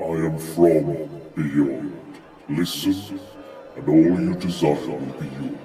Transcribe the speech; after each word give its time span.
I 0.00 0.04
am 0.04 0.38
from 0.38 1.10
beyond. 1.34 2.20
Listen, 2.48 3.18
and 3.76 3.88
all 3.88 3.96
you 3.96 4.34
desire 4.36 4.74
will 4.74 4.98
be 5.18 5.26
yours. 5.26 5.58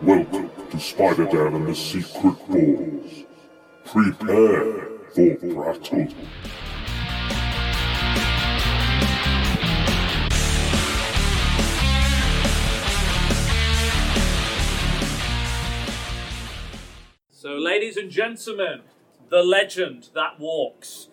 Welcome 0.00 0.50
to 0.70 0.78
Spider-Dan 0.78 1.54
and 1.54 1.66
the 1.66 1.74
Secret 1.74 2.48
Wars. 2.48 3.24
Prepare 3.86 4.86
for 5.14 5.34
battle. 5.64 6.14
So, 17.30 17.54
ladies 17.56 17.96
and 17.96 18.10
gentlemen, 18.12 18.82
the 19.28 19.42
legend 19.42 20.10
that 20.14 20.38
walks, 20.38 21.08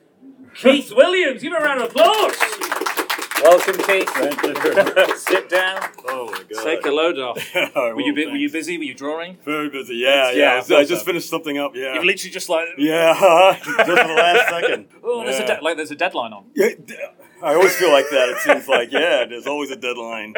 Keith 0.56 0.92
Williams. 0.96 1.42
Give 1.42 1.54
him 1.54 1.62
a 1.62 1.66
round 1.66 1.82
of 1.82 1.90
applause. 1.92 2.36
Welcome, 3.42 3.78
Keith. 3.78 5.18
Sit 5.18 5.50
down. 5.50 5.82
Oh 6.08 6.30
my 6.32 6.44
god. 6.54 6.64
Take 6.64 6.86
a 6.86 6.92
load 6.92 7.18
off. 7.18 7.40
Alright, 7.56 7.96
Were 7.96 8.02
you, 8.02 8.14
bu- 8.14 8.30
were 8.30 8.38
you 8.38 8.52
busy? 8.52 8.78
Were 8.78 8.84
you 8.84 8.94
drawing? 8.94 9.38
Very 9.44 9.70
busy. 9.70 9.96
Yeah, 9.96 10.30
Yeah, 10.32 10.62
yeah. 10.68 10.76
I 10.76 10.80
I, 10.82 10.86
just 10.86 11.02
so. 11.02 11.06
finished 11.06 11.28
something 11.30 11.58
up. 11.58 11.72
Yeah. 11.76 11.96
You've 11.96 12.04
literally 12.04 12.32
just 12.32 12.50
like, 12.50 12.68
yeah, 12.78 13.58
just 13.64 13.80
at 13.80 13.88
the 13.88 13.94
last 13.94 14.50
second. 14.50 14.88
oh, 15.04 15.24
there's 15.24 15.40
a 15.40 15.42
Yeah. 15.42 15.56
de- 15.58 15.64
like 15.64 15.76
there's 15.78 15.90
a 15.92 15.96
deadline 15.96 16.34
on. 16.34 16.46
Yeah, 16.56 16.70
d- 16.86 16.96
I 17.42 17.56
always 17.56 17.76
feel 17.76 17.92
like 17.92 18.06
that. 18.12 18.30
It 18.30 18.38
seems 18.40 18.68
like 18.68 18.92
yeah, 18.92 19.26
there's 19.26 19.48
always 19.48 19.72
a 19.72 19.76
deadline. 19.76 20.36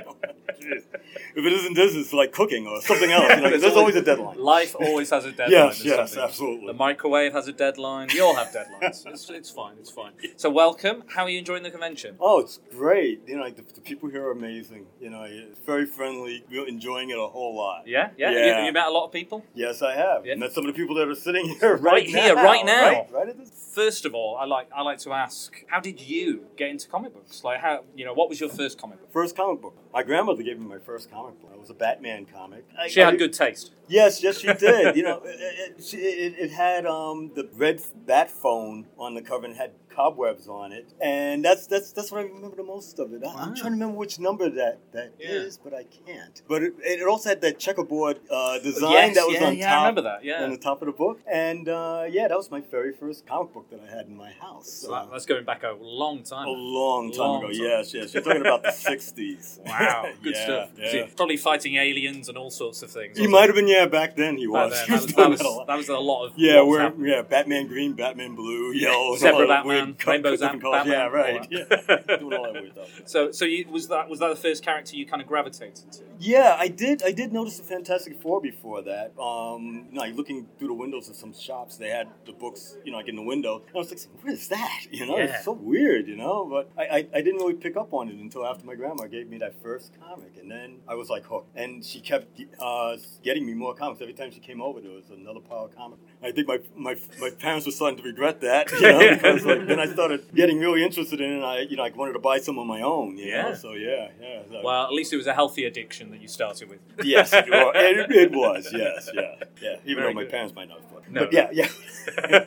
Jeez. 0.64 0.84
if 1.36 1.46
it 1.46 1.54
isn't 1.54 1.74
this, 1.74 1.96
it's 1.96 2.14
like 2.14 2.32
cooking 2.32 2.68
or 2.68 2.82
something 2.82 3.12
else. 3.12 3.30
You 3.30 3.42
know, 3.42 3.50
there's, 3.58 3.76
always 3.76 3.96
a 3.96 4.02
deadline. 4.02 4.40
Life 4.40 4.76
always 4.80 5.10
has 5.10 5.26
a 5.26 5.32
deadline. 5.40 5.52
Yes, 5.52 5.84
yes, 5.84 6.12
something. 6.12 6.24
absolutely. 6.24 6.68
The 6.68 6.74
microwave 6.74 7.34
has 7.34 7.48
a 7.48 7.54
deadline. 7.54 8.10
We 8.14 8.20
all 8.22 8.36
have 8.36 8.48
deadlines. 8.48 9.06
it's, 9.06 9.30
it's 9.30 9.50
fine. 9.50 9.76
It's 9.80 9.90
fine. 9.90 10.14
So, 10.38 10.50
welcome. 10.50 11.04
How 11.08 11.24
are 11.24 11.30
you 11.30 11.40
enjoying 11.40 11.64
the 11.64 11.72
convention? 11.72 12.16
Oh, 12.20 12.40
it's 12.40 12.60
great. 12.72 13.22
You 13.28 13.38
know, 13.38 13.50
the, 13.50 13.64
the 13.74 13.82
people 13.82 14.10
here 14.10 14.28
are 14.28 14.32
amazing. 14.32 14.86
You 15.00 15.10
know, 15.10 15.28
very 15.66 15.86
friendly. 15.86 16.44
We're 16.50 16.68
enjoying 16.68 17.10
it 17.10 17.18
a 17.18 17.28
whole 17.28 17.56
lot. 17.56 17.88
Yeah, 17.88 18.10
yeah. 18.18 18.28
Have, 18.28 18.34
you, 18.34 18.40
Yeah. 18.46 18.56
have 18.58 18.66
you 18.66 18.74
met 18.74 18.88
a 18.88 18.92
lot 18.92 19.06
of 19.06 19.12
people? 19.12 19.46
Yes, 19.56 19.82
I 19.82 19.96
have. 19.96 20.26
Yeah. 20.26 20.36
Met 20.36 20.52
some 20.54 20.66
of 20.66 20.74
the 20.74 20.80
people 20.80 20.96
that 20.96 21.08
are 21.08 21.16
sitting 21.16 21.48
here 21.60 21.78
Right 21.78 21.94
right, 21.94 22.08
here, 22.08 22.36
now, 22.36 22.44
right 22.44 22.66
now. 22.66 22.90
Right, 22.90 23.12
right 23.12 23.30
at 23.30 23.38
this 23.38 23.52
First 23.74 24.06
of 24.06 24.14
all, 24.14 24.38
I 24.38 24.46
like 24.46 24.70
I 24.76 24.84
like 24.84 25.00
to 25.00 25.14
ask, 25.14 25.66
how 25.68 25.80
did 25.80 26.00
you 26.00 26.46
get 26.58 26.70
into 26.70 26.88
comic 26.88 27.14
books? 27.14 27.44
Like, 27.44 27.60
how 27.60 27.84
you 27.96 28.06
know, 28.06 28.14
what 28.14 28.30
was 28.30 28.40
your 28.40 28.50
first 28.50 28.80
comic 28.80 29.00
book? 29.00 29.12
First 29.12 29.36
comic 29.36 29.62
book. 29.62 29.76
My 29.94 30.02
grandmother 30.04 30.42
gave 30.42 30.60
me 30.60 30.66
my 30.68 30.80
first 30.80 31.12
comic 31.12 31.40
book. 31.40 31.52
It 31.54 31.60
was 31.60 31.70
a 31.70 31.74
Batman 31.76 32.26
comic. 32.26 32.66
I- 32.78 32.88
She 32.88 33.00
had 33.00 33.14
I- 33.14 33.18
good 33.18 33.34
taste. 33.34 33.72
Yes, 33.88 34.24
yes, 34.24 34.40
she 34.40 34.48
did. 34.54 34.96
you 35.00 35.04
know, 35.04 35.22
it, 35.26 35.76
it, 35.78 35.94
it, 35.94 36.36
it 36.40 36.52
had 36.52 36.86
um, 36.86 37.32
the 37.36 37.50
red 37.54 37.82
bat 38.08 38.32
phone 38.32 38.88
on 38.98 39.14
the 39.14 39.22
cover 39.22 39.46
and 39.46 39.56
had 39.58 39.72
cobwebs 39.94 40.48
on 40.48 40.72
it, 40.72 40.92
and 41.02 41.44
that's 41.46 41.68
that's 41.68 41.92
that's 41.92 42.10
what 42.12 42.22
I 42.22 42.24
remember 42.24 42.56
the 42.56 42.64
most 42.64 42.98
of 42.98 43.14
it. 43.14 43.22
I, 43.24 43.28
I'm 43.28 43.36
Wow. 43.36 43.44
trying 43.44 43.56
to 43.56 43.70
remember 43.72 43.98
which 43.98 44.20
number 44.20 44.50
that 44.50 44.80
that 44.94 45.12
is, 45.20 45.60
Yeah. 45.60 45.70
but 45.70 45.78
I 45.78 45.84
can't. 45.84 46.42
But 46.48 46.64
it, 46.64 46.74
it 46.80 47.06
also 47.08 47.28
had 47.30 47.42
that 47.42 47.60
checkerboard 47.60 48.22
uh, 48.32 48.58
design 48.60 48.92
Yes, 48.94 49.16
that 49.18 49.28
was 49.28 49.36
yeah, 49.40 49.48
on 49.48 49.58
yeah, 49.58 49.68
I 49.68 49.76
top. 49.76 49.82
remember 49.84 50.02
that, 50.04 50.24
yeah. 50.24 50.44
on 50.46 50.50
the 50.52 50.58
top 50.58 50.82
of 50.82 50.86
the 50.86 50.94
book, 50.94 51.20
and 51.32 51.68
uh, 51.68 52.06
yeah, 52.10 52.30
that 52.30 52.38
was 52.38 52.50
my 52.50 52.62
very 52.62 52.94
first 52.94 53.28
comic 53.28 53.54
book 53.54 53.70
that 53.70 53.82
I 53.86 53.94
had 53.94 54.08
in 54.08 54.16
my 54.16 54.32
house. 54.32 54.72
So 54.72 54.94
Uh, 54.94 55.08
that's 55.12 55.26
going 55.26 55.44
back 55.44 55.64
a 55.64 55.76
long 55.80 56.24
time. 56.24 56.48
a 56.48 56.52
long 56.52 57.12
time 57.12 57.20
Long 57.20 57.44
ago. 57.44 57.52
time. 57.52 57.62
Yes, 57.62 57.94
yes. 57.94 58.14
You're 58.14 58.24
talking 58.24 58.42
about 58.42 58.64
the 58.64 58.70
'60s. 58.90 59.60
Wow, 59.66 59.83
good 60.24 60.36
Yeah, 60.36 60.44
stuff. 60.44 60.70
yeah. 60.78 60.92
See, 60.92 61.04
Probably 61.16 61.38
fighting 61.38 61.76
aliens 61.76 62.30
and 62.30 62.38
all 62.38 62.50
sorts 62.52 62.82
of 62.84 62.92
things. 62.92 63.18
He 63.18 63.28
might 63.28 63.48
have 63.48 63.56
been, 63.56 63.68
yeah, 63.68 63.86
back 63.86 64.16
then 64.16 64.38
he 64.38 64.48
was. 64.48 64.72
then, 64.72 64.86
He 64.86 64.92
that, 64.92 65.02
was 65.02 65.06
was, 65.06 65.16
that, 65.16 65.30
was, 65.30 65.40
that 65.40 65.46
a 65.48 65.50
lot. 65.50 65.68
that 65.68 65.78
was 65.78 65.90
a 65.90 65.98
lot 65.98 66.26
of 66.26 66.34
Yeah, 66.38 66.64
we're 66.64 66.80
happening. 66.82 67.08
yeah, 67.10 67.22
Batman 67.22 67.68
green, 67.68 67.94
Batman 67.94 68.36
blue, 68.36 68.72
yellow, 68.74 69.16
Zebra 69.18 69.34
all 69.34 69.40
that 69.48 69.48
Batman, 69.66 69.96
Rainbow 70.06 70.32
different 70.32 70.62
Zap- 70.62 70.86
Yeah, 70.86 71.00
Batman, 71.00 71.02
all 71.02 71.12
right. 71.12 71.50
that. 71.50 72.08
Yeah, 72.10 72.18
doing 72.18 72.34
all 72.34 72.54
that. 72.54 72.88
So, 73.10 73.32
so 73.32 73.46
you, 73.46 73.68
was 73.70 73.88
that 73.90 74.10
was 74.10 74.20
that 74.20 74.30
the 74.30 74.36
first 74.36 74.64
character 74.64 74.96
you 74.96 75.06
kind 75.06 75.22
of 75.22 75.28
gravitated 75.28 75.92
to? 75.94 76.04
Yeah, 76.20 76.56
I 76.60 76.68
did. 76.68 77.04
I 77.04 77.12
did 77.12 77.34
notice 77.34 77.58
the 77.58 77.64
Fantastic 77.64 78.22
Four 78.22 78.40
before 78.42 78.82
that. 78.84 79.14
Um, 79.20 79.88
you 79.90 79.96
know, 79.96 80.02
like 80.02 80.16
looking 80.16 80.48
through 80.58 80.70
the 80.70 80.74
windows 80.74 81.10
of 81.10 81.16
some 81.16 81.34
shops, 81.34 81.78
they 81.78 81.90
had 81.90 82.08
the 82.26 82.32
books, 82.34 82.78
you 82.86 82.92
know, 82.92 82.98
like 82.98 83.08
in 83.10 83.16
the 83.16 83.22
window. 83.22 83.62
And 83.68 83.76
I 83.76 83.80
was 83.80 83.90
like, 83.90 84.00
"What 84.24 84.32
is 84.34 84.48
that?" 84.50 84.86
You 84.92 85.06
know, 85.06 85.18
Yeah. 85.18 85.24
it's 85.36 85.46
so 85.46 85.52
weird, 85.54 86.08
you 86.08 86.16
know. 86.16 86.46
But 86.50 86.70
I, 86.78 86.84
I, 86.84 86.98
I 87.16 87.22
didn't 87.22 87.38
really 87.38 87.56
pick 87.56 87.76
up 87.76 87.94
on 87.94 88.10
it 88.10 88.16
until 88.16 88.46
after 88.46 88.66
my 88.66 88.76
grandma 88.76 89.06
gave 89.08 89.28
me 89.28 89.38
that 89.40 89.62
first 89.62 89.73
comic, 90.00 90.38
and 90.40 90.50
then 90.50 90.78
I 90.88 90.96
was 90.96 91.10
like 91.10 91.26
hooked. 91.26 91.56
And 91.56 91.84
she 91.84 92.00
kept 92.00 92.40
uh, 92.60 92.98
getting 93.24 93.46
me 93.46 93.54
more 93.54 93.74
comics 93.74 94.02
every 94.02 94.14
time 94.14 94.32
she 94.32 94.40
came 94.40 94.62
over. 94.62 94.82
There 94.82 94.92
was 94.92 95.10
another 95.12 95.40
pile 95.40 95.66
of 95.66 95.76
comics. 95.76 96.02
I 96.24 96.32
think 96.32 96.48
my 96.48 96.60
my, 96.76 96.96
my 97.20 97.30
parents 97.32 97.66
were 97.66 97.72
starting 97.72 97.98
to 97.98 98.04
regret 98.04 98.42
that, 98.42 98.72
you 98.82 98.82
know, 98.82 99.00
because 99.16 99.46
like, 99.46 99.68
then 99.68 99.80
I 99.80 99.86
started 99.88 100.26
getting 100.34 100.60
really 100.60 100.84
interested 100.84 101.20
in 101.20 101.32
it. 101.32 101.36
And 101.36 101.46
I, 101.46 101.60
you 101.62 101.76
know, 101.78 101.84
I 101.84 101.90
wanted 101.90 102.14
to 102.14 102.20
buy 102.20 102.40
some 102.40 102.58
of 102.58 102.66
my 102.66 102.82
own. 102.82 103.18
You 103.18 103.26
Yeah. 103.26 103.42
Know? 103.50 103.56
So 103.56 103.74
yeah, 103.74 104.10
yeah. 104.22 104.42
So- 104.50 104.62
Well, 104.64 104.84
at 104.86 104.92
least 104.94 105.12
it 105.14 105.18
was 105.18 105.28
a 105.28 105.34
healthy 105.34 105.66
addiction 105.66 106.12
that 106.12 106.22
you 106.22 106.28
started 106.28 106.70
with. 106.70 106.80
Yes, 107.04 107.34
it 107.34 107.50
was. 107.50 107.74
It, 107.76 108.12
it 108.12 108.32
was. 108.32 108.70
Yes, 108.72 109.10
yeah, 109.14 109.36
yeah. 109.62 109.76
Even 109.86 110.04
Very 110.04 110.08
though 110.10 110.14
my 110.14 110.22
good. 110.24 110.32
parents 110.32 110.56
might 110.56 110.70
not 110.70 110.80
have 110.82 110.90
thought. 110.90 111.04
No, 111.12 111.26
but 111.26 111.34
yeah, 111.34 111.50
yeah. 111.52 111.68
It 112.08 112.46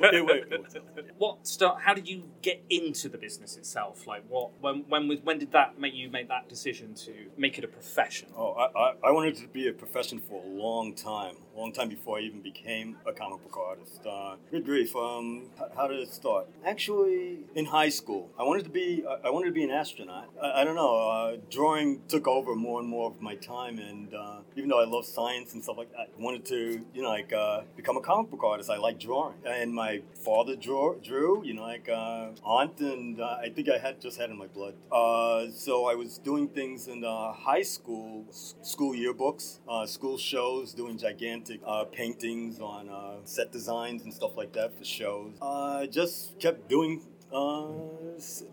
it. 0.99 1.15
What 1.19 1.47
start? 1.47 1.81
How 1.83 1.95
did 1.95 2.09
you 2.09 2.25
get 2.43 2.63
into 2.71 3.09
the 3.09 3.19
business 3.19 3.57
itself? 3.57 4.07
Like, 4.07 4.25
what? 4.29 4.51
When? 4.61 4.85
When? 4.89 5.09
was- 5.09 5.21
When 5.23 5.39
did 5.39 5.53
that 5.53 5.79
make 5.79 5.95
you 5.95 6.11
make 6.11 6.29
that 6.29 6.49
decision 6.49 6.95
to 7.07 7.13
make 7.37 7.59
it 7.59 7.65
a 7.65 7.69
profession? 7.69 8.29
Oh, 8.37 8.53
I, 8.53 8.67
I, 8.79 8.93
I 9.09 9.11
wanted 9.11 9.37
to 9.37 9.49
be 9.49 9.69
a 9.69 9.73
profession 9.73 10.19
for 10.19 10.43
a 10.43 10.47
long 10.49 10.95
time, 10.95 11.37
long 11.57 11.73
time 11.73 11.89
before 11.89 12.19
I 12.19 12.23
even 12.23 12.41
became 12.41 12.97
a 13.07 13.13
comic 13.13 13.43
book 13.43 13.57
artist. 13.57 14.01
Uh, 14.07 14.37
good 14.51 14.65
grief. 14.65 14.95
Um, 14.95 15.51
h- 15.59 15.71
how 15.77 15.87
did 15.89 16.01
it 16.01 16.13
start? 16.13 16.47
Actually, 16.65 17.39
in 17.55 17.67
high 17.67 17.89
school, 17.89 18.29
I 18.39 18.43
wanted 18.43 18.65
to 18.65 18.71
be. 18.71 19.05
I 19.09 19.29
I 19.29 19.31
wanted 19.31 19.47
to 19.47 19.53
be 19.53 19.65
an 19.65 19.71
astronaut. 19.71 20.29
I, 20.43 20.61
I 20.61 20.65
don't 20.65 20.77
know. 20.77 20.97
Uh, 20.97 21.37
drawing 21.51 22.03
took 22.09 22.27
over 22.29 22.55
more 22.55 22.81
and 22.81 22.89
more 22.89 23.07
of 23.11 23.21
my 23.21 23.35
time, 23.37 23.79
and 23.79 24.13
uh, 24.15 24.39
even 24.57 24.69
though 24.71 24.81
I 24.81 24.85
love 24.87 25.07
science 25.07 25.55
and 25.55 25.63
stuff 25.65 25.79
like 25.79 25.91
that, 25.93 26.09
I 26.19 26.23
wanted 26.23 26.45
to, 26.47 26.85
you 26.95 27.03
know, 27.03 27.09
like 27.09 27.33
uh, 27.33 27.63
become 27.77 27.97
a 27.97 28.01
comic 28.01 28.31
book 28.31 28.45
artist. 28.45 28.69
I 28.71 28.77
like 28.77 28.99
drawing, 29.01 29.37
and 29.47 29.73
my 29.75 30.03
father 30.25 30.55
drew, 30.57 30.99
drew 31.03 31.43
you 31.45 31.55
know, 31.55 31.63
like 31.63 31.89
uh, 31.89 32.29
aunt, 32.45 32.79
and 32.81 33.21
uh, 33.21 33.39
I 33.47 33.49
think 33.55 33.69
I 33.69 33.79
had 33.79 34.01
just 34.01 34.19
had 34.21 34.31
in 34.31 34.37
my 34.39 34.47
blood. 34.59 34.75
Uh, 34.93 35.47
so 35.51 35.87
I 35.87 35.95
was 35.95 36.19
doing 36.19 36.49
things 36.49 36.89
in 36.89 37.05
uh, 37.05 37.33
high 37.33 37.63
school, 37.63 38.25
s- 38.29 38.55
school 38.63 38.93
yearbooks, 38.95 39.59
uh, 39.69 39.87
school 39.87 40.19
shows, 40.19 40.73
doing 40.75 40.99
gigantic 40.99 41.46
uh, 41.67 41.85
paintings 41.85 42.61
on 42.61 42.89
uh, 42.89 43.17
set 43.25 43.53
designs 43.53 44.03
and 44.03 44.13
stuff 44.13 44.37
like 44.37 44.53
that 44.53 44.77
for 44.77 44.85
shows. 44.85 45.35
Uh, 45.41 45.81
I 45.83 45.87
just 45.87 46.39
kept 46.39 46.69
doing 46.69 47.03
uh, 47.37 47.69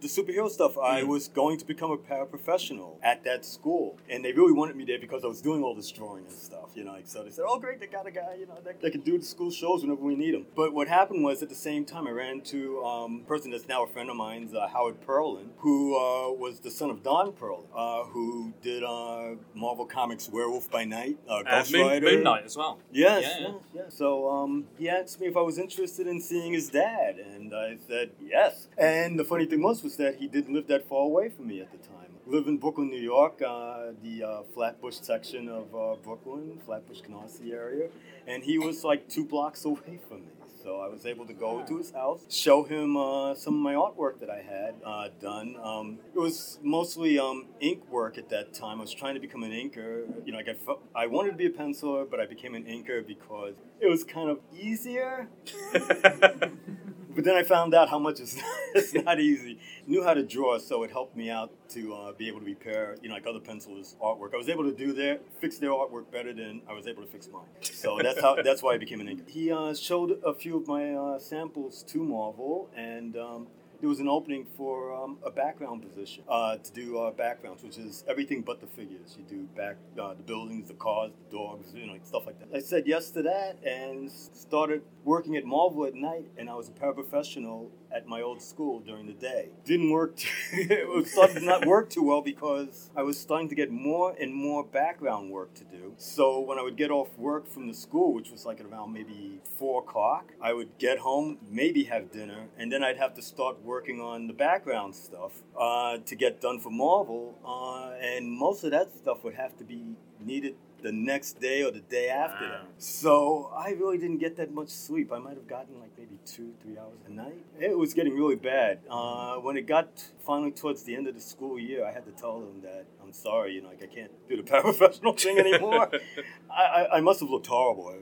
the 0.02 0.08
superhero 0.08 0.50
stuff. 0.50 0.78
I 0.78 1.04
was 1.04 1.28
going 1.28 1.58
to 1.58 1.66
become 1.66 1.92
a 1.92 1.98
paraprofessional 1.98 2.98
at 3.02 3.24
that 3.24 3.46
school, 3.46 3.98
and 4.10 4.24
they 4.24 4.34
really 4.34 4.52
wanted 4.52 4.76
me 4.76 4.84
there 4.84 5.00
because 5.00 5.24
I 5.24 5.28
was 5.28 5.42
doing 5.42 5.64
all 5.64 5.74
this 5.74 5.92
drawing 5.92 6.26
and 6.26 6.34
stuff. 6.34 6.72
You 6.76 6.84
know, 6.84 6.94
like, 6.94 7.08
so 7.08 7.24
they 7.24 7.30
said, 7.30 7.46
"Oh, 7.48 7.60
great, 7.60 7.80
they 7.80 7.88
got 7.88 8.06
a 8.08 8.12
guy. 8.12 8.36
You 8.40 8.48
know, 8.48 8.58
that, 8.66 8.82
that 8.82 8.92
can 8.92 9.02
do 9.02 9.18
the 9.18 9.26
school 9.26 9.52
shows 9.52 9.82
whenever 9.82 10.02
we 10.02 10.16
need 10.16 10.34
him." 10.34 10.46
But 10.56 10.74
what 10.74 10.88
happened 10.88 11.24
was, 11.24 11.42
at 11.42 11.50
the 11.50 11.56
same 11.56 11.86
time, 11.86 12.08
I 12.08 12.12
ran 12.12 12.34
into 12.34 12.84
um, 12.84 13.22
a 13.26 13.28
person 13.28 13.52
that's 13.52 13.68
now 13.68 13.84
a 13.84 13.88
friend 13.88 14.10
of 14.10 14.16
mine, 14.16 14.50
uh, 14.56 14.68
Howard 14.68 15.02
Perlin, 15.06 15.48
who 15.60 15.96
uh, 15.96 16.34
was 16.34 16.60
the 16.60 16.72
son 16.72 16.90
of 16.90 17.04
Don 17.04 17.32
Perlin, 17.32 17.66
uh, 17.74 18.04
who 18.06 18.54
did 18.62 18.84
uh, 18.84 19.36
Marvel 19.54 19.86
Comics 19.86 20.30
Werewolf 20.30 20.70
by 20.70 20.84
Night, 20.84 21.18
uh, 21.30 21.44
Ghost 21.44 21.72
Moon, 21.72 21.88
Rider, 21.88 22.06
Moon 22.06 22.24
Knight 22.24 22.44
as 22.46 22.58
well. 22.58 22.80
Yes, 22.92 23.24
yeah, 23.24 23.48
yeah. 23.48 23.54
yeah. 23.74 23.82
So 23.90 24.30
um, 24.30 24.66
he 24.78 24.90
asked 24.90 25.22
me 25.22 25.28
if 25.28 25.38
I 25.38 25.42
was 25.42 25.58
interested 25.58 26.08
in 26.08 26.20
seeing 26.20 26.52
his 26.54 26.70
dad, 26.70 27.18
and 27.18 27.54
I 27.54 27.78
said 27.88 28.12
yes. 28.22 28.68
And 28.78 29.20
the 29.20 29.24
funny 29.24 29.46
thing 29.46 29.62
was, 29.62 29.84
was 29.84 29.98
that 29.98 30.16
he 30.16 30.28
didn't 30.28 30.54
live 30.54 30.68
that 30.68 30.88
far 30.88 31.04
away 31.06 31.30
from 31.30 31.48
me 31.48 31.62
at 31.62 31.72
the 31.72 31.78
time. 31.78 31.98
Live 32.26 32.48
in 32.48 32.58
Brooklyn, 32.58 32.90
New 32.90 33.02
York, 33.02 33.42
uh, 33.46 33.92
the 34.02 34.24
uh, 34.24 34.44
Flatbush 34.54 34.96
section 35.02 35.50
of 35.50 35.76
uh, 35.76 35.96
Brooklyn, 36.02 36.60
Flatbush, 36.66 37.02
Canarsie 37.02 37.52
area, 37.52 37.90
and 38.26 38.44
he 38.44 38.58
was 38.58 38.84
like 38.84 39.10
two 39.10 39.26
blocks 39.26 39.66
away 39.66 40.00
from 40.08 40.22
me. 40.22 40.32
So 40.64 40.80
I 40.80 40.88
was 40.88 41.06
able 41.06 41.26
to 41.26 41.34
go 41.34 41.62
to 41.68 41.78
his 41.78 41.92
house, 41.92 42.22
show 42.30 42.64
him 42.64 42.96
uh, 42.96 43.36
some 43.36 43.56
of 43.56 43.60
my 43.60 43.74
artwork 43.74 44.22
that 44.22 44.30
I 44.30 44.42
had 44.42 44.76
uh, 44.86 45.10
done. 45.20 45.58
Um, 45.62 46.00
it 46.16 46.18
was 46.18 46.58
mostly 46.64 47.20
um, 47.20 47.48
ink 47.60 47.84
work 47.92 48.18
at 48.18 48.30
that 48.30 48.54
time. 48.54 48.78
I 48.78 48.82
was 48.82 48.94
trying 48.94 49.16
to 49.16 49.20
become 49.20 49.44
an 49.44 49.52
inker. 49.52 50.06
You 50.26 50.32
know, 50.32 50.40
I, 50.40 50.44
fe- 50.44 50.80
I 50.96 51.08
wanted 51.08 51.32
to 51.32 51.38
be 51.38 51.48
a 51.48 51.50
penciler, 51.50 52.10
but 52.10 52.22
I 52.22 52.26
became 52.26 52.56
an 52.56 52.64
inker 52.64 53.06
because 53.06 53.56
it 53.82 53.90
was 53.90 54.06
kind 54.06 54.30
of 54.30 54.40
easier. 54.58 55.28
But 57.16 57.26
then 57.26 57.36
I 57.36 57.44
found 57.44 57.74
out 57.74 57.90
how 57.90 58.00
much 58.00 58.20
it's, 58.20 58.38
it's 58.76 58.94
not 58.94 59.20
easy. 59.20 59.60
Knew 59.86 60.04
how 60.04 60.14
to 60.14 60.24
draw, 60.24 60.58
so 60.58 60.84
it 60.84 60.92
helped 60.92 61.16
me 61.16 61.30
out 61.30 61.52
to 61.70 61.94
uh, 61.94 62.12
be 62.14 62.28
able 62.28 62.40
to 62.40 62.46
repair, 62.46 62.96
you 63.02 63.10
know, 63.10 63.16
like 63.16 63.28
other 63.28 63.40
pencilers' 63.40 63.96
artwork. 64.02 64.34
I 64.34 64.38
was 64.38 64.50
able 64.50 64.64
to 64.64 64.74
do 64.74 64.94
their 64.94 65.20
fix 65.40 65.58
their 65.58 65.70
artwork 65.70 66.12
better 66.12 66.34
than 66.34 66.62
I 66.68 66.74
was 66.74 66.88
able 66.88 67.04
to 67.04 67.08
fix 67.08 67.30
mine. 67.32 67.44
So 67.62 68.00
that's 68.02 68.22
how 68.22 68.36
that's 68.42 68.64
why 68.64 68.74
I 68.74 68.78
became 68.78 69.02
an 69.02 69.08
inker. 69.08 69.30
He 69.30 69.52
uh, 69.52 69.74
showed 69.74 70.20
a 70.26 70.34
few 70.34 70.58
of 70.58 70.68
my 70.68 70.94
uh, 70.94 71.20
samples 71.20 71.84
to 71.84 72.04
Marvel, 72.04 72.70
and 72.76 73.16
um, 73.18 73.48
there 73.84 73.90
was 73.90 74.00
an 74.00 74.08
opening 74.08 74.48
for 74.56 74.96
um, 74.96 75.18
a 75.26 75.30
background 75.30 75.84
position 75.84 76.24
uh, 76.30 76.56
to 76.56 76.72
do 76.72 76.98
uh, 77.00 77.12
backgrounds, 77.12 77.62
which 77.64 77.78
is 77.78 78.06
everything 78.08 78.42
but 78.42 78.62
the 78.62 78.68
figures. 78.68 79.18
You 79.20 79.26
do 79.26 79.44
back 79.58 79.76
uh, 80.02 80.14
the 80.14 80.24
buildings, 80.24 80.70
the 80.70 80.74
cars, 80.76 81.12
the 81.30 81.38
dogs, 81.38 81.68
you 81.76 81.86
know, 81.86 81.98
stuff 82.02 82.26
like 82.26 82.40
that. 82.40 82.48
I 82.56 82.62
said 82.62 82.84
yes 82.88 83.12
to 83.12 83.22
that 83.24 83.58
and 83.62 84.10
started 84.10 84.84
working 85.04 85.36
at 85.36 85.44
Marvel 85.44 85.86
at 85.86 85.96
night, 85.96 86.32
and 86.38 86.50
I 86.50 86.56
was 86.56 86.70
a 86.70 86.72
paraprofessional 86.72 87.72
at 87.94 88.08
my 88.08 88.22
old 88.22 88.42
school 88.42 88.80
during 88.80 89.06
the 89.06 89.14
day. 89.14 89.50
Didn't 89.66 89.92
work. 89.92 90.16
Too, 90.18 90.30
it 90.54 90.88
was 90.88 91.12
starting 91.12 91.36
to 91.38 91.46
not 91.46 91.66
work 91.66 91.90
too 91.90 92.04
well 92.04 92.22
because 92.22 92.90
I 92.96 93.04
was 93.04 93.20
starting 93.20 93.50
to 93.50 93.56
get 93.56 93.72
more 93.72 94.16
and 94.20 94.34
more 94.34 94.64
background 94.64 95.30
work 95.32 95.54
to 95.56 95.64
do. 95.64 95.94
So 95.98 96.40
when 96.40 96.58
I 96.58 96.64
would 96.64 96.76
get 96.76 96.90
off 96.92 97.10
work 97.18 97.48
from 97.48 97.68
the 97.68 97.74
school, 97.74 98.14
which 98.14 98.32
was 98.32 98.46
like 98.46 98.60
at 98.60 98.66
around 98.66 98.94
maybe 98.94 99.40
four 99.58 99.82
o'clock, 99.84 100.34
I 100.42 100.54
would 100.54 100.78
get 100.80 101.00
home, 101.00 101.38
maybe 101.50 101.84
have 101.86 102.12
dinner, 102.12 102.48
and 102.58 102.72
then 102.72 102.84
I'd 102.84 102.98
have 102.98 103.14
to 103.16 103.22
start 103.22 103.62
working 103.64 104.02
on 104.02 104.28
the 104.28 104.34
background 104.34 104.96
stuff 104.96 105.44
uh, 105.60 105.98
to 106.06 106.16
get 106.16 106.42
done 106.42 106.60
for 106.60 106.72
Marvel. 106.72 107.38
Uh, 107.46 107.92
and 108.04 108.32
most 108.32 108.64
of 108.64 108.72
that 108.72 108.92
stuff 108.96 109.24
would 109.24 109.36
have 109.36 109.56
to 109.58 109.64
be 109.64 109.96
needed 110.20 110.56
the 110.82 110.92
next 110.92 111.40
day 111.40 111.64
or 111.64 111.72
the 111.72 111.80
day 111.80 112.10
after 112.10 112.46
Wow. 112.46 112.52
that. 112.52 112.68
So 112.84 113.52
I 113.56 113.70
really 113.72 113.98
didn't 113.98 114.18
get 114.18 114.36
that 114.38 114.54
much 114.54 114.70
sleep. 114.70 115.14
I 115.14 115.20
might 115.20 115.36
have 115.36 115.48
gotten 115.48 115.80
like 115.80 115.93
two, 116.26 116.54
three 116.62 116.78
hours 116.78 117.00
a 117.08 117.12
night. 117.12 117.46
It 117.60 117.78
was 117.78 117.94
getting 117.94 118.14
really 118.14 118.36
bad. 118.36 118.80
Uh, 118.90 119.36
when 119.36 119.58
it 119.58 119.68
got 119.68 120.04
finally 120.26 120.52
towards 120.52 120.84
the 120.84 120.96
end 120.96 121.08
of 121.08 121.16
the 121.16 121.22
school 121.22 121.60
year, 121.60 121.86
I 121.86 121.92
had 121.92 122.06
to 122.06 122.12
tell 122.12 122.40
them 122.40 122.62
that 122.62 122.86
I'm 123.02 123.14
sorry, 123.14 123.54
you 123.54 123.62
know, 123.62 123.70
like 123.70 123.84
I 123.84 123.88
can't 123.88 124.12
do 124.28 124.38
the 124.38 124.44
paraprofessional 124.52 125.20
thing 125.20 125.40
anymore. 125.40 125.90
I, 126.52 126.64
I, 126.64 126.98
I 126.98 127.02
must 127.02 127.20
have 127.20 127.30
looked 127.30 127.48
horrible. 127.48 127.96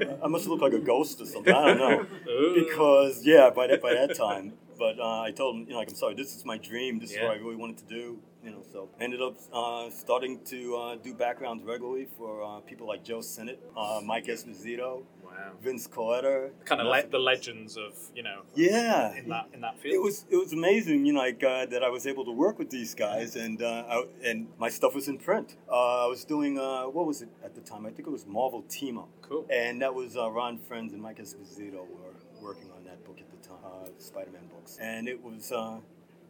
I, 0.00 0.24
I 0.24 0.26
must 0.26 0.44
have 0.44 0.50
looked 0.50 0.62
like 0.62 0.72
a 0.72 0.78
ghost 0.78 1.20
or 1.20 1.26
something. 1.26 1.52
I 1.54 1.74
don't 1.74 1.78
know 1.78 2.06
because 2.54 3.24
yeah, 3.24 3.50
by 3.50 3.66
that 3.68 3.80
by 3.80 3.94
that 3.94 4.16
time. 4.16 4.54
But 4.76 4.98
uh, 4.98 5.20
I 5.20 5.30
told 5.30 5.54
him, 5.56 5.62
you 5.62 5.72
know, 5.72 5.78
like 5.78 5.88
I'm 5.88 5.94
sorry, 5.94 6.14
this 6.14 6.34
is 6.34 6.44
my 6.44 6.58
dream. 6.58 6.98
This 6.98 7.12
is 7.12 7.18
what 7.18 7.30
I 7.30 7.36
really 7.36 7.56
wanted 7.56 7.78
to 7.78 7.84
do. 7.84 8.18
You 8.44 8.50
know, 8.50 8.62
so 8.70 8.88
ended 9.00 9.22
up 9.22 9.36
uh, 9.52 9.88
starting 9.90 10.40
to 10.46 10.76
uh, 10.76 10.96
do 10.96 11.14
backgrounds 11.14 11.64
regularly 11.64 12.06
for 12.18 12.42
uh, 12.44 12.60
people 12.60 12.86
like 12.86 13.02
Joe 13.02 13.22
Sinnott, 13.22 13.58
uh, 13.74 14.00
Mike 14.04 14.26
Esposito, 14.26 15.04
wow. 15.24 15.52
Vince 15.62 15.88
Colletta. 15.88 16.50
Kind 16.66 16.80
of 16.82 16.88
like 16.88 17.10
the 17.10 17.18
legends 17.18 17.78
of 17.78 17.94
you 18.14 18.22
know 18.22 18.42
yeah. 18.54 19.14
in 19.14 19.28
that 19.30 19.48
in 19.54 19.60
that 19.62 19.78
field. 19.80 19.94
It 19.94 20.02
was 20.02 20.26
it 20.30 20.36
was 20.36 20.52
amazing, 20.52 21.06
you 21.06 21.14
know, 21.14 21.20
like 21.20 21.42
uh, 21.42 21.64
that 21.66 21.82
I 21.82 21.88
was 21.88 22.06
able 22.06 22.24
to 22.26 22.32
work 22.32 22.58
with 22.58 22.68
these 22.70 22.94
guys, 22.94 23.36
and 23.36 23.62
uh, 23.62 23.84
I, 23.88 24.04
and 24.24 24.48
my 24.58 24.68
stuff 24.68 24.94
was 24.94 25.08
in 25.08 25.16
print. 25.18 25.56
Uh, 25.70 26.04
I 26.04 26.06
was 26.06 26.24
doing 26.24 26.58
uh, 26.58 26.84
what 26.84 27.06
was 27.06 27.22
it 27.22 27.30
at 27.42 27.54
the 27.54 27.62
time? 27.62 27.86
I 27.86 27.90
think 27.90 28.06
it 28.06 28.12
was 28.12 28.26
Marvel 28.26 28.62
Team 28.68 28.98
Up. 28.98 29.08
cool. 29.22 29.46
And 29.50 29.80
that 29.80 29.94
was 29.94 30.16
uh, 30.16 30.30
Ron 30.30 30.58
Frenz 30.58 30.92
and 30.92 31.00
Mike 31.00 31.18
Esposito 31.18 31.86
were 31.88 32.14
working 32.42 32.70
on 32.76 32.84
that 32.84 33.02
book 33.04 33.18
at 33.20 33.30
the 33.30 33.48
time, 33.48 33.58
uh, 33.64 33.88
Spider-Man 33.98 34.48
books, 34.48 34.76
and 34.80 35.08
it 35.08 35.22
was 35.22 35.50
uh, 35.50 35.78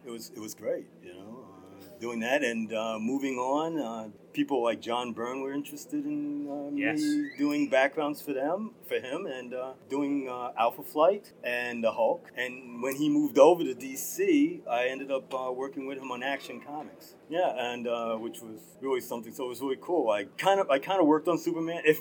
it 0.07 0.11
was 0.11 0.31
it 0.37 0.41
was 0.41 0.55
great, 0.55 0.87
you 1.03 1.13
know, 1.15 1.45
uh, 1.45 1.54
doing 2.01 2.21
that 2.21 2.43
and 2.43 2.73
uh, 2.73 2.99
moving 2.99 3.37
on. 3.37 4.13
People 4.35 4.63
like 4.65 4.81
John 4.81 5.13
Byrne 5.13 5.41
were 5.43 5.53
interested 5.53 6.05
in 6.05 6.49
uh, 6.51 6.71
Yes. 6.75 7.01
me 7.01 7.31
doing 7.39 7.69
backgrounds 7.71 8.21
for 8.21 8.33
them, 8.33 8.73
for 8.89 8.97
him, 8.97 9.27
and 9.27 9.55
uh, 9.55 9.73
doing 9.89 10.29
uh, 10.29 10.51
Alpha 10.59 10.83
Flight 10.83 11.33
and 11.45 11.83
the 11.85 11.93
Hulk. 11.93 12.31
And 12.37 12.83
when 12.83 12.97
he 12.97 13.09
moved 13.09 13.39
over 13.39 13.63
to 13.63 13.75
DC, 13.75 14.61
I 14.69 14.87
ended 14.89 15.11
up 15.13 15.33
uh, 15.33 15.53
working 15.53 15.87
with 15.87 15.99
him 15.99 16.11
on 16.11 16.23
Action 16.23 16.61
Comics. 16.61 17.15
Yeah, 17.31 17.53
and 17.57 17.87
uh, 17.89 18.17
which 18.17 18.41
was 18.41 18.61
really 18.83 19.01
something. 19.01 19.33
So 19.33 19.47
it 19.47 19.49
was 19.49 19.61
really 19.63 19.79
cool. 19.81 20.11
I 20.11 20.25
kind 20.37 20.61
of, 20.61 20.69
I 20.69 20.79
kind 20.79 21.01
of 21.01 21.07
worked 21.07 21.27
on 21.29 21.39
Superman, 21.39 21.83
if, 21.87 22.01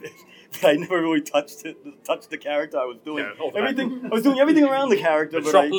but 0.52 0.66
I 0.66 0.74
never 0.74 1.00
really 1.02 1.22
touched 1.22 1.66
it, 1.66 1.78
touched 2.04 2.30
the 2.30 2.38
character. 2.38 2.78
I 2.78 2.86
was 2.86 2.98
doing 3.06 3.26
everything. 3.56 4.02
I 4.06 4.10
was 4.10 4.24
doing 4.24 4.40
everything 4.40 4.66
around 4.66 4.90
the 4.90 4.98
character. 4.98 5.40
but 5.40 5.56
I- 5.56 5.70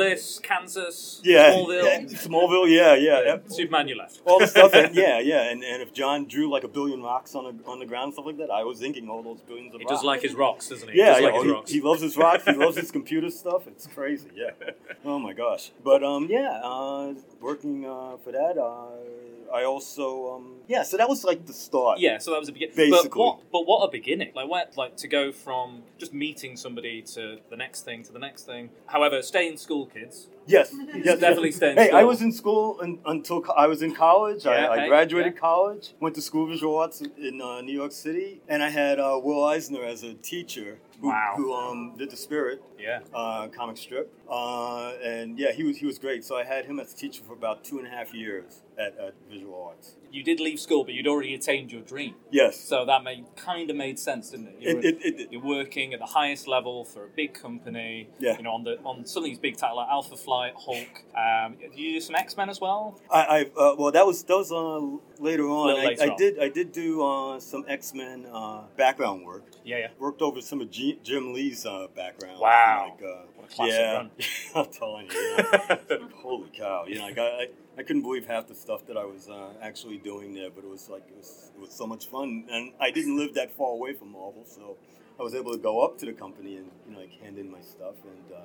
Kansas, 0.42 1.20
yeah, 1.24 1.52
Smallville, 1.52 1.84
yeah, 1.84 2.00
Smallville. 2.26 2.68
Yeah, 2.70 2.94
yeah. 2.94 3.20
yeah. 3.26 3.36
Superman. 3.48 3.88
You 3.88 3.96
left. 3.98 4.22
All 4.24 4.38
the 4.38 4.46
stuff, 4.46 4.72
and, 4.74 4.94
yeah, 4.94 5.18
yeah, 5.18 5.50
and, 5.50 5.62
and 5.62 5.82
if 5.82 5.92
John 5.92 6.26
drew 6.26 6.43
like 6.50 6.64
a 6.64 6.68
billion 6.68 7.02
rocks 7.02 7.34
on 7.34 7.44
the 7.44 7.64
on 7.66 7.78
the 7.78 7.86
ground, 7.86 8.12
stuff 8.14 8.26
like 8.26 8.36
that, 8.38 8.50
I 8.50 8.62
was 8.64 8.78
thinking 8.78 9.08
all 9.08 9.22
those 9.22 9.40
billions 9.40 9.74
of 9.74 9.80
He 9.80 9.84
rocks. 9.86 9.98
does 9.98 10.04
like 10.04 10.22
his 10.22 10.34
rocks, 10.34 10.68
doesn't 10.68 10.88
he? 10.88 10.94
He 10.94 10.98
Yeah, 11.00 11.12
does 11.14 11.20
yeah. 11.20 11.26
like 11.26 11.34
his 11.34 11.44
oh, 11.50 11.54
rocks. 11.54 11.70
he, 11.70 11.76
he 11.78 11.82
loves 11.82 12.02
his 12.02 12.16
rocks. 12.16 12.44
He 12.44 12.52
loves 12.52 12.76
his 12.76 12.90
computer 12.98 13.30
stuff. 13.30 13.66
It's 13.66 13.86
crazy. 13.86 14.28
Yeah. 14.34 14.50
Oh 15.06 15.18
my 15.18 15.34
gosh. 15.34 15.70
But 15.84 16.02
um, 16.02 16.28
yeah. 16.30 16.60
Uh, 16.64 17.12
working 17.44 17.86
uh, 17.86 18.16
for 18.24 18.32
that. 18.32 18.58
Uh, 18.58 19.54
I 19.54 19.64
also 19.64 20.34
um, 20.34 20.54
yeah. 20.66 20.82
So 20.82 20.96
that 20.96 21.08
was 21.08 21.22
like 21.22 21.46
the 21.46 21.52
start. 21.52 22.00
Yeah, 22.00 22.18
so 22.18 22.32
that 22.32 22.40
was 22.40 22.48
a 22.48 22.52
beginning. 22.52 22.74
Basically. 22.74 23.08
But 23.08 23.16
what? 23.16 23.52
But 23.52 23.66
what 23.66 23.84
a 23.84 23.90
beginning! 23.90 24.32
Like, 24.34 24.48
what? 24.48 24.76
Like 24.76 24.96
to 24.96 25.08
go 25.08 25.30
from 25.30 25.84
just 25.98 26.12
meeting 26.12 26.56
somebody 26.56 27.02
to 27.14 27.38
the 27.50 27.56
next 27.56 27.82
thing 27.82 28.02
to 28.04 28.12
the 28.12 28.18
next 28.18 28.44
thing. 28.44 28.70
However, 28.86 29.22
stay 29.22 29.46
in 29.46 29.56
school, 29.56 29.86
kids. 29.86 30.28
Yes. 30.46 30.74
yes 30.94 31.20
Definitely 31.20 31.48
yes. 31.50 31.56
stay 31.56 31.70
in 31.70 31.76
Hey, 31.76 31.90
I 31.90 32.04
was 32.04 32.20
in 32.20 32.32
school 32.32 32.78
un, 32.82 32.98
until 33.06 33.40
co- 33.40 33.52
I 33.52 33.66
was 33.66 33.80
in 33.82 33.94
college. 33.94 34.44
Yeah, 34.44 34.66
I, 34.66 34.84
I 34.84 34.88
graduated 34.88 35.34
yeah. 35.34 35.40
college. 35.40 35.94
Went 36.00 36.14
to 36.16 36.22
School 36.22 36.44
of 36.44 36.50
Visual 36.50 36.76
Arts 36.76 37.00
in 37.00 37.40
uh, 37.40 37.60
New 37.60 37.72
York 37.72 37.92
City, 37.92 38.40
and 38.48 38.62
I 38.62 38.70
had 38.70 38.98
uh, 38.98 39.20
Will 39.22 39.44
Eisner 39.44 39.84
as 39.84 40.02
a 40.02 40.14
teacher. 40.14 40.78
Who, 41.04 41.10
Wow. 41.10 41.34
Who 41.36 41.52
um, 41.52 41.94
did 41.98 42.10
the 42.10 42.16
Spirit. 42.16 42.62
Yeah. 42.78 43.00
uh, 43.12 43.48
comic 43.48 43.76
strip, 43.76 44.10
uh, 44.28 44.92
and 45.02 45.38
yeah, 45.38 45.52
he 45.52 45.62
was 45.64 45.76
he 45.76 45.84
was 45.86 45.98
great. 45.98 46.24
So 46.24 46.34
I 46.36 46.44
had 46.44 46.64
him 46.64 46.80
as 46.80 46.92
a 46.94 46.96
teacher 46.96 47.22
for 47.26 47.34
about 47.34 47.62
two 47.62 47.78
and 47.78 47.86
a 47.86 47.90
half 47.90 48.14
years 48.14 48.62
at, 48.78 48.98
at 48.98 49.14
Visual 49.30 49.64
Arts. 49.68 49.94
You 50.10 50.22
did 50.22 50.38
leave 50.38 50.60
school, 50.60 50.84
but 50.84 50.94
you'd 50.94 51.08
already 51.08 51.34
attained 51.34 51.72
your 51.72 51.80
dream. 51.82 52.14
Yes, 52.30 52.60
So 52.60 52.84
that 52.84 53.02
made 53.02 53.24
kind 53.36 53.68
of 53.68 53.76
made 53.76 53.98
sense, 53.98 54.30
didn't 54.30 54.48
it? 54.48 54.56
You 54.60 54.68
it, 54.68 54.74
were- 54.76 54.82
it, 54.82 54.96
it, 55.20 55.32
You're 55.32 55.42
working 55.42 55.92
at 55.92 55.98
the 55.98 56.06
highest 56.06 56.46
level 56.46 56.84
for 56.84 57.04
a 57.04 57.08
big 57.08 57.34
company. 57.34 58.08
Yeah. 58.20 58.36
You 58.36 58.44
know, 58.44 58.52
on 58.52 58.62
the 58.64 58.78
on 58.84 59.04
some 59.06 59.24
of 59.24 59.28
these 59.30 59.38
big 59.40 59.56
titles 59.56 59.76
like 59.78 59.88
Alpha 59.88 60.16
Flight, 60.16 60.52
Hulk. 60.56 61.02
Um, 61.16 61.56
did 61.58 61.74
you 61.76 61.94
do 61.94 62.00
some 62.00 62.14
X 62.14 62.36
Men 62.36 62.48
as 62.48 62.60
well? 62.60 63.00
I, 63.10 63.20
I 63.24 63.40
uh, 63.60 63.74
well 63.76 63.90
that 63.90 64.06
was 64.06 64.22
that 64.24 64.36
was 64.36 64.52
uh, 64.52 65.22
later 65.22 65.48
on. 65.48 65.70
I, 65.80 65.84
later 65.86 66.02
I 66.04 66.08
on. 66.10 66.16
did 66.16 66.38
I 66.38 66.48
did 66.48 66.70
do 66.72 67.02
uh, 67.04 67.40
some 67.40 67.64
X 67.68 67.92
Men 67.94 68.26
uh, 68.32 68.62
background 68.76 69.24
work. 69.26 69.44
Yeah, 69.64 69.78
yeah. 69.78 69.88
Worked 69.98 70.22
over 70.22 70.40
some 70.40 70.60
of 70.60 70.70
G- 70.70 70.98
Jim 71.02 71.32
Lee's 71.32 71.66
uh, 71.66 71.88
background. 71.96 72.38
Wow. 72.38 72.92
Like, 73.00 73.04
uh, 73.04 73.22
a 73.44 73.54
classic 73.54 73.74
yeah, 73.78 73.94
run. 73.94 74.10
I'm 74.54 74.66
telling 74.66 75.06
you. 75.06 75.36
know, 75.36 76.08
holy 76.14 76.50
cow! 76.56 76.84
You 76.86 76.96
know, 76.96 77.04
like 77.04 77.18
I, 77.18 77.22
I, 77.22 77.48
I 77.78 77.82
couldn't 77.82 78.02
believe 78.02 78.26
half 78.26 78.46
the 78.46 78.54
stuff 78.54 78.86
that 78.86 78.96
I 78.96 79.04
was 79.04 79.28
uh, 79.28 79.50
actually 79.62 79.98
doing 79.98 80.34
there, 80.34 80.50
but 80.50 80.64
it 80.64 80.70
was 80.70 80.88
like 80.88 81.04
it 81.08 81.16
was, 81.16 81.50
it 81.54 81.60
was 81.60 81.72
so 81.72 81.86
much 81.86 82.08
fun, 82.08 82.44
and 82.50 82.72
I 82.80 82.90
didn't 82.90 83.16
live 83.16 83.34
that 83.34 83.56
far 83.56 83.72
away 83.72 83.92
from 83.92 84.12
Marvel, 84.12 84.44
so 84.46 84.76
I 85.18 85.22
was 85.22 85.34
able 85.34 85.52
to 85.52 85.58
go 85.58 85.80
up 85.84 85.98
to 85.98 86.06
the 86.06 86.12
company 86.12 86.56
and 86.56 86.70
you 86.86 86.92
know 86.92 87.00
like 87.00 87.12
hand 87.20 87.38
in 87.38 87.50
my 87.50 87.60
stuff 87.60 87.96
and. 88.04 88.36
Uh, 88.36 88.40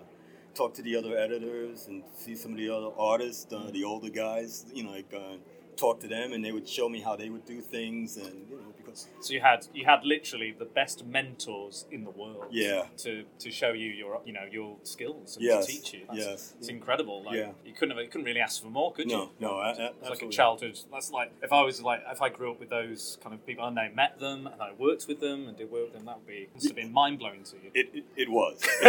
Talk 0.56 0.74
to 0.74 0.82
the 0.82 0.96
other 0.98 1.16
editors 1.18 1.88
and 1.88 2.04
see 2.18 2.36
some 2.36 2.52
of 2.52 2.58
the 2.58 2.70
other 2.70 2.90
artists, 2.98 3.54
uh, 3.54 3.70
the 3.72 3.84
older 3.84 4.10
guys. 4.10 4.66
You 4.74 4.84
know, 4.84 4.92
like 4.92 5.14
uh, 5.16 5.38
talk 5.78 6.00
to 6.02 6.08
them, 6.08 6.34
and 6.34 6.44
they 6.44 6.52
would 6.52 6.68
show 6.68 6.90
me 6.90 7.00
how 7.00 7.16
they 7.16 7.30
would 7.30 7.46
do 7.46 7.62
things, 7.62 8.18
and 8.18 8.46
you 8.50 8.58
know, 8.58 8.74
So 9.22 9.34
you 9.34 9.42
had 9.42 9.68
you 9.74 9.86
had 9.86 10.04
literally 10.04 10.56
the 10.58 10.66
best 10.66 11.06
mentors 11.06 11.86
in 11.92 12.04
the 12.04 12.12
world. 12.12 12.46
Yeah. 12.52 12.86
To 12.98 13.24
to 13.40 13.52
show 13.52 13.72
you 13.72 13.90
your 13.92 14.22
you 14.26 14.34
know 14.34 14.46
your 14.52 14.78
skills 14.84 15.36
and 15.38 15.46
Yes, 15.46 15.66
to 15.66 15.72
teach 15.72 15.94
you. 15.94 16.02
That's, 16.08 16.20
yes. 16.20 16.54
It's 16.60 16.68
incredible. 16.70 17.24
Like 17.24 17.36
Yeah. 17.36 17.52
you 17.66 17.74
couldn't 17.74 17.96
have, 17.96 18.04
you 18.04 18.10
couldn't 18.10 18.26
really 18.26 18.40
ask 18.42 18.62
for 18.62 18.70
more, 18.70 18.92
could 18.94 19.10
you? 19.10 19.18
no, 19.18 19.32
no, 19.40 19.58
I, 19.58 19.70
I, 19.72 19.92
It's 20.02 20.10
like 20.10 20.22
a 20.22 20.30
childhood. 20.30 20.80
That's 20.92 21.12
like 21.12 21.32
if 21.42 21.52
I 21.52 21.62
was 21.62 21.82
like 21.82 22.02
if 22.12 22.22
I 22.22 22.30
grew 22.30 22.52
up 22.52 22.60
with 22.60 22.70
those 22.70 23.18
kind 23.24 23.34
of 23.34 23.46
people 23.46 23.66
and 23.66 23.78
I 23.80 23.90
met 23.90 24.20
them 24.20 24.48
and 24.48 24.62
I 24.62 24.72
worked 24.78 25.08
with 25.08 25.20
them 25.20 25.48
and 25.48 25.58
did 25.58 25.72
work 25.72 25.86
with 25.86 25.94
them, 25.94 26.06
that 26.06 26.18
would 26.18 26.28
be 26.28 26.50
must 26.54 26.68
have 26.68 26.76
been 26.76 26.92
mind 26.94 27.20
blowing 27.20 27.44
to 27.44 27.56
you. 27.64 27.72
It, 27.74 27.90
it, 27.94 28.04
it 28.16 28.30
was. 28.30 28.60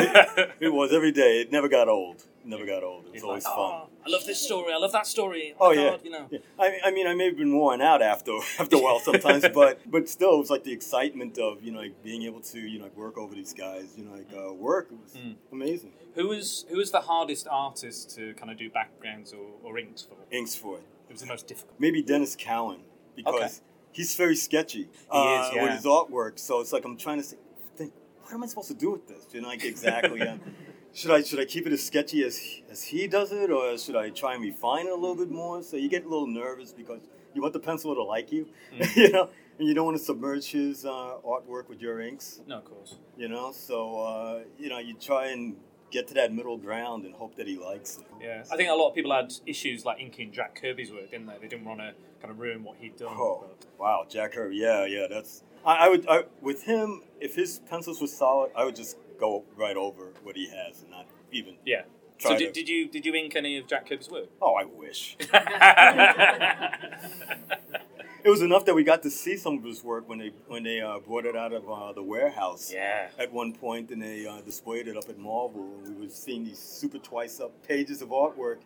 it 0.61 0.73
was 0.73 0.93
every 0.93 1.13
day. 1.13 1.41
It 1.41 1.53
never 1.53 1.69
got 1.69 1.89
old. 1.89 2.25
Never 2.45 2.65
got 2.65 2.83
old. 2.83 3.05
It 3.09 3.13
was 3.15 3.23
always 3.23 3.45
like, 3.45 3.55
fun. 3.55 3.73
"Oh, 3.73 3.89
I 4.07 4.09
love 4.09 4.25
this 4.25 4.41
story. 4.41 4.73
I 4.73 4.79
love 4.79 4.93
that 4.93 5.07
story. 5.07 5.55
Oh 5.61 5.75
my 5.75 5.83
yeah. 5.83 5.91
God," 5.91 6.01
you 6.05 6.11
know. 6.11 6.27
Yeah. 6.31 6.39
I, 6.59 6.79
I 6.87 6.91
mean, 6.91 7.07
I 7.07 7.15
may 7.15 7.27
have 7.27 7.37
been 7.37 7.55
worn 7.55 7.83
out 7.83 8.01
after 8.01 8.33
after 8.59 8.77
a 8.77 8.79
while 8.79 8.99
sometimes, 8.99 9.45
but 9.53 9.79
but 9.91 10.09
still, 10.09 10.35
it 10.35 10.39
was 10.39 10.51
like 10.51 10.65
the 10.65 10.73
excitement 10.73 11.39
of 11.39 11.63
you 11.63 11.73
know 11.73 11.81
like 11.81 12.03
being 12.03 12.23
able 12.23 12.41
to 12.41 12.59
you 12.61 12.79
know 12.79 12.85
like 12.85 12.97
work 12.97 13.19
over 13.19 13.35
these 13.35 13.53
guys. 13.53 13.95
You 13.97 14.05
know, 14.05 14.13
like 14.13 14.31
uh, 14.37 14.53
work 14.53 14.89
it 14.93 14.99
was 15.03 15.13
Mm. 15.15 15.35
amazing. 15.53 15.93
Who 16.15 16.29
was 16.29 16.65
who 16.69 16.77
was 16.77 16.91
the 16.91 17.01
hardest 17.01 17.47
artist 17.51 18.15
to 18.17 18.35
kind 18.35 18.51
of 18.51 18.59
do 18.59 18.71
backgrounds 18.71 19.33
or, 19.33 19.47
or 19.63 19.79
inks 19.79 20.03
for? 20.03 20.17
Inks 20.31 20.55
for 20.55 20.77
it. 20.79 20.85
It 21.09 21.13
was 21.13 21.21
the 21.23 21.27
most 21.27 21.47
difficult. 21.49 21.75
Maybe 21.79 22.03
Denys 22.03 22.37
Cowan 22.39 22.81
because 23.17 23.63
he's 23.93 24.15
very 24.15 24.37
sketchy 24.37 24.89
uh, 25.11 25.49
is, 25.49 25.55
yeah. 25.57 25.63
with 25.65 25.73
his 25.73 25.85
artwork. 25.85 26.39
So 26.39 26.61
it's 26.61 26.73
like 26.73 26.85
I'm 26.85 26.97
trying 26.97 27.19
to 27.19 27.25
say, 27.25 27.37
think, 27.77 27.93
what 28.23 28.33
am 28.33 28.43
I 28.45 28.47
supposed 28.47 28.69
to 28.69 28.75
do 28.75 28.91
with 28.93 29.09
this? 29.09 29.27
You 29.33 29.41
know, 29.41 29.49
like 29.49 29.65
exactly. 29.65 30.21
should 30.93 31.11
I 31.11 31.23
should 31.23 31.41
I 31.41 31.45
keep 31.45 31.67
it 31.67 31.73
as 31.73 31.83
sketchy 31.85 32.25
as 32.25 32.41
as 32.71 32.85
he 32.85 33.07
does 33.09 33.33
it, 33.33 33.51
or 33.51 33.77
should 33.79 33.97
I 33.97 34.11
try 34.11 34.35
and 34.35 34.43
refine 34.43 34.87
it 34.87 34.93
a 34.93 34.95
little 34.95 35.17
bit 35.17 35.31
more? 35.31 35.63
So 35.63 35.77
you 35.77 35.89
get 35.89 36.05
a 36.05 36.09
little 36.09 36.27
nervous 36.29 36.73
because 36.73 37.01
you 37.35 37.43
want 37.43 37.53
the 37.55 37.61
pencil 37.61 37.95
to 37.95 38.03
like 38.03 38.33
you, 38.33 38.47
Mm. 38.77 38.97
you 39.03 39.11
know, 39.11 39.31
and 39.61 39.69
you 39.69 39.75
don't 39.75 39.85
want 39.85 39.99
to 39.99 40.03
submerge 40.03 40.47
his 40.47 40.85
uh, 40.87 41.19
artwork 41.25 41.69
with 41.69 41.81
your 41.83 42.01
inks, 42.01 42.41
No, 42.47 42.59
of 42.59 42.65
course. 42.65 42.97
you 43.17 43.29
know. 43.29 43.53
So 43.53 44.01
uh, 44.01 44.39
you 44.59 44.69
know, 44.71 44.79
you 44.79 44.95
try 44.95 45.27
and 45.29 45.57
get 45.91 46.09
to 46.09 46.15
that 46.15 46.33
middle 46.33 46.57
ground 46.57 47.05
and 47.05 47.15
hope 47.15 47.37
that 47.37 47.47
he 47.47 47.59
likes 47.59 47.99
it. 47.99 48.07
Yeah, 48.23 48.43
I 48.51 48.57
think 48.57 48.71
a 48.71 48.75
lot 48.75 48.89
of 48.89 48.95
people 48.95 49.13
had 49.13 49.33
issues 49.47 49.85
like 49.85 50.01
inking 50.01 50.33
Jack 50.33 50.59
Kirby's 50.61 50.91
work, 50.91 51.11
didn't 51.11 51.27
they? 51.27 51.37
They 51.43 51.49
didn't 51.49 51.67
want 51.67 51.81
to 51.81 51.93
kind 52.23 52.31
of 52.33 52.39
ruin 52.39 52.65
what 52.65 52.77
he'd 52.79 52.97
done. 52.97 53.15
Oh 53.17 53.45
but- 53.47 53.67
wow, 53.79 54.07
Jack 54.09 54.33
Kirby. 54.33 54.57
Yeah, 54.57 54.87
yeah. 54.87 55.07
That's 55.11 55.43
I, 55.65 55.87
I 55.87 55.89
would 55.91 56.09
I, 56.09 56.23
with 56.41 56.63
him. 56.65 57.03
If 57.21 57.35
his 57.37 57.61
pencils 57.69 58.01
were 58.01 58.07
solid, 58.07 58.51
I 58.57 58.65
would 58.65 58.77
just 58.77 58.97
go 59.19 59.45
right 59.57 59.77
over 59.77 60.13
what 60.23 60.37
he 60.37 60.49
has 60.49 60.81
and 60.83 60.91
not 60.91 61.07
even. 61.33 61.57
yeah. 61.67 61.83
Try 62.19 62.33
so 62.33 62.39
did, 62.39 62.55
to- 62.55 62.61
did 62.61 62.69
you 62.69 62.89
did 62.89 63.05
you 63.05 63.15
ink 63.15 63.37
any 63.37 63.59
of 63.59 63.67
Jack 63.67 63.89
Kirby's 63.89 64.09
work? 64.11 64.29
Oh, 64.41 64.55
I 64.55 64.65
wish. 64.65 65.17
it 68.25 68.29
was 68.29 68.43
enough 68.43 68.65
that 68.67 68.75
we 68.75 68.85
got 68.85 69.03
to 69.03 69.11
see 69.11 69.37
some 69.37 69.59
of 69.59 69.65
his 69.65 69.83
work 69.83 70.09
when 70.09 70.19
they 70.19 70.33
when 70.49 70.63
they 70.63 70.81
uh, 70.81 70.99
brought 70.99 71.25
it 71.25 71.37
out 71.37 71.53
of 71.53 71.71
uh, 71.71 71.93
the 71.93 72.03
warehouse. 72.03 72.73
Yeah. 72.73 73.09
At 73.19 73.33
one 73.33 73.53
point, 73.53 73.91
and 73.91 74.03
they 74.03 74.27
uh, 74.27 74.41
displayed 74.41 74.89
it 74.89 74.97
up 74.97 75.09
at 75.09 75.19
Marvel, 75.19 75.81
and 75.85 75.97
we 75.99 76.07
were 76.07 76.13
seeing 76.13 76.45
these 76.45 76.59
super 76.59 76.99
twice 76.99 77.41
up 77.41 77.53
pages 77.67 78.03
of 78.03 78.11
artwork. 78.11 78.59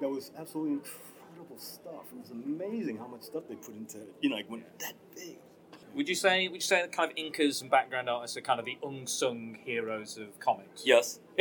That 0.00 0.08
was 0.08 0.30
absolutely 0.38 0.74
incredible 0.74 1.58
stuff. 1.58 2.04
It 2.12 2.20
was 2.20 2.30
amazing 2.30 2.98
how 2.98 3.06
much 3.06 3.22
stuff 3.22 3.44
they 3.48 3.56
put 3.56 3.74
into 3.74 3.98
it. 3.98 4.14
You 4.20 4.30
know, 4.30 4.36
like 4.36 4.50
when 4.50 4.64
that 4.78 4.94
big. 5.14 5.38
Would 5.94 6.08
you 6.08 6.14
say 6.14 6.48
would 6.48 6.56
you 6.56 6.60
say 6.60 6.80
that 6.80 6.92
kind 6.92 7.10
of 7.10 7.16
inkers 7.16 7.60
and 7.60 7.70
background 7.70 8.08
artists 8.08 8.36
are 8.36 8.40
kind 8.40 8.60
of 8.60 8.66
the 8.66 8.78
unsung 8.82 9.58
heroes 9.64 10.16
of 10.18 10.38
comics? 10.38 10.82
Yes. 10.84 11.20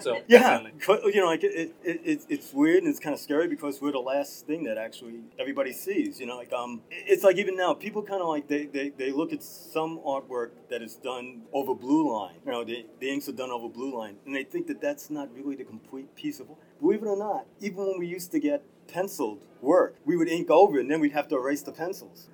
so 0.00 0.22
Yeah, 0.28 0.60
definitely. 0.60 1.12
you 1.12 1.20
know, 1.20 1.26
like 1.26 1.44
it, 1.44 1.74
it, 1.84 2.00
it, 2.04 2.20
it's 2.28 2.52
weird 2.52 2.82
and 2.82 2.88
it's 2.88 3.00
kind 3.00 3.14
of 3.14 3.20
scary 3.20 3.48
because 3.48 3.80
we're 3.80 3.92
the 3.92 3.98
last 3.98 4.46
thing 4.46 4.64
that 4.64 4.78
actually 4.78 5.20
everybody 5.38 5.72
sees. 5.72 6.20
You 6.20 6.26
know, 6.26 6.36
like 6.36 6.52
um, 6.52 6.82
it's 6.90 7.22
like 7.22 7.36
even 7.36 7.56
now 7.56 7.74
people 7.74 8.02
kind 8.02 8.22
of 8.22 8.28
like 8.28 8.48
they, 8.48 8.66
they, 8.66 8.90
they 8.90 9.12
look 9.12 9.32
at 9.32 9.42
some 9.42 9.98
artwork 9.98 10.50
that 10.70 10.82
is 10.82 10.96
done 10.96 11.42
over 11.52 11.74
blue 11.74 12.12
line. 12.12 12.36
You 12.44 12.52
know, 12.52 12.64
the, 12.64 12.86
the 13.00 13.10
inks 13.10 13.28
are 13.28 13.32
done 13.32 13.50
over 13.50 13.68
blue 13.68 13.96
line, 13.96 14.16
and 14.24 14.34
they 14.34 14.44
think 14.44 14.66
that 14.68 14.80
that's 14.80 15.10
not 15.10 15.28
really 15.34 15.56
the 15.56 15.64
complete 15.64 16.14
piece 16.16 16.40
of. 16.40 16.48
Believe 16.80 17.02
it 17.02 17.06
or 17.06 17.16
not, 17.16 17.46
even 17.60 17.86
when 17.86 17.98
we 17.98 18.06
used 18.06 18.30
to 18.32 18.40
get 18.40 18.62
penciled 18.88 19.44
work, 19.60 19.96
we 20.04 20.16
would 20.16 20.28
ink 20.28 20.50
over 20.50 20.78
and 20.78 20.90
then 20.90 21.00
we'd 21.00 21.12
have 21.12 21.28
to 21.28 21.36
erase 21.36 21.62
the 21.62 21.72
pencils. 21.72 22.28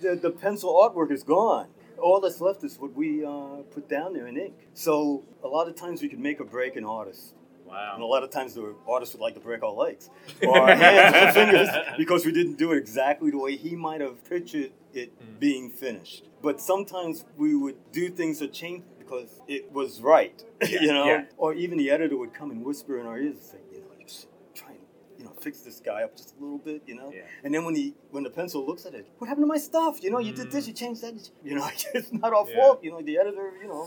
The, 0.00 0.16
the 0.16 0.30
pencil 0.30 0.72
artwork 0.74 1.10
is 1.10 1.22
gone 1.22 1.68
all 1.98 2.20
that's 2.20 2.40
left 2.40 2.64
is 2.64 2.78
what 2.78 2.94
we 2.94 3.24
uh, 3.24 3.62
put 3.72 3.88
down 3.88 4.12
there 4.12 4.26
in 4.26 4.36
ink. 4.36 4.54
So 4.74 5.24
a 5.42 5.48
lot 5.48 5.68
of 5.68 5.74
times 5.74 6.00
we 6.02 6.08
could 6.08 6.18
make 6.20 6.40
or 6.40 6.44
break 6.44 6.76
an 6.76 6.84
artist. 6.84 7.34
Wow. 7.66 7.92
And 7.94 8.02
a 8.02 8.06
lot 8.06 8.22
of 8.22 8.30
times 8.30 8.54
the 8.54 8.74
artist 8.88 9.12
would 9.12 9.20
like 9.20 9.34
to 9.34 9.40
break 9.40 9.62
our 9.62 9.72
legs 9.72 10.08
or 10.42 10.58
our 10.58 10.74
hands 10.74 11.14
or 11.14 11.32
fingers 11.32 11.68
because 11.98 12.24
we 12.24 12.32
didn't 12.32 12.56
do 12.56 12.72
it 12.72 12.78
exactly 12.78 13.30
the 13.30 13.38
way 13.38 13.56
he 13.56 13.76
might 13.76 14.00
have 14.00 14.24
pictured 14.28 14.72
it 14.94 15.12
Mm. 15.20 15.38
being 15.38 15.70
finished. 15.70 16.24
But 16.42 16.60
sometimes 16.62 17.26
we 17.36 17.54
would 17.54 17.76
do 17.92 18.08
things 18.08 18.40
or 18.40 18.46
change 18.48 18.84
because 18.98 19.40
it 19.46 19.70
was 19.70 20.00
right, 20.00 20.42
you 20.66 20.92
know? 20.92 21.04
yeah. 21.04 21.24
Or 21.36 21.52
even 21.52 21.76
the 21.76 21.90
editor 21.90 22.16
would 22.16 22.32
come 22.32 22.50
and 22.50 22.64
whisper 22.64 22.98
in 22.98 23.06
our 23.06 23.18
ears 23.18 23.34
and 23.36 23.44
say, 23.44 23.58
you 23.70 23.80
know, 23.80 23.86
you 24.00 24.06
should 24.08 24.28
try 24.54 24.70
and, 24.70 24.78
you 25.18 25.24
know, 25.26 25.27
fix 25.38 25.60
this 25.60 25.80
guy 25.80 26.02
up 26.02 26.16
just 26.16 26.34
a 26.36 26.42
little 26.42 26.58
bit, 26.58 26.82
you 26.86 26.94
know? 26.94 27.10
Yeah. 27.14 27.22
And 27.44 27.54
then 27.54 27.64
when 27.64 27.74
he 27.74 27.94
when 28.10 28.22
the 28.24 28.30
pencil 28.30 28.64
looks 28.66 28.84
at 28.86 28.94
it, 28.94 29.06
what 29.18 29.28
happened 29.28 29.44
to 29.44 29.48
my 29.48 29.58
stuff? 29.58 30.02
You 30.02 30.10
know, 30.10 30.18
you 30.18 30.32
did 30.32 30.50
this, 30.50 30.66
you 30.68 30.74
changed 30.74 31.02
that. 31.02 31.30
You 31.44 31.56
know, 31.56 31.68
it's 31.94 32.12
not 32.12 32.32
our 32.32 32.44
Mm. 32.44 32.50
Yeah. 32.50 32.56
fault. 32.56 32.84
You 32.84 32.90
know, 32.92 33.02
the 33.02 33.18
editor, 33.18 33.52
you 33.62 33.68
know. 33.68 33.86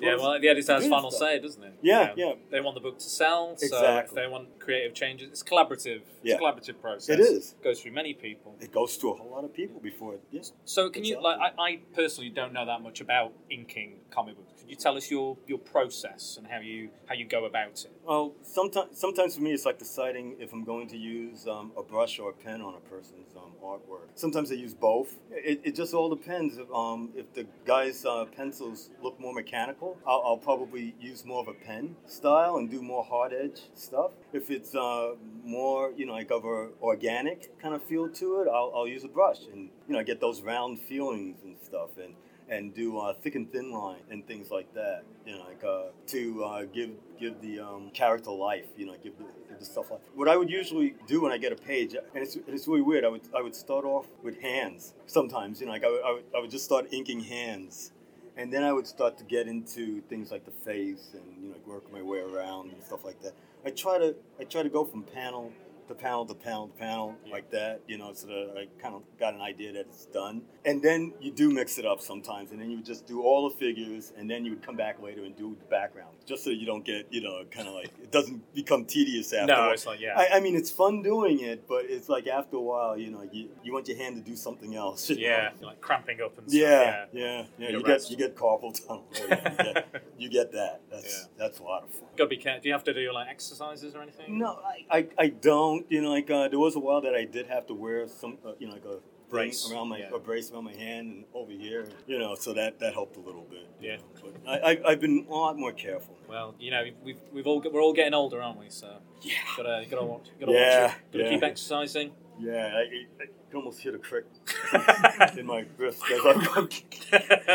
Yeah, 0.00 0.16
well, 0.16 0.40
the 0.40 0.48
editor 0.48 0.72
has 0.72 0.86
final 0.88 1.10
stuff. 1.10 1.28
say, 1.28 1.38
doesn't 1.40 1.62
it? 1.62 1.74
Yeah, 1.82 2.14
You 2.16 2.24
know, 2.24 2.30
yeah. 2.30 2.34
They 2.50 2.60
want 2.62 2.74
the 2.74 2.80
book 2.80 2.98
to 3.00 3.04
sell, 3.04 3.54
so 3.58 3.98
if 3.98 4.12
they 4.12 4.26
want 4.26 4.58
creative 4.58 4.94
changes, 4.94 5.28
it's 5.28 5.42
collaborative. 5.42 6.00
Yeah. 6.22 6.36
It's 6.36 6.40
a 6.40 6.42
collaborative 6.42 6.80
process. 6.80 7.10
It 7.10 7.20
is. 7.20 7.52
It 7.60 7.62
goes 7.62 7.82
through 7.82 7.92
many 7.92 8.14
people. 8.14 8.56
It 8.60 8.72
goes 8.72 8.96
to 8.96 9.10
a 9.10 9.14
whole 9.16 9.30
lot 9.30 9.44
of 9.44 9.52
people 9.52 9.78
before 9.78 10.14
it. 10.14 10.22
Yes. 10.30 10.52
So, 10.64 10.88
can 10.88 11.04
you 11.04 11.20
like? 11.22 11.38
I, 11.38 11.62
I 11.62 11.80
personally 11.94 12.30
don't 12.30 12.54
know 12.54 12.64
that 12.64 12.80
much 12.80 13.02
about 13.02 13.34
inking 13.50 13.96
comic 14.10 14.36
books. 14.36 14.49
You 14.70 14.76
tell 14.76 14.96
us 14.96 15.10
your 15.10 15.36
your 15.48 15.58
process 15.58 16.36
and 16.38 16.46
how 16.46 16.60
you 16.60 16.90
how 17.06 17.14
you 17.16 17.24
go 17.24 17.44
about 17.44 17.84
it? 17.84 17.90
Well, 18.06 18.34
sometimes 18.42 18.96
sometimes 18.96 19.34
for 19.34 19.42
me 19.42 19.52
it's 19.52 19.66
like 19.66 19.80
deciding 19.80 20.36
if 20.38 20.52
I'm 20.52 20.62
going 20.62 20.86
to 20.90 20.96
use 20.96 21.48
um, 21.48 21.72
a 21.76 21.82
brush 21.82 22.20
or 22.20 22.30
a 22.30 22.32
pen 22.32 22.62
on 22.62 22.74
a 22.74 22.80
person's 22.88 23.34
um, 23.36 23.50
artwork. 23.64 24.10
Sometimes 24.14 24.52
I 24.52 24.54
use 24.54 24.72
both. 24.72 25.16
It, 25.32 25.60
it 25.64 25.74
just 25.74 25.92
all 25.92 26.08
depends. 26.08 26.56
If, 26.56 26.70
um, 26.72 27.10
if 27.16 27.34
the 27.34 27.48
guy's 27.66 28.04
uh, 28.04 28.26
pencils 28.26 28.90
look 29.02 29.18
more 29.18 29.34
mechanical, 29.34 29.98
I'll, 30.06 30.22
I'll 30.24 30.38
probably 30.38 30.94
use 31.00 31.24
more 31.24 31.40
of 31.40 31.48
a 31.48 31.54
pen 31.54 31.96
style 32.06 32.54
and 32.58 32.70
do 32.70 32.80
more 32.80 33.02
hard 33.02 33.32
edge 33.32 33.62
stuff. 33.74 34.12
If 34.32 34.52
it's 34.52 34.76
uh, 34.76 35.14
more, 35.42 35.92
you 35.96 36.06
know, 36.06 36.12
like 36.12 36.30
of 36.30 36.44
a 36.44 36.68
organic 36.80 37.58
kind 37.58 37.74
of 37.74 37.82
feel 37.82 38.08
to 38.08 38.42
it, 38.42 38.48
I'll, 38.48 38.70
I'll 38.72 38.88
use 38.88 39.02
a 39.02 39.08
brush 39.08 39.40
and 39.52 39.70
you 39.88 39.94
know 39.94 40.04
get 40.04 40.20
those 40.20 40.42
round 40.42 40.78
feelings 40.80 41.42
and 41.42 41.56
stuff 41.60 41.98
and 42.00 42.14
and 42.50 42.74
do 42.74 42.98
uh, 42.98 43.14
thick 43.14 43.36
and 43.36 43.50
thin 43.50 43.70
line 43.70 44.00
and 44.10 44.26
things 44.26 44.50
like 44.50 44.74
that. 44.74 45.04
You 45.24 45.36
know, 45.36 45.44
like 45.44 45.64
uh, 45.64 45.84
to 46.08 46.44
uh, 46.44 46.64
give 46.64 46.90
give 47.18 47.40
the 47.40 47.60
um, 47.60 47.90
character 47.94 48.30
life. 48.32 48.66
You 48.76 48.86
know, 48.86 48.94
give 49.02 49.16
the, 49.16 49.24
give 49.48 49.58
the 49.60 49.64
stuff 49.64 49.90
life. 49.90 50.00
What 50.14 50.28
I 50.28 50.36
would 50.36 50.50
usually 50.50 50.94
do 51.06 51.22
when 51.22 51.32
I 51.32 51.38
get 51.38 51.52
a 51.52 51.56
page, 51.56 51.94
and 51.94 52.22
it's, 52.22 52.36
it's 52.46 52.66
really 52.66 52.82
weird. 52.82 53.04
I 53.04 53.08
would 53.08 53.22
I 53.36 53.40
would 53.40 53.54
start 53.54 53.84
off 53.84 54.06
with 54.22 54.40
hands 54.40 54.94
sometimes. 55.06 55.60
You 55.60 55.66
know, 55.66 55.72
like 55.72 55.84
I 55.84 55.90
would, 55.90 56.02
I 56.04 56.12
would, 56.12 56.24
I 56.36 56.40
would 56.40 56.50
just 56.50 56.64
start 56.64 56.86
inking 56.92 57.20
hands. 57.20 57.92
And 58.36 58.50
then 58.50 58.62
I 58.62 58.72
would 58.72 58.86
start 58.86 59.18
to 59.18 59.24
get 59.24 59.48
into 59.48 60.00
things 60.02 60.30
like 60.30 60.46
the 60.46 60.50
face 60.50 61.10
and 61.12 61.42
you 61.42 61.50
know 61.50 61.56
work 61.66 61.92
my 61.92 62.00
way 62.00 62.20
around 62.20 62.70
and 62.72 62.82
stuff 62.82 63.04
like 63.04 63.20
that. 63.22 63.32
I 63.66 63.70
try 63.70 63.98
to 63.98 64.14
I 64.38 64.44
try 64.44 64.62
to 64.62 64.68
go 64.68 64.84
from 64.84 65.02
panel 65.02 65.52
to 65.90 65.94
panel 65.94 66.24
to 66.26 66.34
panel 66.34 66.68
to 66.68 66.78
panel 66.78 67.14
like 67.30 67.50
that, 67.50 67.80
you 67.86 67.98
know, 67.98 68.12
so 68.12 68.26
that 68.26 68.54
I 68.56 68.82
kind 68.82 68.94
of 68.94 69.02
got 69.18 69.34
an 69.34 69.40
idea 69.40 69.72
that 69.74 69.80
it's 69.80 70.06
done. 70.06 70.42
And 70.64 70.82
then 70.82 71.12
you 71.20 71.30
do 71.30 71.50
mix 71.50 71.78
it 71.78 71.86
up 71.86 72.00
sometimes, 72.00 72.50
and 72.50 72.60
then 72.60 72.70
you 72.70 72.76
would 72.78 72.86
just 72.86 73.06
do 73.06 73.22
all 73.22 73.48
the 73.48 73.54
figures, 73.56 74.12
and 74.16 74.30
then 74.30 74.44
you 74.44 74.52
would 74.52 74.62
come 74.62 74.76
back 74.76 75.02
later 75.02 75.24
and 75.24 75.36
do 75.36 75.56
the 75.58 75.64
background, 75.66 76.16
just 76.26 76.44
so 76.44 76.50
you 76.50 76.66
don't 76.66 76.84
get, 76.84 77.06
you 77.10 77.20
know, 77.20 77.42
kind 77.50 77.68
of 77.68 77.74
like 77.74 77.90
it 78.02 78.10
doesn't 78.10 78.54
become 78.54 78.84
tedious 78.84 79.32
after. 79.32 79.54
No, 79.54 79.70
it's 79.70 79.86
like 79.86 80.00
yeah. 80.00 80.14
I, 80.16 80.36
I 80.36 80.40
mean, 80.40 80.56
it's 80.56 80.70
fun 80.70 81.02
doing 81.02 81.40
it, 81.40 81.66
but 81.68 81.84
it's 81.86 82.08
like 82.08 82.26
after 82.26 82.56
a 82.56 82.60
while, 82.60 82.96
you 82.96 83.10
know, 83.10 83.22
you, 83.32 83.48
you 83.62 83.72
want 83.72 83.88
your 83.88 83.96
hand 83.98 84.16
to 84.16 84.22
do 84.22 84.36
something 84.36 84.74
else. 84.74 85.10
yeah, 85.10 85.50
like 85.62 85.80
cramping 85.80 86.20
up 86.20 86.36
and 86.38 86.50
stuff. 86.50 86.60
Yeah, 86.60 87.04
yeah, 87.12 87.44
yeah. 87.58 87.68
Your 87.70 87.80
You 87.80 87.86
get 87.86 88.10
you 88.10 88.16
get 88.16 88.36
carpal 88.36 88.74
tunnel. 88.86 89.06
Yeah, 89.30 89.50
you, 89.50 89.56
get, 89.72 90.04
you 90.18 90.28
get 90.28 90.52
that. 90.52 90.80
That's 90.90 91.04
Yeah. 91.04 91.26
that's 91.38 91.58
a 91.58 91.62
lot 91.62 91.84
of 91.84 91.90
fun. 91.90 92.08
Got 92.16 92.24
to 92.24 92.28
be 92.28 92.36
careful. 92.36 92.62
Do 92.62 92.68
you 92.68 92.74
have 92.74 92.84
to 92.84 92.94
do 92.94 93.12
like 93.12 93.28
exercises 93.28 93.94
or 93.94 94.02
anything? 94.02 94.38
No, 94.38 94.58
I, 94.64 94.98
I, 94.98 95.08
I 95.18 95.28
don't. 95.28 95.79
You 95.88 96.02
know, 96.02 96.10
like 96.10 96.30
uh, 96.30 96.48
there 96.48 96.58
was 96.58 96.76
a 96.76 96.80
while 96.80 97.00
that 97.02 97.14
I 97.14 97.24
did 97.24 97.46
have 97.46 97.66
to 97.66 97.74
wear 97.74 98.06
some, 98.08 98.38
uh, 98.46 98.52
you 98.58 98.66
know, 98.66 98.74
like 98.74 98.84
a 98.84 98.98
Brace, 99.30 99.70
around 99.70 99.88
my 99.88 99.98
yeah. 99.98 100.10
a 100.12 100.18
brace 100.18 100.50
around 100.50 100.64
my 100.64 100.74
hand 100.74 101.06
and 101.12 101.24
over 101.32 101.52
here. 101.52 101.86
You 102.08 102.18
know, 102.18 102.34
so 102.34 102.52
that 102.54 102.80
that 102.80 102.94
helped 102.94 103.16
a 103.16 103.20
little 103.20 103.46
bit. 103.48 103.68
Yeah. 103.80 103.96
know. 103.96 104.02
But 104.44 104.64
I, 104.64 104.72
I 104.72 104.90
I've 104.90 105.00
been 105.00 105.24
a 105.30 105.32
lot 105.32 105.56
more 105.56 105.72
careful. 105.72 106.16
Well, 106.28 106.56
you 106.58 106.72
know, 106.72 106.82
we've, 107.04 107.16
we've 107.32 107.46
all 107.46 107.62
we're 107.72 107.80
all 107.80 107.92
getting 107.92 108.12
older, 108.14 108.42
aren't 108.42 108.58
we? 108.58 108.70
So 108.70 108.88
Yeah. 109.22 109.34
gotta 109.56 109.86
gotta 109.88 110.04
watch, 110.04 110.26
gotta 110.40 110.52
Yeah, 110.52 110.82
watch 110.86 110.92
it. 110.94 111.12
Gotta 111.12 111.24
yeah. 111.24 111.30
keep 111.30 111.42
exercising. 111.44 112.10
Yeah, 112.40 112.72
I, 112.74 112.80
I, 112.80 112.84
I 113.22 113.54
almost 113.54 113.80
hit 113.80 113.94
a 113.94 113.98
crick 113.98 114.24
in 115.38 115.46
my 115.46 115.64
wrist 115.76 116.02
as 116.12 116.20
I'm, 116.24 116.68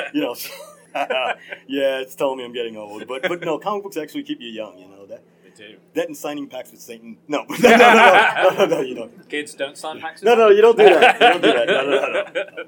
you 0.14 0.22
know. 0.22 0.34
so- 0.34 0.54
yeah, 1.68 2.00
it's 2.00 2.16
telling 2.16 2.38
me 2.38 2.46
I'm 2.46 2.54
getting 2.54 2.78
old. 2.78 3.06
But 3.06 3.24
but 3.24 3.42
no, 3.42 3.60
comic 3.60 3.84
books 3.84 3.98
actually 3.98 4.24
keep 4.24 4.40
you 4.40 4.48
young. 4.48 4.78
You 4.78 4.88
know 4.88 4.95
do. 5.56 5.78
That 5.94 6.08
and 6.08 6.18
signing 6.18 6.48
packs 6.48 6.72
with 6.72 6.82
Satan. 6.82 7.18
No, 7.28 7.46
no, 7.50 7.56
no, 7.58 7.78
no, 7.78 7.78
no, 7.78 8.56
no, 8.58 8.66
no, 8.66 8.82
you 8.82 8.96
don't. 8.96 9.30
Kids 9.30 9.56
don't 9.56 9.78
sign 9.78 10.00
packs. 10.00 10.22
No, 10.22 10.36
no, 10.36 10.50
you 10.50 10.62
don't 10.62 10.78
do 10.78 10.84
that. 10.84 11.16
You 11.22 11.28
don't 11.28 11.42
do 11.42 11.54
that. 11.54 11.68
No, 11.68 11.86
no, 11.86 12.00
no, 12.00 12.64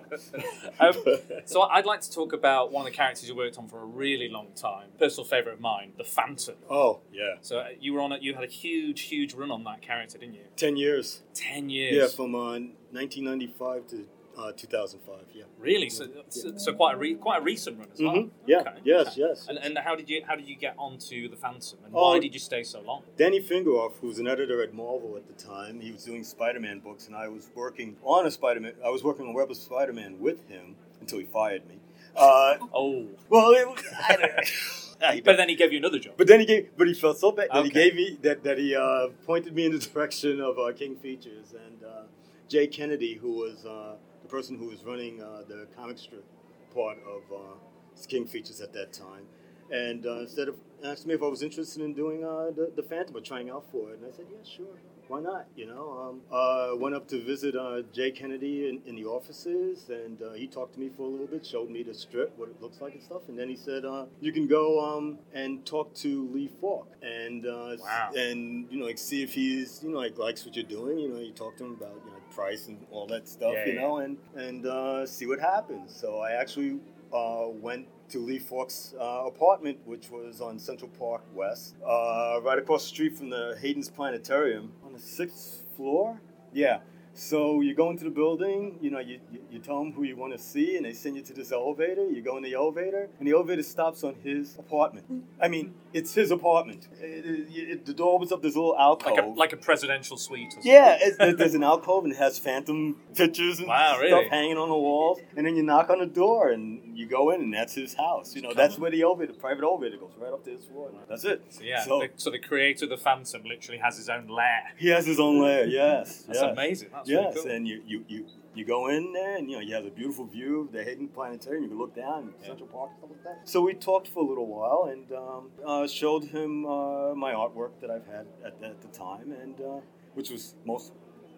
no. 0.79 1.21
um, 1.39 1.43
so 1.45 1.61
I'd 1.61 1.85
like 1.85 2.01
to 2.01 2.11
talk 2.11 2.33
about 2.33 2.71
one 2.71 2.85
of 2.85 2.91
the 2.91 2.95
characters 2.95 3.27
you 3.27 3.35
worked 3.35 3.57
on 3.57 3.67
for 3.67 3.81
a 3.81 3.85
really 3.85 4.29
long 4.29 4.47
time. 4.55 4.87
Personal 4.97 5.25
favourite 5.25 5.55
of 5.55 5.61
mine, 5.61 5.93
the 5.97 6.03
Phantom. 6.03 6.55
Oh, 6.69 7.01
yeah. 7.11 7.35
So 7.41 7.59
uh, 7.59 7.67
you 7.79 7.93
were 7.93 8.01
on 8.01 8.11
it. 8.11 8.21
You 8.21 8.33
had 8.33 8.43
a 8.43 8.47
huge, 8.47 9.01
huge 9.01 9.33
run 9.33 9.51
on 9.51 9.63
that 9.65 9.81
character, 9.81 10.17
didn't 10.17 10.35
you? 10.35 10.45
Ten 10.55 10.75
years. 10.77 11.21
Ten 11.33 11.69
years. 11.69 11.95
Yeah, 11.95 12.15
from 12.15 12.35
uh, 12.35 12.59
1995 12.91 13.87
to 13.87 14.07
uh, 14.37 14.51
2005. 14.51 15.15
Yeah. 15.33 15.43
really. 15.59 15.89
So, 15.89 16.07
so, 16.29 16.57
so 16.57 16.73
quite 16.73 16.95
a 16.95 16.97
re- 16.97 17.15
quite 17.15 17.39
a 17.41 17.43
recent 17.43 17.79
run 17.79 17.87
as 17.93 17.99
well. 17.99 18.13
Mhm. 18.15 18.29
Yeah. 18.45 18.59
Okay, 18.59 18.71
Yes. 18.83 19.07
okay. 19.07 19.21
Yes. 19.21 19.47
And, 19.49 19.57
and 19.57 19.77
how 19.79 19.95
did 19.95 20.09
you 20.09 20.21
how 20.27 20.35
did 20.35 20.47
you 20.47 20.55
get 20.55 20.75
onto 20.77 21.27
the 21.29 21.35
Phantom, 21.35 21.79
and 21.85 21.93
why 21.93 22.19
did 22.19 22.33
you 22.33 22.39
stay 22.39 22.63
so 22.63 22.81
long? 22.81 23.03
Danny 23.17 23.39
Fingeroth, 23.41 23.93
who 23.99 24.07
was 24.07 24.19
an 24.19 24.27
editor 24.27 24.61
at 24.61 24.73
Marvel 24.73 25.15
at 25.17 25.27
the 25.27 25.33
time, 25.43 25.79
he 25.81 25.91
was 25.91 26.03
doing 26.05 26.23
Spider-Man 26.23 26.79
books, 26.79 27.07
and 27.07 27.15
I 27.15 27.27
was 27.27 27.49
working 27.55 27.97
on 28.03 28.25
a 28.25 28.31
Spider-Man. 28.31 28.73
I 28.85 28.89
was 28.89 29.03
working 29.03 29.27
on 29.27 29.33
Web 29.33 29.49
of 29.51 29.57
Spider-Man 29.57 30.19
with 30.19 30.47
him 30.49 30.75
until 31.01 31.19
he 31.19 31.25
fired 31.25 31.67
me. 31.67 31.75
Uh, 32.15 32.57
Oh, 32.73 33.05
well, 33.29 33.51
it, 33.51 33.67
I 34.09 34.15
don't, 34.15 35.23
but 35.25 35.37
then 35.37 35.49
he 35.49 35.55
gave 35.55 35.71
you 35.71 35.77
another 35.77 35.99
job. 35.99 36.13
But 36.17 36.27
then 36.27 36.39
he 36.39 36.45
gave, 36.45 36.69
but 36.77 36.87
he 36.87 36.93
felt 36.93 37.19
so 37.19 37.31
bad 37.31 37.49
that 37.53 37.63
he 37.65 37.69
gave 37.69 37.93
me 37.95 38.17
that 38.21 38.43
that 38.43 38.57
he 38.57 38.75
uh, 38.75 39.09
pointed 39.25 39.53
me 39.53 39.65
in 39.65 39.71
the 39.71 39.79
direction 39.93 40.39
of 40.41 40.57
uh, 40.57 40.71
King 40.73 40.95
Features 40.95 41.53
and 41.53 41.83
uh, 41.83 42.03
Jay 42.47 42.65
Kennedy, 42.67 43.13
who 43.15 43.33
was 43.33 43.65
uh, 43.65 43.95
the 44.27 44.31
person 44.35 44.57
who 44.57 44.65
was 44.67 44.83
running 44.83 45.21
uh, 45.21 45.41
the 45.47 45.67
comic 45.75 45.97
strip 45.97 46.25
part 46.73 46.97
of 47.07 47.21
uh, 47.33 48.07
King 48.07 48.25
Features 48.27 48.61
at 48.61 48.73
that 48.73 48.93
time. 48.93 49.25
And 49.71 50.05
uh, 50.05 50.19
instead 50.21 50.47
of 50.47 50.55
asked 50.83 51.05
me 51.07 51.13
if 51.13 51.21
I 51.21 51.27
was 51.27 51.41
interested 51.43 51.81
in 51.83 51.93
doing 51.93 52.23
uh, 52.23 52.51
the, 52.55 52.71
the 52.75 52.83
Phantom 52.83 53.15
or 53.17 53.21
trying 53.21 53.49
out 53.49 53.65
for 53.71 53.91
it, 53.91 53.99
and 53.99 54.05
I 54.07 54.15
said, 54.15 54.25
yeah, 54.31 54.37
sure, 54.49 54.65
why 55.09 55.19
not? 55.19 55.45
You 55.57 55.65
know, 55.67 55.91
um, 55.91 56.21
uh, 56.31 56.75
went 56.77 56.95
up 56.95 57.07
to 57.09 57.21
visit 57.21 57.55
uh, 57.55 57.81
Jay 57.93 58.11
Kennedy 58.11 58.69
in, 58.69 58.81
in 58.85 58.95
the 58.95 59.05
offices, 59.05 59.89
and 59.89 60.21
uh, 60.21 60.33
he 60.33 60.47
talked 60.47 60.73
to 60.75 60.79
me 60.79 60.89
for 60.95 61.03
a 61.03 61.09
little 61.09 61.27
bit, 61.27 61.45
showed 61.45 61.69
me 61.69 61.83
the 61.83 61.93
strip, 61.93 62.31
what 62.37 62.47
it 62.49 62.61
looks 62.61 62.79
like 62.79 62.93
and 62.93 63.03
stuff, 63.03 63.23
and 63.27 63.37
then 63.37 63.49
he 63.49 63.57
said, 63.57 63.83
uh, 63.83 64.05
you 64.21 64.31
can 64.31 64.47
go 64.47 64.79
um, 64.79 65.17
and 65.33 65.65
talk 65.65 65.93
to 65.95 66.29
Lee 66.33 66.49
Falk, 66.61 66.87
and 67.01 67.45
uh, 67.45 67.75
Wow. 67.79 68.11
and 68.15 68.71
you 68.71 68.79
know, 68.79 68.85
like 68.85 68.97
see 68.97 69.21
if 69.21 69.33
he's 69.33 69.81
you 69.83 69.89
know 69.89 69.97
like 69.97 70.17
likes 70.17 70.45
what 70.45 70.55
you're 70.55 70.65
doing. 70.65 70.97
You 70.99 71.09
know, 71.09 71.19
you 71.19 71.31
talk 71.33 71.57
to 71.57 71.65
him 71.65 71.71
about 71.73 71.95
you 72.05 72.11
know 72.11 72.16
price 72.37 72.67
and 72.67 72.77
all 72.91 73.07
that 73.07 73.27
stuff. 73.27 73.53
Yeah, 73.53 73.65
you 73.65 73.73
yeah. 73.73 73.81
know, 73.81 73.97
and 73.97 74.17
and 74.35 74.65
uh, 74.65 75.05
see 75.05 75.25
what 75.31 75.39
happens. 75.39 75.87
So 76.01 76.19
I 76.19 76.31
actually 76.41 76.73
uh, 77.11 77.47
went 77.67 77.87
to 78.09 78.19
Lee 78.19 78.39
Falk's 78.39 78.93
uh, 78.99 79.23
apartment, 79.33 79.77
which 79.85 80.09
was 80.09 80.39
on 80.39 80.59
Central 80.59 80.91
Park 80.99 81.23
West, 81.33 81.75
uh, 81.85 82.39
right 82.43 82.59
across 82.63 82.83
the 82.83 82.89
street 82.95 83.17
from 83.17 83.29
the 83.29 83.57
Hayden's 83.61 83.89
Planetarium 83.89 84.71
on 84.85 84.93
the 84.93 84.99
sixth 84.99 85.63
floor. 85.75 86.21
Yeah. 86.53 86.79
So 87.17 87.61
you 87.61 87.73
go 87.73 87.89
into 87.89 88.03
the 88.03 88.11
building, 88.11 88.77
you 88.79 88.91
know, 88.91 88.99
you, 88.99 89.19
you, 89.49 89.57
tell 89.57 89.79
them 89.79 89.91
who 89.91 90.03
you 90.03 90.15
want 90.15 90.33
to 90.33 90.39
see, 90.39 90.77
and 90.77 90.85
they 90.85 90.93
send 90.93 91.15
you 91.15 91.23
to 91.23 91.33
this 91.33 91.51
elevator. 91.51 92.07
You 92.07 92.21
go 92.21 92.37
in 92.37 92.43
the 92.43 92.53
elevator, 92.53 93.09
and 93.17 93.27
the 93.27 93.31
elevator 93.31 93.63
stops 93.63 94.03
on 94.03 94.13
his 94.23 94.55
apartment. 94.59 95.05
I 95.41 95.47
mean, 95.47 95.73
it's 95.93 96.13
his 96.13 96.29
apartment. 96.29 96.87
It- 97.01 97.25
it- 97.25 97.69
it- 97.71 97.85
the 97.87 97.93
door 97.93 98.13
opens 98.13 98.31
up 98.31 98.43
this 98.43 98.55
little 98.55 98.77
alcove. 98.77 99.15
Like 99.17 99.23
a 99.25 99.27
like 99.29 99.53
a 99.53 99.57
presidential 99.57 100.15
suite. 100.15 100.49
Or 100.49 100.51
something. 100.61 100.71
Yeah, 100.71 100.97
it, 101.01 101.37
there's 101.39 101.55
an 101.55 101.63
alcove 101.63 102.03
and 102.03 102.13
it 102.13 102.17
has 102.17 102.37
phantom 102.37 102.97
pictures 103.15 103.57
and 103.57 103.67
Wow, 103.67 103.99
stuff 104.05 104.25
hanging 104.29 104.57
on 104.57 104.69
the 104.69 104.75
walls. 104.75 105.19
And 105.35 105.43
then 105.47 105.55
you 105.55 105.63
knock 105.63 105.89
on 105.89 105.97
the 105.99 106.05
door 106.05 106.49
and 106.49 106.95
you 106.95 107.07
go 107.07 107.31
in 107.31 107.41
and 107.41 107.51
that's 107.53 107.73
his 107.73 107.95
house. 107.95 108.35
You 108.35 108.43
know, 108.43 108.53
that's 108.53 108.77
where 108.77 108.91
the 108.91 109.01
elevator, 109.01 109.33
the 109.33 109.39
private 109.39 109.63
elevator 109.63 109.97
goes 109.97 110.11
right 110.19 110.31
up 110.31 110.43
to 110.45 110.51
his 110.51 110.65
floor. 110.65 110.91
That's 111.09 111.23
it. 111.25 111.41
So 111.49 111.63
yeah, 111.63 111.83
So 111.83 111.99
the, 111.99 112.09
so 112.17 112.29
the 112.29 112.39
creator 112.39 112.85
of 112.85 112.91
the 112.91 112.97
Phantom 112.97 113.41
literally 113.43 113.79
has 113.79 113.97
his 113.97 114.07
own 114.09 114.27
lair. 114.27 114.61
he 114.77 114.89
has 114.89 115.07
his 115.07 115.19
own 115.19 115.41
lair. 115.41 115.65
Yes, 115.65 116.23
That's 116.27 116.41
yes. 116.41 116.51
amazing. 116.51 116.89
That's 116.93 117.06
yes, 117.09 117.35
really 117.35 117.43
cool. 117.43 117.51
and 117.55 117.67
you, 117.67 117.81
you, 117.85 118.05
you, 118.07 118.25
you 118.55 118.65
go 118.65 118.87
in 118.89 119.13
there 119.13 119.37
and 119.37 119.49
you 119.49 119.57
know 119.57 119.61
you 119.61 119.73
have 119.75 119.85
a 119.85 119.89
beautiful 119.91 120.25
view 120.25 120.61
of 120.61 120.71
the 120.71 120.83
Hayden 120.83 121.07
Planetarium. 121.07 121.63
You 121.63 121.69
can 121.69 121.77
look 121.77 121.95
down 121.95 122.33
Yeah. 122.41 122.47
Central 122.47 122.67
Park 122.69 122.89
and 122.91 122.97
stuff 122.99 123.09
like 123.11 123.23
that. 123.23 123.49
So 123.49 123.61
we 123.61 123.73
talked 123.73 124.07
for 124.07 124.23
a 124.23 124.27
little 124.27 124.47
while 124.47 124.89
and 124.91 125.11
um, 125.11 125.49
uh, 125.65 125.87
showed 125.87 126.23
him 126.25 126.65
uh, 126.65 127.13
my 127.15 127.33
artwork 127.33 127.71
that 127.81 127.89
I've 127.91 128.05
had 128.07 128.25
at, 128.45 128.55
at 128.63 128.81
the 128.81 128.87
time, 128.89 129.31
and 129.31 129.59
uh, 129.61 129.79
which 130.15 130.29
was 130.29 130.55
most 130.65 130.93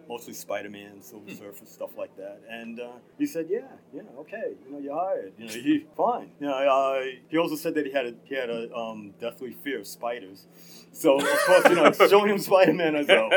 mostly 0.08 0.34
Spider-Man, 0.34 1.00
Silver 1.00 1.30
Surfer, 1.32 1.64
stuff 1.66 1.90
like 1.96 2.16
that. 2.16 2.40
And 2.50 2.80
uh, 2.80 2.88
he 3.16 3.26
said, 3.26 3.46
"Yeah, 3.48 3.60
yeah, 3.94 4.02
okay, 4.18 4.54
you 4.66 4.72
know, 4.72 4.78
you're 4.80 4.94
hired. 4.98 5.32
You 5.38 5.46
know, 5.46 5.52
he 5.52 5.86
fine. 5.96 6.30
You 6.40 6.48
know, 6.48 6.54
uh, 6.54 7.04
he 7.28 7.38
also 7.38 7.54
said 7.54 7.74
that 7.76 7.86
he 7.86 7.92
had 7.92 8.06
a 8.06 8.14
he 8.24 8.34
had 8.34 8.50
a 8.50 8.74
um, 8.74 9.14
deathly 9.20 9.52
fear 9.52 9.78
of 9.80 9.86
spiders. 9.86 10.46
So 10.92 11.18
of 11.18 11.24
course, 11.24 11.64
you 11.68 11.76
know, 11.76 11.92
showing 12.08 12.30
him 12.30 12.38
Spider-Man, 12.38 12.96
I 12.96 13.04
go, 13.04 13.30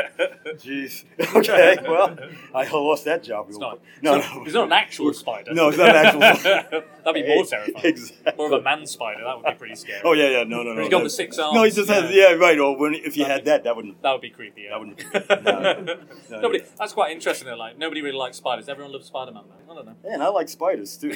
jeez, 0.54 1.04
okay, 1.36 1.78
well, 1.82 2.16
I 2.54 2.68
lost 2.68 3.04
that 3.04 3.22
job. 3.22 3.46
It's 3.48 3.58
not. 3.58 3.80
No, 4.02 4.16
it's, 4.16 4.26
no, 4.28 4.34
not, 4.34 4.46
it's 4.46 4.54
not 4.54 4.66
an 4.66 4.72
actual 4.72 5.14
spider. 5.14 5.54
No, 5.54 5.68
it's 5.68 5.78
not 5.78 5.90
an 5.90 6.06
actual 6.06 6.20
spider. 6.34 6.84
That'd 7.04 7.22
be 7.24 7.34
more 7.34 7.44
terrifying. 7.44 7.86
Exactly. 7.86 8.32
More 8.36 8.46
of 8.52 8.60
a 8.60 8.62
man 8.62 8.86
spider. 8.86 9.22
That 9.24 9.36
would 9.36 9.46
be 9.46 9.54
pretty 9.54 9.76
scary. 9.76 10.00
Oh 10.04 10.12
yeah, 10.12 10.30
yeah, 10.30 10.44
no, 10.44 10.62
no, 10.62 10.74
no. 10.74 10.80
He's 10.80 10.90
got 10.90 11.04
the 11.04 11.10
six 11.10 11.38
arms. 11.38 11.54
No, 11.54 11.62
he 11.62 11.70
just 11.70 11.88
has 11.88 12.10
yeah, 12.10 12.32
right. 12.32 12.58
Or 12.58 12.76
when 12.76 12.94
if 12.94 13.16
you 13.16 13.24
had 13.24 13.44
that, 13.44 13.64
that 13.64 13.76
wouldn't. 13.76 14.02
That 14.02 14.12
would 14.12 14.20
be 14.20 14.30
creepy. 14.30 14.62
Yeah. 14.62 14.70
That 14.70 14.80
wouldn't. 14.80 15.44
No, 15.44 15.60
no, 15.60 16.40
nobody. 16.40 16.58
no. 16.60 16.66
That's 16.78 16.92
quite 16.92 17.12
interesting. 17.12 17.46
Though. 17.46 17.56
Like 17.56 17.78
nobody 17.78 18.02
really 18.02 18.16
likes 18.16 18.36
spiders. 18.36 18.68
Everyone 18.68 18.92
loves 18.92 19.06
Spider 19.06 19.32
Man. 19.32 19.44
I 19.70 19.74
don't 19.74 19.86
know. 19.86 19.94
Man, 20.04 20.22
I 20.22 20.28
like 20.28 20.48
spiders 20.48 20.96
too. 20.96 21.12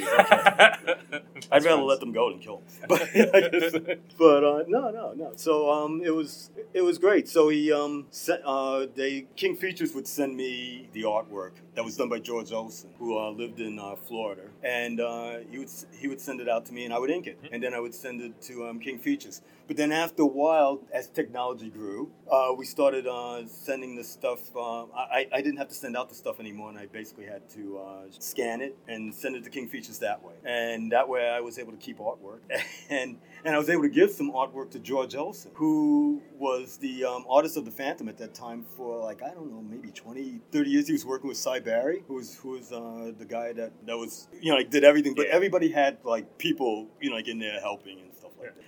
I'd 1.51 1.63
rather 1.63 1.81
let 1.81 1.99
them 1.99 2.11
go 2.11 2.29
than 2.31 2.39
kill 2.39 2.57
them. 2.57 2.87
But, 2.87 3.99
but 4.17 4.43
uh, 4.43 4.63
no, 4.67 4.89
no, 4.89 5.13
no. 5.15 5.31
So 5.35 5.71
um, 5.71 6.01
it 6.03 6.13
was 6.13 6.28
it 6.73 6.81
was 6.81 6.97
great. 6.97 7.27
So 7.27 7.49
he 7.49 7.71
um, 7.71 8.07
sent, 8.11 8.41
uh, 8.45 8.87
they 8.95 9.27
King 9.35 9.55
Features 9.55 9.93
would 9.95 10.07
send 10.07 10.35
me 10.35 10.89
the 10.93 11.03
artwork 11.03 11.53
that 11.75 11.83
was 11.83 11.95
done 11.97 12.09
by 12.09 12.19
George 12.19 12.49
Olesen, 12.49 12.89
who 12.97 13.17
uh, 13.17 13.31
lived 13.31 13.59
in 13.59 13.79
uh, 13.79 13.95
Florida, 13.95 14.43
and 14.63 14.99
uh, 14.99 15.37
he 15.49 15.57
would 15.57 15.69
he 16.01 16.07
would 16.07 16.21
send 16.21 16.41
it 16.41 16.49
out 16.49 16.65
to 16.67 16.73
me, 16.73 16.85
and 16.85 16.93
I 16.93 16.99
would 16.99 17.09
ink 17.09 17.27
it, 17.27 17.39
and 17.51 17.61
then 17.63 17.73
I 17.73 17.79
would 17.79 17.95
send 17.95 18.21
it 18.21 18.41
to 18.43 18.67
um, 18.67 18.79
King 18.79 18.99
Features. 18.99 19.41
But 19.69 19.77
then 19.77 19.91
after 19.91 20.23
a 20.23 20.25
while, 20.25 20.81
as 20.91 21.09
technology 21.09 21.69
grew, 21.69 22.11
uh, 22.29 22.53
we 22.57 22.65
started 22.65 23.05
uh, 23.05 23.45
sending 23.45 23.95
the 23.95 24.03
stuff. 24.03 24.39
Uh, 24.55 24.85
I, 24.85 25.27
I 25.31 25.41
didn't 25.43 25.57
have 25.57 25.67
to 25.67 25.75
send 25.75 25.95
out 25.95 26.09
the 26.09 26.15
stuff 26.15 26.39
anymore, 26.39 26.69
and 26.69 26.77
I 26.79 26.87
basically 26.87 27.25
had 27.25 27.47
to 27.51 27.77
uh, 27.77 28.01
scan 28.17 28.61
it 28.61 28.75
and 28.87 29.13
send 29.13 29.35
it 29.35 29.43
to 29.43 29.49
King 29.51 29.67
Features 29.67 29.99
that 29.99 30.23
way. 30.23 30.33
And 30.43 30.91
that 30.91 31.07
way, 31.07 31.29
I 31.29 31.39
was 31.41 31.59
able 31.59 31.71
to 31.71 31.77
keep 31.77 31.99
artwork, 31.99 32.39
and 32.89 33.19
and 33.45 33.55
I 33.55 33.59
was 33.59 33.69
able 33.69 33.83
to 33.83 33.89
give 33.89 34.09
some 34.09 34.31
artwork 34.31 34.71
to 34.71 34.79
George 34.79 35.13
Olesen, 35.13 35.51
who 35.53 36.19
was 36.39 36.77
the 36.77 37.05
um, 37.05 37.25
artist 37.29 37.55
of 37.55 37.65
the 37.65 37.71
Phantom 37.71 38.09
at 38.09 38.17
that 38.17 38.33
time 38.33 38.65
for 38.75 39.03
like 39.03 39.21
I 39.21 39.35
don't 39.35 39.51
know, 39.51 39.61
maybe 39.61 39.91
20, 39.91 40.39
30 40.51 40.67
years. 40.71 40.87
He 40.87 40.93
was 40.93 41.05
working 41.05 41.27
with 41.27 41.37
Sy 41.37 41.59
Barry, 41.59 42.03
who 42.07 42.15
was 42.15 42.35
who 42.37 42.49
was 42.57 42.71
uh, 42.71 43.11
the 43.19 43.25
guy 43.25 43.53
that 43.53 43.71
that 43.85 43.97
was 43.99 44.29
you 44.41 44.49
know 44.49 44.57
like 44.57 44.71
did 44.71 44.83
everything, 44.83 45.13
but 45.13 45.27
Yeah. 45.27 45.35
everybody 45.35 45.69
had 45.69 45.99
like 46.03 46.39
people 46.39 46.87
you 46.99 47.11
know 47.11 47.17
like 47.17 47.27
in 47.27 47.37
there 47.37 47.59
helping 47.59 47.99
and 47.99 48.11
stuff 48.15 48.31
like 48.39 48.47
Yeah. 48.47 48.53
that. 48.55 48.63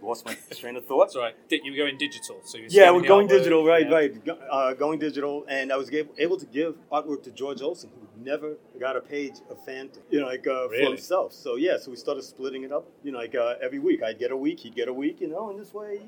Lost 0.00 0.24
my 0.24 0.36
train 0.54 0.76
of 0.76 0.84
thought. 0.86 1.06
That's 1.06 1.16
all 1.16 1.22
right. 1.22 1.34
You 1.50 1.72
were 1.72 1.76
going 1.76 1.98
digital, 1.98 2.40
so 2.44 2.58
Yeah, 2.68 2.90
we're 2.90 3.02
going 3.02 3.26
artwork, 3.26 3.30
digital, 3.30 3.66
right, 3.66 3.86
yeah. 3.86 3.94
right. 3.94 4.28
Uh, 4.50 4.74
going 4.74 4.98
digital, 4.98 5.44
and 5.48 5.72
I 5.72 5.76
was 5.76 5.92
able, 5.92 6.14
able 6.18 6.38
to 6.38 6.46
give 6.46 6.76
artwork 6.90 7.22
to 7.24 7.30
George 7.30 7.58
Olesen, 7.58 7.90
who 7.94 8.24
never 8.24 8.56
got 8.78 8.96
a 8.96 9.00
page 9.00 9.34
of 9.50 9.64
Phantom, 9.64 10.02
you 10.10 10.20
know, 10.20 10.26
like 10.26 10.46
uh, 10.46 10.68
for 10.68 10.74
himself. 10.74 11.32
So 11.32 11.56
yeah, 11.56 11.78
so 11.78 11.90
we 11.90 11.96
started 11.96 12.22
splitting 12.22 12.62
it 12.62 12.72
up, 12.72 12.86
you 13.02 13.12
know, 13.12 13.18
like 13.18 13.34
uh, 13.34 13.54
every 13.60 13.78
week. 13.78 14.02
I'd 14.02 14.18
get 14.18 14.30
a 14.30 14.36
week, 14.36 14.60
he'd 14.60 14.74
get 14.74 14.88
a 14.88 14.92
week, 14.92 15.20
you 15.20 15.28
know, 15.28 15.50
and 15.50 15.58
this 15.58 15.74
way 15.74 16.00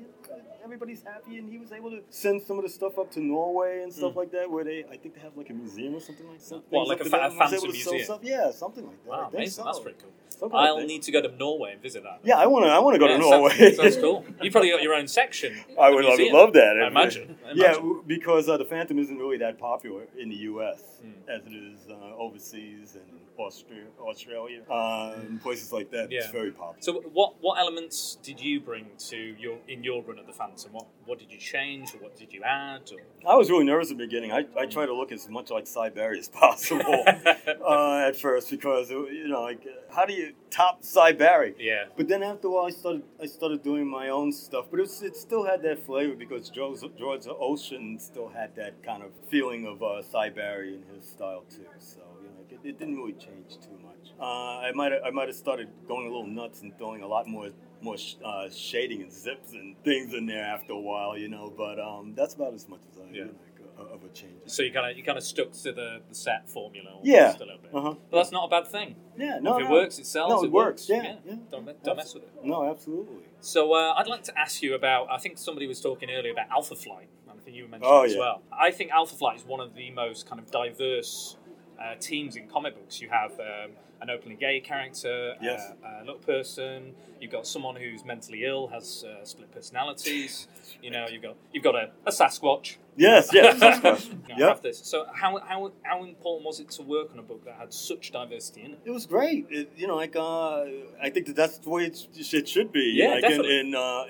everybody's 0.63 1.03
happy. 1.03 1.37
And 1.37 1.49
he 1.51 1.57
was 1.57 1.71
able 1.71 1.89
to 1.91 2.01
send 2.09 2.41
some 2.41 2.57
of 2.57 2.63
the 2.63 2.69
stuff 2.69 2.97
up 2.99 3.11
to 3.13 3.19
Norway 3.19 3.81
and 3.83 3.93
stuff 3.93 4.13
Mm. 4.13 4.17
like 4.17 4.31
that, 4.31 4.49
where 4.49 4.63
they, 4.63 4.83
I 4.91 4.97
think 4.97 5.15
they 5.15 5.21
have 5.21 5.35
like 5.37 5.49
a 5.49 5.53
museum 5.53 5.95
or 5.95 5.99
something 5.99 6.27
like 6.27 6.39
that. 6.39 6.61
What, 6.69 6.87
like 6.87 7.01
a 7.01 7.05
fa- 7.05 7.27
a 7.27 7.31
Phantom 7.31 7.71
museum? 7.71 8.19
Yeah, 8.21 8.51
something 8.51 8.85
like 8.85 9.03
that. 9.05 9.11
I 9.11 9.17
Wow, 9.17 9.23
think 9.25 9.33
amazing. 9.35 9.51
so. 9.51 9.63
That's 9.65 9.79
pretty 9.79 9.97
cool. 10.01 10.11
Something 10.29 10.57
like 10.57 10.67
I'll 10.69 10.77
that. 10.77 10.87
need 10.87 11.03
to 11.03 11.11
go 11.11 11.21
to 11.21 11.27
Norway 11.37 11.73
and 11.73 11.81
visit 11.81 12.01
that. 12.03 12.19
Yeah, 12.23 12.37
I 12.37 12.47
want 12.47 12.65
to. 12.65 12.71
I 12.71 12.79
want 12.79 12.95
to 12.95 12.99
go 12.99 13.05
Yeah, 13.07 13.13
to 13.13 13.19
Norway. 13.19 13.73
Sounds 13.75 13.97
cool. 13.97 14.25
You 14.41 14.49
probably 14.49 14.71
got 14.71 14.81
your 14.81 14.95
own 14.95 15.07
section. 15.07 15.53
I 15.79 15.89
would, 15.91 16.03
I 16.05 16.09
would 16.09 16.17
museum. 16.17 16.33
love 16.35 16.53
that. 16.53 16.81
I 16.81 16.87
imagine. 16.87 17.37
I 17.45 17.49
Yeah, 17.51 17.63
imagine. 17.65 17.81
w- 17.83 18.03
because 18.07 18.49
uh, 18.49 18.57
the 18.57 18.65
Phantom 18.65 18.97
isn't 18.97 19.17
really 19.17 19.37
that 19.37 19.59
popular 19.59 20.05
in 20.17 20.29
the 20.29 20.35
U.S. 20.51 20.81
Mm. 21.05 21.13
as 21.29 21.45
it 21.45 21.53
is 21.53 21.79
uh, 21.89 22.15
overseas 22.17 22.95
and 22.95 23.19
Austria, 23.37 23.85
Australia, 23.99 24.61
uh, 24.69 25.13
and 25.15 25.41
places 25.41 25.71
like 25.73 25.89
that. 25.91 26.11
It's 26.11 26.27
very 26.29 26.51
popular. 26.51 26.75
So, 26.81 26.93
what 27.13 27.35
what 27.41 27.59
elements 27.59 28.17
did 28.23 28.39
you 28.39 28.59
bring 28.59 28.85
to 29.09 29.17
your 29.17 29.57
in 29.67 29.83
your 29.83 30.01
run 30.03 30.19
at 30.21 30.27
the 30.27 30.33
Phantom? 30.33 30.71
What 30.71 30.87
what 31.05 31.19
did 31.19 31.31
you 31.31 31.37
change, 31.37 31.93
or 31.93 31.97
what 31.97 32.15
did 32.15 32.31
you 32.31 32.43
add? 32.43 32.89
Or... 32.93 33.29
I 33.29 33.35
was 33.35 33.49
really 33.49 33.65
nervous 33.65 33.91
at 33.91 33.97
the 33.97 34.05
beginning. 34.05 34.31
I, 34.31 34.45
I 34.57 34.65
tried 34.65 34.85
to 34.85 34.93
look 34.93 35.11
as 35.11 35.27
much 35.27 35.49
like 35.49 35.67
Sy 35.67 35.87
as 35.87 36.29
possible 36.29 37.03
uh, 37.07 38.07
at 38.07 38.15
first 38.15 38.49
because 38.49 38.91
uh, 38.91 39.03
you 39.05 39.27
know, 39.27 39.41
like, 39.41 39.65
uh, 39.65 39.93
how 39.93 40.05
do 40.05 40.13
you 40.13 40.33
top 40.49 40.83
Sy 40.83 41.11
yeah, 41.57 41.85
But 41.97 42.07
then 42.07 42.23
after 42.23 42.47
a 42.47 42.51
while, 42.51 42.65
I 42.65 42.71
started 42.71 43.03
I 43.21 43.25
started 43.25 43.63
doing 43.63 43.87
my 43.87 44.09
own 44.09 44.31
stuff, 44.31 44.65
but 44.69 44.79
it, 44.79 44.83
was, 44.83 45.01
it 45.01 45.15
still 45.15 45.43
had 45.43 45.61
that 45.63 45.79
flavor 45.79 46.15
because 46.15 46.49
George, 46.49 46.79
George 46.97 47.25
Olesen 47.25 47.99
still 47.99 48.29
had 48.29 48.55
that 48.55 48.83
kind 48.83 49.03
of 49.03 49.11
feeling 49.29 49.65
of 49.65 49.81
uh, 49.83 50.01
Sy 50.01 50.27
in 50.27 50.83
his 50.93 51.05
style 51.05 51.43
too. 51.49 51.65
So 51.79 52.01
you 52.21 52.29
know, 52.29 52.45
it, 52.49 52.69
it 52.69 52.79
didn't 52.79 52.95
really 52.95 53.13
change 53.13 53.59
too 53.61 53.77
much. 53.83 54.13
Uh, 54.19 54.59
I 54.59 54.71
might 54.73 54.93
I 55.05 55.09
might 55.09 55.27
have 55.27 55.35
started 55.35 55.69
going 55.87 56.05
a 56.05 56.09
little 56.09 56.27
nuts 56.27 56.61
and 56.61 56.77
throwing 56.77 57.01
a 57.01 57.07
lot 57.07 57.27
more 57.27 57.49
more 57.81 57.97
sh- 57.97 58.15
uh, 58.23 58.49
shading 58.49 59.01
and 59.01 59.11
zips 59.11 59.53
and 59.53 59.75
things 59.83 60.13
in 60.13 60.25
there 60.25 60.43
after 60.43 60.73
a 60.73 60.79
while, 60.79 61.17
you 61.17 61.27
know. 61.29 61.53
But 61.55 61.79
um, 61.79 62.13
that's 62.15 62.33
about 62.35 62.53
as 62.53 62.67
much 62.69 62.81
as 62.91 62.97
I 62.99 63.09
Yeah. 63.11 63.23
like, 63.25 63.33
uh, 63.79 63.93
of 63.95 64.03
a 64.03 64.09
change. 64.09 64.33
so 64.47 64.61
you 64.63 64.71
kind 64.71 64.91
of 64.91 64.97
you 64.97 65.03
kind 65.03 65.17
of 65.17 65.23
stuck 65.23 65.51
to 65.53 65.71
the, 65.71 66.01
the 66.07 66.13
set 66.15 66.49
formula. 66.49 66.99
Yeah. 67.03 67.35
a 67.35 67.39
little 67.39 67.57
bit. 67.61 67.71
Uh 67.73 67.81
huh. 67.81 67.93
But 68.09 68.17
that's 68.17 68.31
not 68.31 68.45
a 68.45 68.49
bad 68.49 68.67
thing. 68.67 68.95
Yeah. 69.17 69.39
No. 69.41 69.55
if 69.57 69.61
it 69.61 69.65
no. 69.65 69.71
works, 69.71 69.97
it 69.99 70.05
sells. 70.05 70.29
No, 70.29 70.43
it 70.43 70.51
works. 70.51 70.87
Yeah, 70.89 71.03
Yeah, 71.03 71.15
yeah. 71.25 71.35
Don't 71.49 71.83
don't 71.83 71.97
mess 71.97 72.13
with 72.13 72.23
it. 72.23 72.29
No, 72.43 72.69
absolutely. 72.69 73.23
So 73.39 73.73
uh, 73.73 73.93
I'd 73.97 74.07
like 74.07 74.23
to 74.23 74.37
ask 74.39 74.61
you 74.61 74.75
about. 74.75 75.07
I 75.09 75.17
think 75.17 75.37
somebody 75.37 75.67
was 75.67 75.81
talking 75.81 76.09
earlier 76.11 76.31
about 76.33 76.49
Alpha 76.51 76.75
Flight. 76.75 77.09
and 77.29 77.39
I 77.39 77.43
think 77.43 77.55
you 77.57 77.63
mentioned 77.63 77.85
Oh, 77.85 78.03
it 78.03 78.07
as 78.07 78.13
yeah. 78.13 78.19
well. 78.19 78.41
I 78.51 78.71
think 78.71 78.91
Alpha 78.91 79.15
Flight 79.15 79.37
is 79.37 79.45
one 79.45 79.59
of 79.59 79.73
the 79.75 79.89
most 79.91 80.27
kind 80.29 80.39
of 80.39 80.51
diverse 80.51 81.37
uh, 81.81 81.95
teams 81.99 82.35
in 82.35 82.47
comic 82.47 82.75
books. 82.75 83.01
You 83.01 83.09
have 83.09 83.31
um, 83.39 83.71
an 84.01 84.09
openly 84.09 84.35
gay 84.35 84.59
character, 84.59 85.35
Yes. 85.41 85.71
uh, 85.83 85.99
a 86.01 86.05
little 86.05 86.15
person. 86.19 86.93
You've 87.19 87.31
got 87.31 87.45
someone 87.45 87.75
who's 87.75 88.03
mentally 88.03 88.45
ill, 88.45 88.67
has 88.67 89.03
uh, 89.03 89.23
split 89.23 89.51
personalities. 89.51 90.47
You 90.81 90.89
know, 90.89 91.05
you've 91.11 91.21
got 91.21 91.35
you've 91.53 91.63
got 91.63 91.75
a, 91.75 91.91
a 92.05 92.11
Sasquatch. 92.11 92.77
Yes. 92.97 93.29
Yes. 93.33 93.61
You 94.27 94.37
know, 94.37 94.47
Yep. 94.47 94.61
this. 94.63 94.79
So 94.79 95.05
how, 95.13 95.37
how 95.39 95.71
how 95.83 96.03
important 96.03 96.45
was 96.45 96.59
it 96.59 96.69
to 96.71 96.83
work 96.83 97.09
on 97.13 97.19
a 97.19 97.21
book 97.21 97.43
that 97.45 97.55
had 97.55 97.73
such 97.73 98.11
diversity 98.11 98.61
in 98.63 98.71
it? 98.71 98.79
It 98.85 98.91
was 98.91 99.05
great. 99.05 99.45
It, 99.49 99.71
you 99.77 99.87
know, 99.87 99.95
like 99.97 100.15
uh, 100.15 100.63
I 101.01 101.09
think 101.11 101.27
that 101.27 101.35
that's 101.35 101.57
the 101.59 101.69
way 101.69 101.85
it, 101.85 102.07
it 102.15 102.47
should 102.49 102.71
be. 102.71 102.93
Yeah, 102.95 103.09
like 103.09 103.21
definitely. 103.21 103.59
In 103.59 103.67
in, 103.67 103.75
uh, 103.75 104.03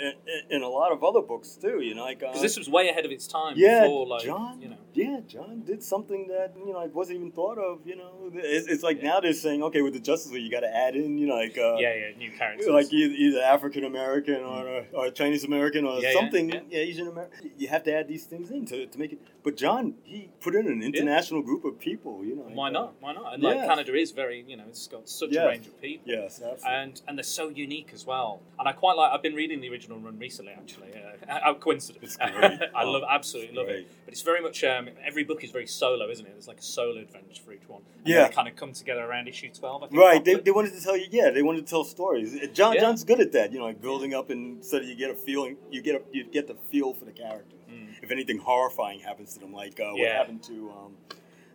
in 0.49 0.57
in 0.57 0.61
a 0.61 0.67
lot 0.69 0.91
of 0.91 1.03
other 1.03 1.21
books 1.21 1.57
too. 1.61 1.81
You 1.81 1.95
know, 1.95 2.03
like 2.03 2.23
uh, 2.23 2.27
Because 2.27 2.41
this 2.41 2.57
was 2.57 2.69
way 2.69 2.89
ahead 2.89 3.05
of 3.05 3.11
its 3.11 3.27
time. 3.27 3.53
yeah, 3.57 3.81
before, 3.81 4.07
like, 4.07 4.23
John. 4.23 4.61
You 4.61 4.69
know. 4.69 4.77
Yeah, 4.93 5.19
John 5.27 5.63
did 5.65 5.83
something 5.83 6.27
that 6.27 6.53
you 6.57 6.71
know 6.73 6.79
I 6.79 6.87
wasn't 6.87 7.17
even 7.17 7.31
thought 7.31 7.57
of. 7.57 7.85
You 7.85 7.97
know, 7.97 8.31
it's, 8.33 8.67
it's 8.67 8.83
like 8.83 8.97
Yeah. 9.01 9.09
now 9.09 9.19
they're 9.19 9.33
saying, 9.33 9.63
okay, 9.63 9.80
with 9.83 9.93
the 9.93 9.99
Justice 9.99 10.31
League, 10.31 10.43
you 10.43 10.51
got 10.51 10.61
to 10.61 10.75
add 10.75 10.95
in, 10.95 11.17
you 11.17 11.27
know, 11.27 11.35
like 11.35 11.57
uh, 11.57 11.75
yeah, 11.77 11.93
yeah, 11.93 12.17
new 12.17 12.31
characters. 12.31 12.67
like 12.67 12.91
either, 12.93 13.13
either 13.13 13.41
African 13.41 13.83
American 13.83 14.35
or, 14.43 14.85
or 14.93 15.09
Chinese 15.11 15.43
American 15.43 15.85
or 15.85 15.99
Yeah, 15.99 16.13
something, 16.13 16.49
yeah. 16.49 16.59
yeah, 16.69 16.79
Asian 16.79 17.07
American. 17.07 17.51
You 17.57 17.67
have 17.69 17.83
to 17.83 17.93
add 17.93 18.07
these 18.07 18.25
things 18.25 18.51
in 18.51 18.65
to, 18.67 18.85
to 18.87 18.99
make 18.99 19.13
it. 19.13 19.19
But 19.43 19.57
John, 19.57 19.95
he 20.03 20.29
put 20.39 20.53
in 20.55 20.67
an 20.67 20.83
international 20.83 21.41
group 21.41 21.65
of 21.65 21.79
people. 21.79 22.23
You 22.23 22.35
know, 22.35 22.43
Why 22.53 22.67
uh, 22.67 22.71
not? 22.71 22.93
Why 22.99 23.13
not? 23.13 23.33
And 23.33 23.43
like 23.43 23.57
Canada 23.57 23.93
is 23.95 24.11
very, 24.11 24.43
you 24.47 24.57
know, 24.57 24.65
it's 24.69 24.87
got 24.87 25.09
such 25.09 25.35
a 25.35 25.47
range 25.47 25.65
of 25.67 25.81
people. 25.81 26.03
Yes, 26.11 26.41
absolutely. 26.41 26.63
And 26.69 27.01
and 27.07 27.17
they're 27.17 27.23
so 27.23 27.49
unique 27.49 27.89
as 27.93 28.05
well. 28.05 28.41
And 28.59 28.67
I 28.67 28.73
quite 28.73 28.97
like. 28.97 29.11
I've 29.11 29.23
been 29.23 29.35
reading 29.35 29.61
the 29.61 29.69
original 29.69 29.97
run 29.99 30.19
recently, 30.19 30.51
actually. 30.53 30.89
Uh, 31.29 31.53
coincidence. 31.59 32.03
It's. 32.03 32.17
I 32.21 32.83
Oh, 32.83 32.91
love, 32.91 33.03
absolutely 33.09 33.55
love 33.57 33.69
it. 33.69 33.87
But 34.05 34.11
it's 34.13 34.21
very 34.21 34.41
much. 34.41 34.63
Um, 34.63 34.89
every 35.03 35.23
book 35.23 35.43
is 35.43 35.51
very 35.51 35.67
solo, 35.67 36.09
isn't 36.09 36.25
it? 36.25 36.31
There's 36.33 36.47
like 36.47 36.59
a 36.59 36.63
solo 36.63 36.99
adventure 37.01 37.41
for 37.43 37.53
each 37.53 37.67
one. 37.67 37.81
And 37.99 38.07
Yeah. 38.07 38.27
They 38.27 38.33
kind 38.33 38.47
of 38.47 38.55
come 38.55 38.73
together 38.73 39.01
around 39.03 39.27
issue 39.27 39.49
twelve. 39.53 39.70
I 39.77 39.87
think, 39.87 39.99
Right, 40.01 40.23
they, 40.23 40.35
they 40.35 40.51
wanted 40.51 40.73
to 40.73 40.81
tell 40.81 40.97
you. 40.97 41.07
Yeah, 41.11 41.29
they 41.31 41.41
wanted 41.41 41.65
to 41.65 41.69
tell 41.69 41.83
stories. 41.83 42.35
John 42.53 42.73
Yeah. 42.75 42.81
John's 42.81 43.03
good 43.03 43.19
at 43.19 43.31
that. 43.33 43.51
You 43.51 43.59
know, 43.59 43.65
like 43.65 43.81
building 43.81 44.13
up 44.13 44.29
and 44.29 44.63
so 44.63 44.79
that 44.79 44.85
you 44.85 44.95
get 44.95 45.09
a 45.11 45.15
feeling. 45.15 45.57
You 45.69 45.81
get 45.81 45.95
a 45.95 46.01
you 46.11 46.23
get 46.25 46.47
the 46.47 46.55
feel 46.71 46.93
for 46.93 47.05
the 47.05 47.11
character. 47.11 47.55
Mm. 47.71 47.87
If 48.01 48.11
anything 48.11 48.39
horrifying 48.39 48.99
happens 48.99 49.33
to 49.35 49.39
them, 49.39 49.53
like 49.53 49.79
uh, 49.79 49.91
what 49.91 49.99
Yeah. 49.99 50.17
happened 50.17 50.43
to 50.43 50.71
um, 50.71 50.93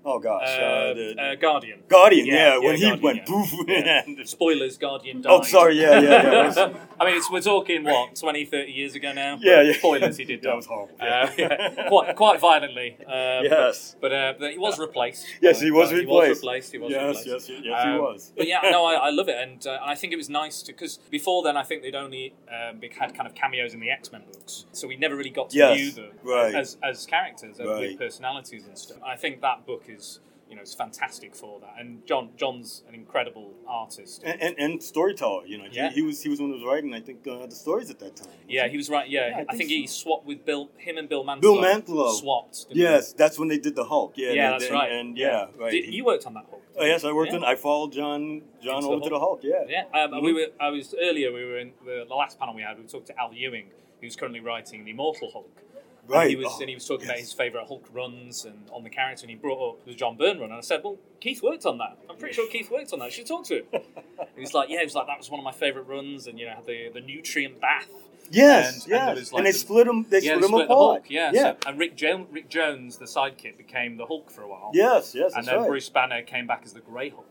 Oh 0.08 0.20
gosh, 0.20 0.48
Uh, 0.48 0.62
uh, 0.62 0.94
the- 0.94 1.16
uh, 1.20 1.34
Guardian. 1.34 1.82
Guardian. 1.88 2.26
yeah, 2.26 2.34
Yeah, 2.34 2.58
when 2.60 2.76
he 2.76 2.82
Guardian, 2.82 3.02
went 3.02 3.16
yeah. 3.18 3.24
poof. 3.26 3.48
Yeah. 3.66 4.24
Spoilers, 4.24 4.78
Guardian 4.78 5.20
died. 5.20 5.30
oh, 5.32 5.42
sorry. 5.42 5.80
Yeah, 5.80 5.98
yeah, 6.00 6.52
yeah. 6.56 6.72
I 7.00 7.04
mean, 7.06 7.16
it's, 7.16 7.28
we're 7.28 7.40
talking, 7.40 7.82
what, 7.82 8.14
20, 8.14 8.44
30 8.44 8.70
years 8.70 8.94
ago 8.94 9.12
now? 9.12 9.36
Yeah, 9.40 9.62
yeah. 9.62 9.72
Spoilers, 9.72 10.16
he 10.16 10.24
did 10.24 10.42
die. 10.42 10.50
That 10.50 10.56
was 10.56 10.66
horrible. 10.66 10.94
Uh, 11.00 11.28
yeah, 11.36 11.88
quite, 11.88 12.14
quite 12.14 12.40
violently. 12.40 12.96
Uh, 13.04 13.40
Yes. 13.42 13.96
But, 14.00 14.12
uh, 14.12 14.34
but 14.38 14.52
he 14.52 14.58
was 14.58 14.78
replaced. 14.78 15.26
Yes, 15.42 15.60
he 15.60 15.72
was 15.72 15.92
Uh, 15.92 15.96
replaced. 15.96 16.06
He 16.06 16.08
was 16.08 16.38
replaced. 16.38 16.72
He 16.72 16.78
was 16.78 16.90
yes, 16.92 17.02
replaced. 17.02 17.26
yes, 17.26 17.48
yes, 17.48 17.60
yes, 17.64 17.82
he 17.84 17.90
Um, 17.90 17.98
was. 17.98 18.32
But 18.36 18.46
yeah, 18.46 18.60
no, 18.70 18.84
I, 18.84 18.94
I 19.08 19.10
love 19.10 19.28
it, 19.28 19.36
and 19.44 19.66
uh, 19.66 19.78
I 19.82 19.94
think 19.96 20.12
it 20.12 20.16
was 20.16 20.30
nice 20.30 20.62
to 20.62 20.72
because 20.72 20.98
before 21.10 21.42
then 21.42 21.56
I 21.56 21.64
think 21.64 21.82
they'd 21.82 21.96
only 21.96 22.32
um, 22.48 22.80
had 22.96 23.12
kind 23.18 23.26
of 23.28 23.34
cameos 23.34 23.74
in 23.74 23.80
the 23.80 23.90
X 23.90 24.12
Men 24.12 24.22
books, 24.32 24.66
so 24.72 24.86
we 24.86 24.96
never 24.96 25.16
really 25.16 25.30
got 25.40 25.50
to 25.50 25.56
Yes, 25.58 25.76
view 25.76 25.90
them 25.90 26.12
right. 26.22 26.54
as 26.54 26.76
as 26.82 27.04
characters 27.06 27.58
uh, 27.60 27.64
with 27.64 27.76
Right. 27.76 27.98
personalities 27.98 28.64
and 28.68 28.78
stuff. 28.78 28.98
I 29.04 29.16
think 29.16 29.40
that 29.42 29.66
book 29.66 29.84
is 29.88 29.95
you 30.48 30.54
know 30.54 30.62
it's 30.62 30.74
fantastic 30.74 31.34
for 31.34 31.58
that, 31.60 31.74
and 31.80 32.06
John 32.06 32.30
John's 32.36 32.84
an 32.88 32.94
incredible 32.94 33.52
artist. 33.66 34.22
And, 34.24 34.40
and, 34.40 34.54
and 34.58 34.82
storyteller, 34.82 35.44
you 35.44 35.58
know, 35.58 35.64
he, 35.68 35.76
Yeah. 35.76 35.90
he 35.90 36.02
was 36.02 36.22
he 36.22 36.28
was 36.28 36.38
one 36.40 36.50
who 36.50 36.56
was 36.56 36.64
writing, 36.64 36.94
I 36.94 37.00
think, 37.00 37.26
uh, 37.26 37.46
the 37.46 37.54
stories 37.54 37.90
at 37.90 37.98
that 37.98 38.14
time. 38.14 38.28
yeah, 38.48 38.68
he 38.68 38.76
was 38.76 38.88
right. 38.88 39.08
Yeah, 39.08 39.28
Yeah, 39.28 39.36
I 39.38 39.40
I, 39.40 39.44
think 39.56 39.58
think 39.58 39.70
he 39.70 39.86
swapped 39.88 40.24
with 40.24 40.44
Bill. 40.44 40.70
Him 40.76 40.98
and 40.98 41.08
Bill 41.08 41.24
Mantlo. 41.24 41.40
Bill 41.40 41.56
Mantlo. 41.56 42.12
swapped. 42.20 42.68
didn't 42.68 42.80
Yes, 42.80 43.12
that's 43.12 43.38
when 43.40 43.48
they 43.48 43.58
did 43.58 43.74
the 43.74 43.84
Hulk. 43.84 44.12
Yeah. 44.16 44.30
Yeah, 44.32 44.44
and- 44.44 44.52
that's 44.54 44.64
and- 44.70 44.74
right. 44.74 44.92
And 44.92 45.18
yeah, 45.18 45.46
right. 45.58 45.72
Did, 45.72 45.92
you 45.92 46.04
worked 46.04 46.26
on 46.26 46.34
that 46.34 46.46
Hulk. 46.48 46.62
oh, 46.78 46.84
yes, 46.84 47.02
I 47.04 47.10
worked 47.12 47.32
Yeah. 47.32 47.38
on. 47.38 47.44
I 47.44 47.56
followed 47.56 47.92
John 47.92 48.42
John 48.62 48.76
Into 48.76 48.86
the 48.88 48.94
over 48.94 49.04
to 49.04 49.10
the 49.10 49.18
Hulk. 49.18 49.40
Yeah. 49.42 49.64
Yeah, 49.68 49.84
um, 50.00 50.12
Mhm. 50.12 50.22
we 50.22 50.32
were. 50.32 50.46
I 50.60 50.68
was 50.68 50.94
earlier. 51.08 51.32
We 51.32 51.44
were 51.44 51.58
in 51.58 51.72
the, 51.84 52.04
the 52.06 52.14
last 52.14 52.38
panel 52.38 52.54
we 52.54 52.62
had. 52.62 52.78
We 52.78 52.84
talked 52.86 53.08
to 53.08 53.18
Al 53.20 53.32
Ewing, 53.34 53.66
who's 54.00 54.14
currently 54.14 54.40
writing 54.40 54.84
the 54.84 54.92
Immortal 54.92 55.28
Hulk. 55.32 55.50
Right. 56.08 56.22
And 56.22 56.30
he 56.30 56.36
was, 56.36 56.46
Oh, 56.50 56.60
and 56.60 56.68
he 56.68 56.74
was 56.74 56.86
talking 56.86 57.06
about 57.06 57.18
his 57.18 57.32
favourite 57.32 57.66
Hulk 57.66 57.86
runs 57.92 58.44
and 58.44 58.68
on 58.72 58.82
the 58.84 58.90
character, 58.90 59.22
and 59.24 59.30
he 59.30 59.36
brought 59.36 59.70
up 59.74 59.84
the 59.84 59.94
John 59.94 60.16
Byrne 60.16 60.38
run, 60.38 60.50
and 60.50 60.58
I 60.58 60.60
said, 60.60 60.82
"Well, 60.84 60.98
Keith 61.20 61.42
worked 61.42 61.66
on 61.66 61.78
that. 61.78 61.98
I'm 62.08 62.16
pretty 62.16 62.34
sure 62.34 62.48
Keith 62.50 62.70
worked 62.70 62.92
on 62.92 62.98
that. 63.00 63.06
You 63.06 63.10
should 63.12 63.26
talk 63.26 63.44
to 63.46 63.56
him." 63.56 63.64
he 64.34 64.40
was 64.40 64.54
like, 64.54 64.68
"Yeah." 64.70 64.78
He 64.80 64.84
was 64.84 64.94
like, 64.94 65.06
"That 65.06 65.18
was 65.18 65.30
one 65.30 65.40
of 65.40 65.44
my 65.44 65.52
favourite 65.52 65.88
runs, 65.88 66.26
and 66.26 66.38
you 66.38 66.46
know, 66.46 66.52
had 66.54 66.66
the 66.66 66.90
the 66.92 67.00
nutrient 67.00 67.60
bath." 67.60 67.88
Yes, 68.28 68.66
And- 68.66 68.82
and 68.82 68.90
yes. 68.90 69.08
And, 69.08 69.18
was, 69.20 69.32
like, 69.32 69.44
they 69.44 69.52
the- 69.52 69.58
split 69.58 69.86
him. 69.86 70.06
They 70.10 70.16
yeah, 70.18 70.20
split 70.20 70.40
they 70.40 70.46
him 70.46 70.48
split 70.48 70.68
the 70.68 70.74
apart. 70.74 70.96
Hulk. 71.02 71.04
Yeah, 71.10 71.30
yeah. 71.32 71.42
So, 71.42 71.56
and 71.70 71.78
Rick, 71.78 71.94
jo- 71.96 72.26
Rick 72.32 72.48
Jones, 72.48 72.96
the 72.98 73.04
sidekick, 73.04 73.56
became 73.56 73.96
the 73.98 74.04
Hulk 74.06 74.32
for 74.32 74.42
a 74.42 74.48
while. 74.48 74.72
yes, 74.74 75.14
yes. 75.14 75.26
and 75.34 75.44
That's 75.44 75.46
then 75.46 75.60
right. 75.60 75.68
Bruce 75.68 75.88
Banner 75.90 76.22
came 76.22 76.44
back 76.48 76.62
as 76.64 76.72
the 76.72 76.80
Grey 76.80 77.10
Hulk. 77.10 77.24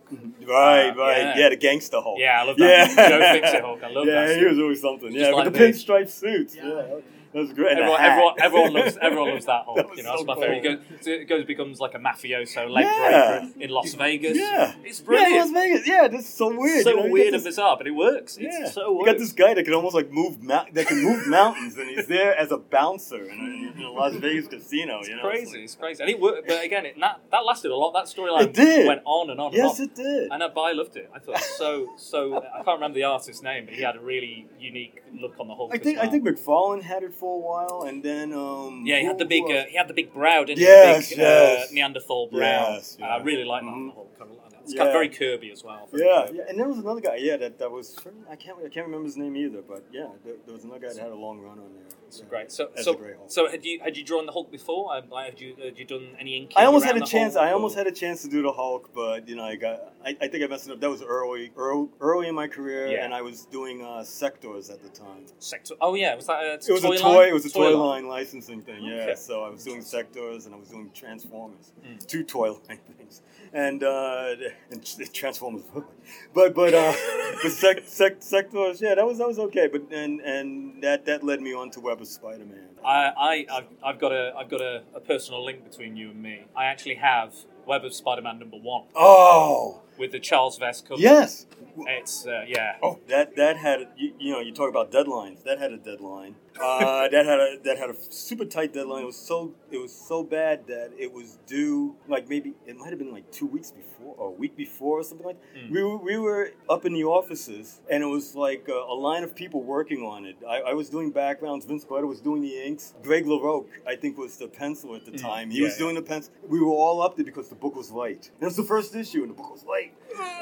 Right, 0.48 0.90
Uh, 0.92 0.96
right. 0.96 1.18
yeah. 1.18 1.38
Yeah. 1.38 1.50
the 1.50 1.58
gangster 1.58 2.00
Hulk. 2.00 2.18
Yeah, 2.18 2.42
I 2.42 2.44
love 2.46 2.56
that. 2.60 2.90
Yeah. 2.98 3.10
Joe 3.10 3.42
Fixit 3.42 3.62
Hulk. 3.62 3.84
I 3.84 3.90
love 3.90 4.06
yeah, 4.08 4.26
that. 4.28 4.38
he 4.38 4.46
was 4.46 4.58
always 4.58 4.82
something. 4.82 5.12
Just 5.12 5.20
Yeah, 5.20 5.32
like 5.32 5.46
with 5.46 5.54
the 5.54 5.60
me. 5.60 5.68
pinstripe 5.68 6.08
suits. 6.10 6.56
Yeah, 6.56 6.64
that 6.64 7.04
was 7.39 7.54
great. 7.54 7.78
Everyone, 7.78 8.00
everyone, 8.02 8.34
everyone 8.39 8.74
loves 8.74 8.98
everyone 9.02 9.30
loves 9.30 9.45
that 9.45 9.65
Hulk. 9.65 9.78
That 9.78 9.98
you 9.98 10.04
know, 10.04 10.10
that's 10.12 10.21
so 10.21 10.26
my 10.26 10.36
favorite. 10.36 10.56
He 10.63 10.95
goes, 10.98 11.08
it 11.08 11.26
goes 11.28 11.45
becomes 11.45 11.80
like 11.80 11.93
a 11.93 12.00
mafioso 12.00 12.69
leg 12.69 12.86
Yeah. 12.86 13.39
breaker 13.39 13.54
in 13.63 13.69
Las 13.69 13.93
Vegas. 13.93 14.38
Yeah, 14.38 14.74
it's 14.84 15.00
Yeah, 15.00 15.06
brilliant. 15.06 15.36
Las 15.39 15.52
Vegas. 15.52 15.88
Yeah, 15.88 16.08
this 16.08 16.21
is 16.21 16.34
so 16.34 16.56
weird. 16.58 16.84
so 16.84 16.89
you 16.91 16.95
know, 16.95 17.12
weird 17.12 17.26
got 17.28 17.34
and 17.36 17.36
this- 17.36 17.43
bizarre, 17.56 17.78
but 17.78 17.88
it 17.88 17.91
works. 17.91 18.38
Yeah, 18.39 18.50
It's 18.52 18.74
so 18.74 19.00
you 19.00 19.06
got 19.06 19.17
this 19.17 19.32
guy 19.34 19.54
that 19.54 19.63
can 19.65 19.74
almost 19.74 19.95
like 19.95 20.12
move 20.12 20.41
mou- 20.41 20.71
that 20.74 20.88
can 20.88 21.04
move 21.04 21.28
mountains, 21.28 21.78
and 21.78 21.89
he's 21.89 22.08
there 22.08 22.36
as 22.38 22.52
a 22.52 22.58
bouncer 22.58 23.24
in 23.24 23.39
a, 23.39 23.80
in 23.80 23.84
a 23.86 23.91
Las 23.91 24.15
Vegas 24.15 24.48
casino. 24.48 25.02
You 25.04 25.15
know, 25.17 25.21
crazy. 25.21 25.63
It's 25.63 25.76
crazy, 25.76 26.02
and 26.04 26.10
it 26.10 26.19
worked. 26.19 26.48
But 26.48 26.63
again, 26.63 26.86
it, 26.86 27.00
that 27.00 27.19
that 27.32 27.45
lasted 27.45 27.71
a 27.71 27.76
lot. 27.76 27.91
That 27.93 28.06
storyline 28.06 28.54
did. 28.54 28.88
went 28.88 29.02
on 29.06 29.30
and 29.30 29.39
on. 29.39 29.52
Yes, 29.54 29.80
and 29.80 29.89
on. 29.89 29.93
it 29.93 29.95
did. 29.95 30.32
And 30.32 30.43
I, 30.43 30.48
but 30.50 30.62
I 30.62 30.71
loved 30.74 30.95
it. 30.95 31.10
I 31.13 31.19
thought 31.19 31.39
so 31.41 31.88
so. 31.98 32.38
I 32.38 32.63
can't 32.63 32.78
remember 32.80 32.95
the 32.95 33.04
artist's 33.04 33.41
name, 33.43 33.65
but 33.65 33.74
he 33.74 33.82
had 33.82 33.95
a 33.95 34.00
really 34.00 34.48
unique 34.60 35.02
look 35.13 35.36
on 35.39 35.48
the 35.48 35.56
Hulk. 35.56 35.71
I 35.74 35.78
as 35.78 35.82
think 35.84 35.98
I 36.00 36.08
think 36.08 36.24
McFarlane 36.26 36.82
had 36.84 37.04
it 37.04 37.13
for 37.13 37.25
a 37.34 37.38
while, 37.40 37.84
and 37.88 38.04
then 38.04 38.34
um. 38.34 38.84
Yeah, 38.86 39.00
he 39.00 39.06
had 39.06 39.18
the 39.18 39.26
big 39.26 39.44
uh, 39.44 39.66
he 39.66 39.76
had 39.78 39.88
the 39.88 39.94
big 39.94 40.14
brow, 40.14 40.44
didn't 40.44 40.60
Yes, 40.60 41.10
he? 41.10 41.16
The 41.16 41.22
big 41.22 41.28
yes. 41.28 41.70
uh, 41.70 41.74
Neanderthal 41.74 42.28
brow. 42.28 42.74
Yes, 42.76 42.98
Uh, 43.02 43.06
I 43.06 43.22
really 43.24 43.44
like 43.44 43.62
that. 43.64 43.68
Mhm. 43.68 43.74
on 43.74 43.88
the 43.88 43.94
Hulk. 43.94 44.16
Like 44.20 44.30
that. 44.52 44.62
It's 44.64 44.74
Yeah. 44.74 44.84
got 44.86 44.92
very 44.94 45.10
Kirby 45.10 45.52
as 45.52 45.64
well. 45.64 45.88
Yeah, 45.94 46.24
Kirby. 46.26 46.38
yeah, 46.40 46.44
and 46.50 46.60
there 46.60 46.68
was 46.68 46.80
another 46.80 47.02
guy. 47.02 47.18
Yeah, 47.18 47.38
that, 47.38 47.60
that 47.60 47.72
was 47.72 47.96
I 48.30 48.36
can't 48.36 48.58
I 48.66 48.70
can't 48.70 48.86
remember 48.88 49.06
his 49.06 49.18
name 49.18 49.36
either, 49.38 49.62
but 49.62 49.84
yeah, 49.92 50.08
there, 50.24 50.36
there 50.46 50.54
was 50.56 50.64
another 50.64 50.80
guy 50.80 50.94
that 50.94 51.02
had 51.02 51.12
a 51.12 51.16
long 51.16 51.40
run 51.40 51.60
on 51.60 51.74
there. 51.76 51.84
It's 52.15 52.23
Yeah. 52.23 52.30
great. 52.30 52.51
So, 52.51 52.69
so, 52.75 52.93
a 52.93 52.95
Grey 52.95 53.13
Hulk. 53.17 53.30
so 53.32 53.49
had 53.49 53.65
you 53.65 53.80
had 53.82 53.97
you 53.97 54.04
drawn 54.04 54.25
the 54.25 54.32
Hulk 54.32 54.51
before? 54.51 54.95
Um, 54.95 55.10
like, 55.10 55.32
had 55.32 55.41
you 55.41 55.56
had 55.63 55.78
you 55.78 55.86
done 55.86 56.15
any 56.19 56.36
inking? 56.38 56.58
I 56.58 56.65
almost 56.65 56.86
had 56.86 56.95
a 56.97 57.01
chance. 57.06 57.34
Hulk, 57.36 57.45
I 57.47 57.51
almost 57.51 57.75
or- 57.75 57.80
had 57.80 57.88
a 57.88 57.91
chance 57.91 58.21
to 58.23 58.28
do 58.30 58.41
the 58.41 58.51
Hulk, 58.54 58.89
but 58.93 59.28
you 59.28 59.36
know, 59.36 59.43
I 59.43 59.56
got. 59.56 59.93
I, 60.06 60.15
I 60.21 60.28
think 60.28 60.43
I 60.43 60.47
messed 60.47 60.67
it 60.67 60.71
up. 60.73 60.80
That 60.80 60.89
was 60.89 61.01
early, 61.01 61.51
early, 61.58 61.88
early 61.99 62.28
in 62.28 62.36
my 62.36 62.47
career, 62.47 62.88
Yeah. 62.88 63.04
and 63.06 63.13
I 63.13 63.21
was 63.23 63.45
doing 63.45 63.82
uh, 63.82 64.04
Sectaurs 64.04 64.69
at 64.71 64.84
the 64.84 64.89
time. 64.89 65.25
sector. 65.39 65.73
Oh 65.82 65.95
yeah, 65.95 66.15
was 66.15 66.28
that 66.28 66.43
a 66.43 66.54
It 66.54 66.71
was 66.71 66.82
toy 66.84 66.93
a 66.93 66.97
toy. 66.99 67.17
line? 67.19 67.30
It 67.30 67.34
was 67.34 67.45
a 67.45 67.49
toy, 67.49 67.75
line. 67.75 68.06
line 68.06 68.08
licensing 68.08 68.62
thing. 68.62 68.84
Yeah. 68.84 68.93
Okay. 69.04 69.15
So 69.15 69.43
I 69.43 69.49
was 69.49 69.63
doing 69.63 69.82
Sectaurs, 69.82 70.45
and 70.45 70.54
I 70.54 70.58
was 70.60 70.69
doing 70.69 70.91
Transformers, 70.93 71.71
Mm. 71.84 72.06
two 72.08 72.23
toy 72.23 72.51
line 72.51 72.80
things, 72.97 73.21
and 73.51 73.84
uh, 73.84 74.36
and 74.69 74.86
Transformers. 75.13 75.63
but 76.36 76.54
but 76.54 76.73
uh, 76.75 76.93
the 77.43 77.49
sec, 77.49 77.82
sec, 77.86 78.19
Sectaurs. 78.21 78.82
Yeah, 78.82 78.93
that 78.95 79.06
was 79.08 79.17
that 79.17 79.28
was 79.28 79.39
okay. 79.39 79.67
But 79.67 79.91
and 79.91 80.21
and 80.21 80.84
that 80.84 81.06
that 81.06 81.23
led 81.23 81.41
me 81.41 81.54
on 81.56 81.71
to 81.71 81.80
Web 81.80 81.99
of 82.06 82.12
Spider 82.13 82.46
Man. 82.46 82.70
I, 82.84 83.12
I 83.18 83.46
I've, 83.52 83.65
I've 83.84 84.00
got 84.00 84.12
a 84.12 84.34
I've 84.38 84.50
got 84.50 84.62
a, 84.62 84.84
a 84.96 85.00
personal 85.00 85.44
link 85.44 85.63
between 85.63 85.98
you 85.98 86.12
and 86.12 86.22
me. 86.22 86.46
I 86.56 86.65
actually 86.65 86.96
have 86.96 87.34
Web 87.65 87.84
of 87.84 87.94
Spider-Man 87.94 88.39
number 88.39 88.58
one 88.58 88.84
Oh 88.96 89.82
with 89.98 90.12
the 90.12 90.20
Charles 90.20 90.60
Vess 90.60 90.84
yes. 90.98 91.46
It's 91.78 92.26
uh, 92.26 92.46
yeah. 92.48 92.78
Oh, 92.82 93.00
that 93.10 93.36
that 93.36 93.58
had 93.58 93.90
you, 93.98 94.14
you 94.18 94.32
know 94.34 94.40
you 94.40 94.54
talk 94.54 94.70
about 94.70 94.92
deadlines. 94.92 95.44
That 95.44 95.60
had 95.60 95.74
a 95.74 95.78
deadline. 95.78 96.36
Uh, 96.58 97.10
that 97.10 97.26
had 97.26 97.38
a 97.42 97.58
that 97.66 97.78
had 97.78 97.90
a 97.90 97.96
super 98.10 98.46
tight 98.46 98.72
deadline. 98.72 99.04
It 99.04 99.08
was 99.08 99.18
so 99.18 99.54
it 99.70 99.78
was 99.78 99.94
so 99.94 100.24
bad 100.24 100.68
that 100.68 100.92
it 100.98 101.12
was 101.12 101.38
due 101.46 101.98
like 102.08 102.30
maybe 102.30 102.54
it 102.66 102.78
might 102.78 102.92
have 102.92 102.98
been 103.00 103.12
like 103.12 103.30
two 103.30 103.46
weeks 103.46 103.72
before 103.72 104.16
or 104.18 104.30
a 104.30 104.32
week 104.32 104.56
before 104.56 105.00
or 105.02 105.04
something 105.04 105.28
like. 105.28 105.38
Mm. 105.54 105.70
We 105.72 105.84
were 105.84 105.98
we 105.98 106.18
were 106.18 106.52
up 106.70 106.86
in 106.86 106.94
the 106.94 107.04
offices 107.04 107.82
and 107.92 108.02
it 108.02 108.06
was 108.08 108.36
like 108.36 108.68
a, 108.70 108.72
a 108.72 108.96
line 108.96 109.26
of 109.26 109.36
people 109.36 109.62
working 109.62 110.02
on 110.04 110.26
it. 110.26 110.38
I, 110.48 110.62
I 110.62 110.74
was 110.76 110.90
doing 110.90 111.12
backgrounds. 111.12 111.66
Vince 111.66 111.84
Carter 111.84 112.08
was 112.08 112.22
doing 112.22 112.42
the 112.42 112.56
inks. 112.66 112.94
Greg 113.04 113.26
LaRocque 113.26 113.66
I 113.86 113.98
think 113.98 114.18
was 114.18 114.38
the 114.38 114.48
pencil 114.48 114.96
at 114.96 115.04
the 115.04 115.12
Mm. 115.12 115.22
time. 115.22 115.50
He 115.52 115.58
Yeah, 115.58 115.66
was 115.66 115.74
yeah. 115.74 115.80
doing 115.80 115.96
the 115.96 116.02
pencil. 116.02 116.32
We 116.48 116.62
were 116.62 116.72
all 116.72 117.02
up 117.02 117.18
there 117.18 117.26
because 117.26 117.50
the 117.50 117.56
book 117.56 117.76
was 117.76 117.92
late. 117.92 118.32
It 118.40 118.46
was 118.46 118.56
the 118.56 118.64
first 118.64 118.96
issue 118.96 119.22
and 119.24 119.30
the 119.30 119.34
book 119.34 119.52
was 119.52 119.66
late 119.86 119.93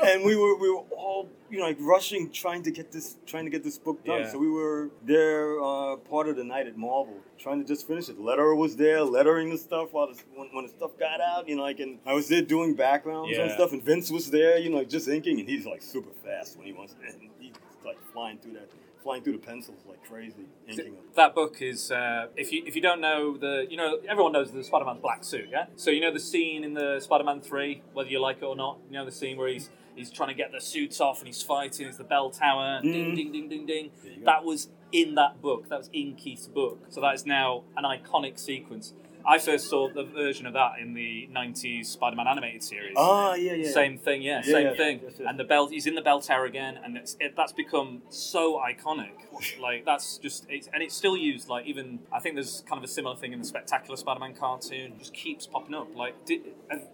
and 0.03 0.23
we 0.23 0.35
were 0.35 0.55
we 0.57 0.69
were 0.69 0.83
all 0.95 1.29
you 1.49 1.59
know 1.59 1.65
like 1.65 1.77
rushing 1.79 2.29
trying 2.31 2.63
to 2.63 2.71
get 2.71 2.91
this 2.91 3.17
trying 3.25 3.45
to 3.45 3.51
get 3.51 3.63
this 3.63 3.77
book 3.77 4.03
done. 4.03 4.21
Yeah. 4.21 4.31
So 4.31 4.37
we 4.37 4.49
were 4.49 4.89
there 5.03 5.61
uh, 5.61 5.95
part 5.97 6.27
of 6.27 6.35
the 6.35 6.43
night 6.43 6.67
at 6.67 6.77
Marvel 6.77 7.17
trying 7.37 7.61
to 7.61 7.67
just 7.67 7.87
finish 7.87 8.09
it. 8.09 8.19
Letterer 8.19 8.55
was 8.55 8.75
there 8.75 9.03
lettering 9.03 9.49
the 9.49 9.57
stuff 9.57 9.89
while 9.91 10.07
the, 10.07 10.21
when, 10.35 10.49
when 10.53 10.65
the 10.65 10.71
stuff 10.71 10.91
got 10.97 11.21
out. 11.21 11.47
You 11.47 11.55
know, 11.55 11.63
like 11.63 11.79
and 11.79 11.99
I 12.05 12.13
was 12.13 12.27
there 12.27 12.41
doing 12.41 12.75
backgrounds 12.75 13.37
and 13.37 13.51
stuff, 13.51 13.73
and 13.73 13.83
Vince 13.83 14.11
was 14.11 14.29
there. 14.31 14.57
You 14.57 14.69
know, 14.69 14.77
like 14.77 14.89
just 14.89 15.07
inking, 15.07 15.39
and 15.39 15.49
he's 15.49 15.65
like 15.65 15.81
super 15.81 16.11
fast 16.23 16.57
when 16.57 16.65
he 16.65 16.73
wants 16.73 16.93
to. 16.93 16.99
And 17.05 17.29
he's 17.39 17.53
like 17.85 18.01
flying 18.13 18.37
through 18.37 18.53
that. 18.53 18.69
Flying 19.03 19.21
through 19.21 19.33
the 19.33 19.39
pencils 19.39 19.79
like 19.87 20.01
crazy, 20.07 20.45
inking 20.67 20.93
them. 20.95 21.03
That 21.15 21.35
book 21.35 21.61
is 21.61 21.91
uh, 21.91 22.27
if 22.37 22.53
you 22.53 22.63
if 22.65 22.73
you 22.75 22.81
don't 22.81 23.01
know 23.01 23.35
the 23.37 23.67
you 23.69 23.75
know 23.75 23.99
everyone 24.07 24.31
knows 24.31 24.51
the 24.51 24.63
Spider-Man's 24.63 25.01
black 25.01 25.25
suit, 25.25 25.49
yeah. 25.51 25.65
So 25.75 25.91
you 25.91 25.99
know 25.99 26.11
the 26.13 26.21
scene 26.21 26.63
in 26.63 26.73
the 26.73 27.01
Spider-Man 27.01 27.41
three, 27.41 27.81
whether 27.93 28.09
you 28.09 28.19
like 28.21 28.37
it 28.37 28.45
or 28.45 28.55
not. 28.55 28.77
You 28.89 28.93
know 28.93 29.05
the 29.05 29.11
scene 29.11 29.35
where 29.35 29.49
he's 29.49 29.69
he's 29.95 30.09
trying 30.09 30.29
to 30.29 30.35
get 30.35 30.53
the 30.53 30.61
suits 30.61 31.01
off 31.01 31.19
and 31.19 31.27
he's 31.27 31.41
fighting. 31.43 31.85
It's 31.87 31.97
the 31.97 32.05
bell 32.05 32.29
tower. 32.29 32.79
Ding 32.81 33.11
Mhm. 33.11 33.15
ding 33.15 33.31
ding 33.33 33.49
ding 33.49 33.65
ding. 33.65 33.91
Go. 34.19 34.25
That 34.25 34.45
was 34.45 34.69
in 34.93 35.15
that 35.15 35.41
book. 35.41 35.67
That 35.67 35.79
was 35.79 35.89
in 35.91 36.15
Keith's 36.15 36.47
book. 36.47 36.85
So 36.89 37.01
that 37.01 37.13
is 37.13 37.25
now 37.25 37.63
an 37.75 37.83
iconic 37.83 38.39
sequence. 38.39 38.93
I 39.25 39.39
first 39.39 39.69
saw 39.69 39.89
the 39.89 40.03
version 40.03 40.45
of 40.45 40.53
that 40.53 40.73
in 40.81 40.93
the 40.93 41.29
'90s 41.31 41.85
Spider-Man 41.87 42.27
animated 42.27 42.63
series. 42.63 42.95
Ah, 42.97 43.35
yeah, 43.35 43.53
yeah. 43.53 43.71
Same 43.71 43.97
thing, 43.97 44.21
yeah, 44.21 44.41
Yeah, 44.45 44.53
same 44.53 44.65
yeah, 44.67 44.75
thing. 44.75 44.99
yes, 45.03 45.13
yes. 45.19 45.27
And 45.29 45.39
the 45.39 45.43
bell, 45.43 45.67
he's 45.69 45.87
in 45.87 45.95
the 45.95 46.01
bell 46.01 46.21
tower 46.21 46.45
again, 46.45 46.77
and 46.83 46.97
it's, 46.97 47.15
it, 47.19 47.35
that's 47.35 47.51
become 47.53 48.01
so 48.09 48.59
iconic. 48.59 49.11
Like 49.59 49.83
that's 49.85 50.19
just, 50.19 50.45
it's, 50.47 50.69
and 50.73 50.81
it's 50.81 50.95
still 50.95 51.17
used. 51.17 51.49
Like 51.49 51.65
even, 51.65 51.99
I 52.11 52.19
think 52.19 52.35
there's 52.35 52.63
kind 52.67 52.77
of 52.77 52.83
a 52.83 52.91
similar 52.91 53.15
thing 53.15 53.33
in 53.33 53.39
the 53.39 53.45
Spectacular 53.45 53.97
Spider-Man 53.97 54.35
cartoon. 54.35 54.93
It 54.93 54.99
just 54.99 55.13
keeps 55.13 55.47
popping 55.47 55.73
up. 55.73 55.93
Like, 55.95 56.23
did, 56.25 56.41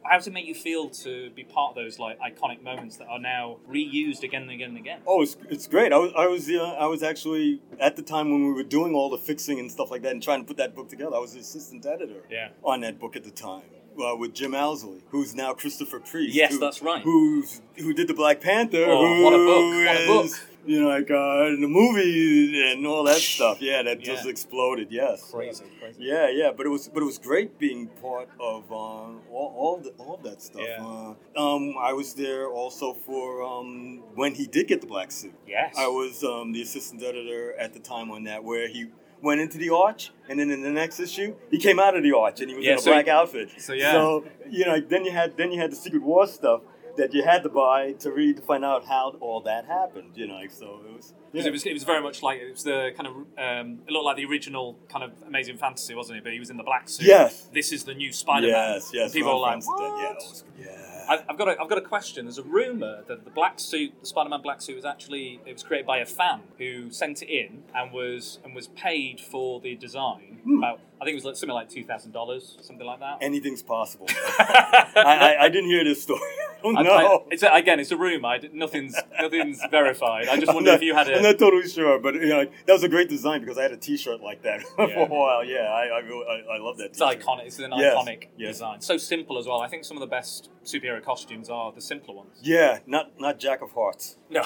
how 0.04 0.18
does 0.18 0.26
it 0.28 0.34
make 0.34 0.46
you 0.46 0.56
feel 0.56 0.90
to 0.90 1.30
be 1.32 1.44
part 1.44 1.72
of 1.72 1.76
those 1.76 2.00
like 2.00 2.18
iconic 2.20 2.64
moments 2.64 2.98
that 2.98 3.08
are 3.08 3.20
now 3.20 3.58
reused 3.70 4.24
again 4.24 4.44
and 4.44 4.52
again 4.52 4.70
and 4.70 4.78
again? 4.78 5.02
Oh, 5.06 5.22
it's, 5.22 5.38
it's 5.50 5.68
great. 5.68 5.92
I 5.94 5.98
was 5.98 6.12
I 6.18 6.28
was 6.28 6.50
uh, 6.50 6.64
I 6.80 6.86
was 6.88 7.04
actually 7.04 7.62
at 7.80 7.96
the 7.96 8.02
time 8.02 8.32
when 8.32 8.44
we 8.46 8.52
were 8.54 8.64
doing 8.64 8.96
all 8.96 9.10
the 9.10 9.18
fixing 9.18 9.60
and 9.60 9.72
stuff 9.72 9.92
like 9.92 10.02
that 10.04 10.12
and 10.14 10.24
trying 10.24 10.42
to 10.42 10.48
put 10.48 10.58
that 10.58 10.76
book 10.76 10.90
together. 10.90 11.16
I 11.16 11.20
was 11.20 11.34
the 11.34 11.40
assistant 11.42 11.86
editor 11.86 12.19
Yeah. 12.30 12.50
on 12.64 12.82
that 12.82 13.00
book 13.00 13.16
at 13.16 13.24
the 13.24 13.32
time. 13.32 13.64
Uh, 14.00 14.16
with 14.16 14.34
Jim 14.34 14.56
Owsley, 14.56 15.04
who's 15.10 15.36
now 15.36 15.54
Christopher 15.54 16.00
Priest. 16.00 16.34
Yes, 16.34 16.54
who- 16.54 16.60
that's 16.60 16.82
right. 16.82 17.02
Who's 17.04 17.62
who 17.76 17.94
did 17.94 18.08
the 18.08 18.14
Black 18.14 18.40
Panther? 18.40 18.86
Oh, 18.88 19.24
what 19.24 19.34
a 19.34 19.38
book, 19.38 19.86
what 19.86 20.02
a 20.02 20.08
book. 20.08 20.26
is, 20.26 20.42
You 20.66 20.82
know, 20.82 20.88
like 20.90 21.10
uh, 21.12 21.48
in 21.54 21.60
the 21.62 21.68
movie 21.68 22.72
and 22.72 22.86
all 22.88 23.04
that 23.06 23.18
stuff. 23.18 23.62
Yeah, 23.62 23.82
that 23.84 24.00
just 24.00 24.26
exploded. 24.26 24.88
Yes. 24.92 25.30
Crazy, 25.32 25.66
crazy. 25.82 25.98
Yeah, 26.04 26.30
yeah, 26.30 26.52
but 26.56 26.66
it 26.66 26.70
was 26.70 26.88
but 26.88 27.02
it 27.02 27.06
was 27.06 27.18
great 27.18 27.58
being 27.60 27.88
part 28.02 28.30
of 28.40 28.72
uh, 28.72 28.76
all 28.76 29.20
all, 29.32 29.78
the, 29.84 29.90
all 29.98 30.16
of 30.16 30.24
that 30.24 30.42
stuff. 30.42 30.62
Yeah. 30.66 31.16
Uh, 31.36 31.42
um, 31.56 31.76
I 31.82 31.92
was 31.94 32.14
there 32.14 32.48
also 32.50 32.94
for 32.94 33.44
um, 33.44 34.02
when 34.16 34.36
he 34.36 34.48
did 34.48 34.68
get 34.68 34.80
the 34.82 34.88
black 34.88 35.12
suit. 35.12 35.34
Yes. 35.48 35.76
I 35.78 35.88
was 35.88 36.24
um, 36.24 36.54
the 36.54 36.62
assistant 36.62 37.04
editor 37.04 37.54
at 37.60 37.74
the 37.74 37.80
time 37.80 38.12
on 38.12 38.24
that, 38.26 38.44
where 38.46 38.68
he 38.70 38.86
went 39.22 39.42
into 39.42 39.58
the 39.58 39.70
arch, 39.70 40.12
and 40.30 40.40
then 40.40 40.50
in 40.52 40.62
the 40.62 40.70
next 40.72 41.00
issue, 41.00 41.36
he 41.52 41.58
came 41.58 41.80
out 41.80 41.96
of 41.96 42.04
the 42.04 42.16
arch 42.16 42.40
and 42.42 42.50
he 42.50 42.56
was 42.56 42.66
Yeah, 42.66 42.74
in 42.74 42.78
a 42.78 42.82
so 42.82 42.92
black 42.92 43.06
he- 43.06 43.12
outfit. 43.12 43.50
so 43.58 43.74
yeah. 43.74 43.92
So 43.92 44.26
you 44.50 44.66
know, 44.66 44.80
then 44.80 45.06
you 45.06 45.12
had 45.12 45.38
then 45.38 45.52
you 45.52 45.60
had 45.60 45.72
the 45.72 45.76
Secret 45.76 46.02
War 46.04 46.26
stuff 46.28 46.62
that 46.98 47.14
you 47.14 47.24
had 47.24 47.44
to 47.44 47.50
buy 47.50 47.94
to 47.94 48.12
read 48.12 48.36
to 48.38 48.42
find 48.42 48.66
out 48.66 48.86
how 48.86 49.16
all 49.22 49.40
that 49.42 49.66
happened. 49.66 50.12
You 50.16 50.28
know, 50.28 50.40
so 50.50 50.82
it 50.88 50.94
was. 50.96 51.14
Because 51.32 51.46
it 51.46 51.52
was, 51.52 51.64
it 51.68 51.74
was 51.74 51.84
very 51.84 52.02
much 52.02 52.24
like 52.24 52.40
it 52.42 52.50
was 52.52 52.64
the 52.64 52.90
kind 52.98 53.08
of 53.08 53.14
um, 53.38 53.80
it 53.88 53.92
looked 53.92 54.06
like 54.06 54.18
the 54.18 54.26
original 54.26 54.76
kind 54.92 55.04
of 55.04 55.12
Amazing 55.28 55.58
Fantasy, 55.58 55.94
wasn't 55.94 56.18
it? 56.18 56.24
But 56.24 56.34
he 56.34 56.40
was 56.40 56.50
in 56.50 56.58
the 56.58 56.64
black 56.64 56.90
suit. 56.90 57.06
Yes. 57.06 57.48
This 57.54 57.72
is 57.72 57.84
the 57.84 57.94
new 57.94 58.12
Spider-Man. 58.12 58.52
Yes, 58.74 58.90
yes. 58.92 59.04
And 59.06 59.14
people 59.14 59.34
are 59.34 59.40
like, 59.40 59.60
did. 59.60 59.68
Yeah, 59.70 60.14
was- 60.16 60.44
yeah. 60.60 60.79
I- 61.10 61.24
I've 61.28 61.38
got 61.38 61.48
a, 61.50 61.60
I've 61.60 61.68
got 61.70 61.78
a 61.78 61.82
question. 61.82 62.26
There's 62.26 62.38
a 62.38 62.44
rumor 62.44 63.04
that 63.08 63.26
the 63.26 63.32
black 63.32 63.60
suit, 63.60 63.94
the 64.00 64.06
Spider-Man 64.06 64.42
black 64.42 64.62
suit, 64.62 64.76
was 64.76 64.86
actually 64.86 65.40
it 65.46 65.54
was 65.54 65.64
created 65.64 65.88
by 65.88 65.98
a 65.98 66.06
fan 66.06 66.42
who 66.58 66.92
sent 66.92 67.22
it 67.24 67.30
in 67.30 67.64
and 67.74 67.92
was 67.92 68.40
and 68.44 68.54
was 68.56 68.68
paid 68.68 69.20
for 69.20 69.60
the 69.60 69.76
design. 69.76 70.40
Hmm. 70.44 70.58
About 70.60 70.80
I 71.02 71.06
think 71.06 71.14
it 71.14 71.16
was 71.16 71.26
like 71.26 71.36
something 71.38 71.54
like 71.54 71.70
two 71.70 71.84
thousand 71.86 72.12
dollars, 72.12 72.58
something 72.62 72.86
like 72.86 73.00
that. 73.00 73.20
Anything's 73.22 73.64
possible. 73.64 74.06
I, 74.10 74.96
I, 75.40 75.44
I 75.46 75.50
didn't 75.50 75.70
hear 75.70 75.84
this 75.84 76.04
story. 76.04 76.20
Oh, 76.62 76.76
I 76.76 76.84
don't 76.84 76.92
I- 76.92 77.26
it's 77.32 77.42
a, 77.42 77.50
again, 77.54 77.80
it's 77.80 77.90
a 77.92 77.96
rumor. 77.96 78.38
Nothing's 78.52 78.94
nothing's 79.18 79.62
verified. 79.72 80.28
I 80.28 80.38
just 80.38 80.54
wonder 80.54 80.72
not- 80.72 80.76
if 80.76 80.82
you 80.82 80.94
had 80.94 81.08
it. 81.08 81.16
I'm 81.16 81.24
not 81.24 81.40
totally 81.40 81.66
sure, 81.70 82.00
but 82.02 82.16
you 82.16 82.28
know, 82.28 82.44
that 82.66 82.74
was 82.74 82.84
a 82.84 82.90
great 82.90 83.08
design 83.08 83.40
because 83.40 83.58
I 83.58 83.62
had 83.62 83.72
a 83.72 83.78
T-shirt 83.78 84.20
like 84.20 84.42
that 84.42 84.64
for 84.76 84.90
Yeah. 84.90 85.04
a 85.04 85.08
while. 85.08 85.42
Yeah, 85.46 85.60
I 85.62 85.84
I, 85.86 86.00
really, 86.00 86.26
I, 86.28 86.56
I 86.56 86.58
love 86.58 86.76
that. 86.80 86.88
It's 86.88 87.00
T-shirt. 87.00 87.22
iconic. 87.22 87.46
It's 87.46 87.60
an 87.60 87.72
Yes, 87.78 87.96
iconic 87.96 88.28
yes. 88.38 88.56
design. 88.56 88.82
So 88.82 88.98
simple 88.98 89.38
as 89.38 89.48
well. 89.48 89.62
I 89.62 89.70
think 89.70 89.86
some 89.86 89.96
of 89.96 90.02
the 90.02 90.08
best 90.08 90.50
superhero 90.66 91.02
costumes 91.02 91.50
are 91.50 91.72
the 91.72 91.80
simpler 91.80 92.14
ones. 92.14 92.38
Yeah, 92.42 92.80
not 92.86 93.18
not 93.18 93.40
Jack 93.40 93.62
of 93.62 93.72
Hearts. 93.72 94.18
No. 94.30 94.44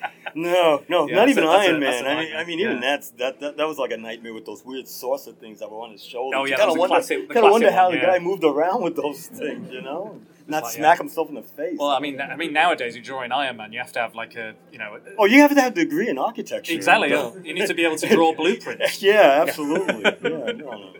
No, 0.34 0.82
no, 0.88 1.08
Yeah, 1.08 1.14
not 1.16 1.28
even 1.30 1.44
a- 1.44 1.46
that's 1.46 1.64
a- 1.66 1.70
Iron 1.70 1.80
Man. 1.80 2.04
a 2.04 2.08
I 2.08 2.14
mean. 2.24 2.36
I 2.36 2.44
mean, 2.44 2.60
even 2.60 2.74
Yeah. 2.76 2.80
that's 2.80 3.10
that, 3.12 3.40
that 3.40 3.56
that 3.56 3.66
was 3.66 3.78
like 3.78 3.90
a 3.92 3.96
nightmare 3.96 4.34
with 4.34 4.44
those 4.44 4.64
weird 4.64 4.86
saucer 4.86 5.32
things 5.32 5.60
that 5.60 5.70
were 5.70 5.78
on 5.80 5.92
his 5.92 6.04
shoulder. 6.04 6.36
Oh, 6.36 6.44
yeah, 6.44 6.62
was 6.66 6.76
a 6.76 6.78
wonder, 6.78 6.94
classic- 6.96 7.30
kinda 7.32 7.50
wonder 7.50 7.70
how 7.70 7.88
one, 7.88 7.98
the 7.98 8.04
guy 8.04 8.18
moved 8.18 8.44
around 8.44 8.82
with 8.82 8.96
those 8.96 9.26
things, 9.40 9.70
you 9.72 9.80
know, 9.80 10.20
not 10.46 10.64
like, 10.64 10.72
smack 10.74 10.96
yeah. 10.98 11.04
himself 11.04 11.28
in 11.30 11.36
the 11.36 11.42
face. 11.42 11.76
well, 11.78 11.88
I 11.88 12.00
mean, 12.00 12.20
I 12.20 12.36
mean, 12.36 12.52
nowadays 12.52 12.94
you 12.96 13.02
draw 13.02 13.22
an 13.22 13.32
Iron 13.32 13.56
Man, 13.56 13.72
you 13.72 13.78
have 13.78 13.92
to 13.92 13.98
have 14.00 14.14
like 14.14 14.34
a, 14.36 14.54
you 14.70 14.78
know, 14.78 14.98
oh, 15.18 15.24
you 15.24 15.40
have 15.40 15.54
to 15.54 15.60
have 15.60 15.72
a 15.72 15.74
degree 15.74 16.08
in 16.08 16.18
architecture. 16.18 16.72
exactly. 16.74 17.08
Yeah. 17.10 17.30
You 17.42 17.54
need 17.54 17.66
to 17.66 17.74
be 17.74 17.84
able 17.86 17.96
to 17.96 18.06
draw 18.08 18.34
blueprints. 18.40 19.00
yeah, 19.02 19.42
absolutely. 19.46 20.02
yeah, 20.04 20.14
no, 20.22 20.52
no. 20.52 20.92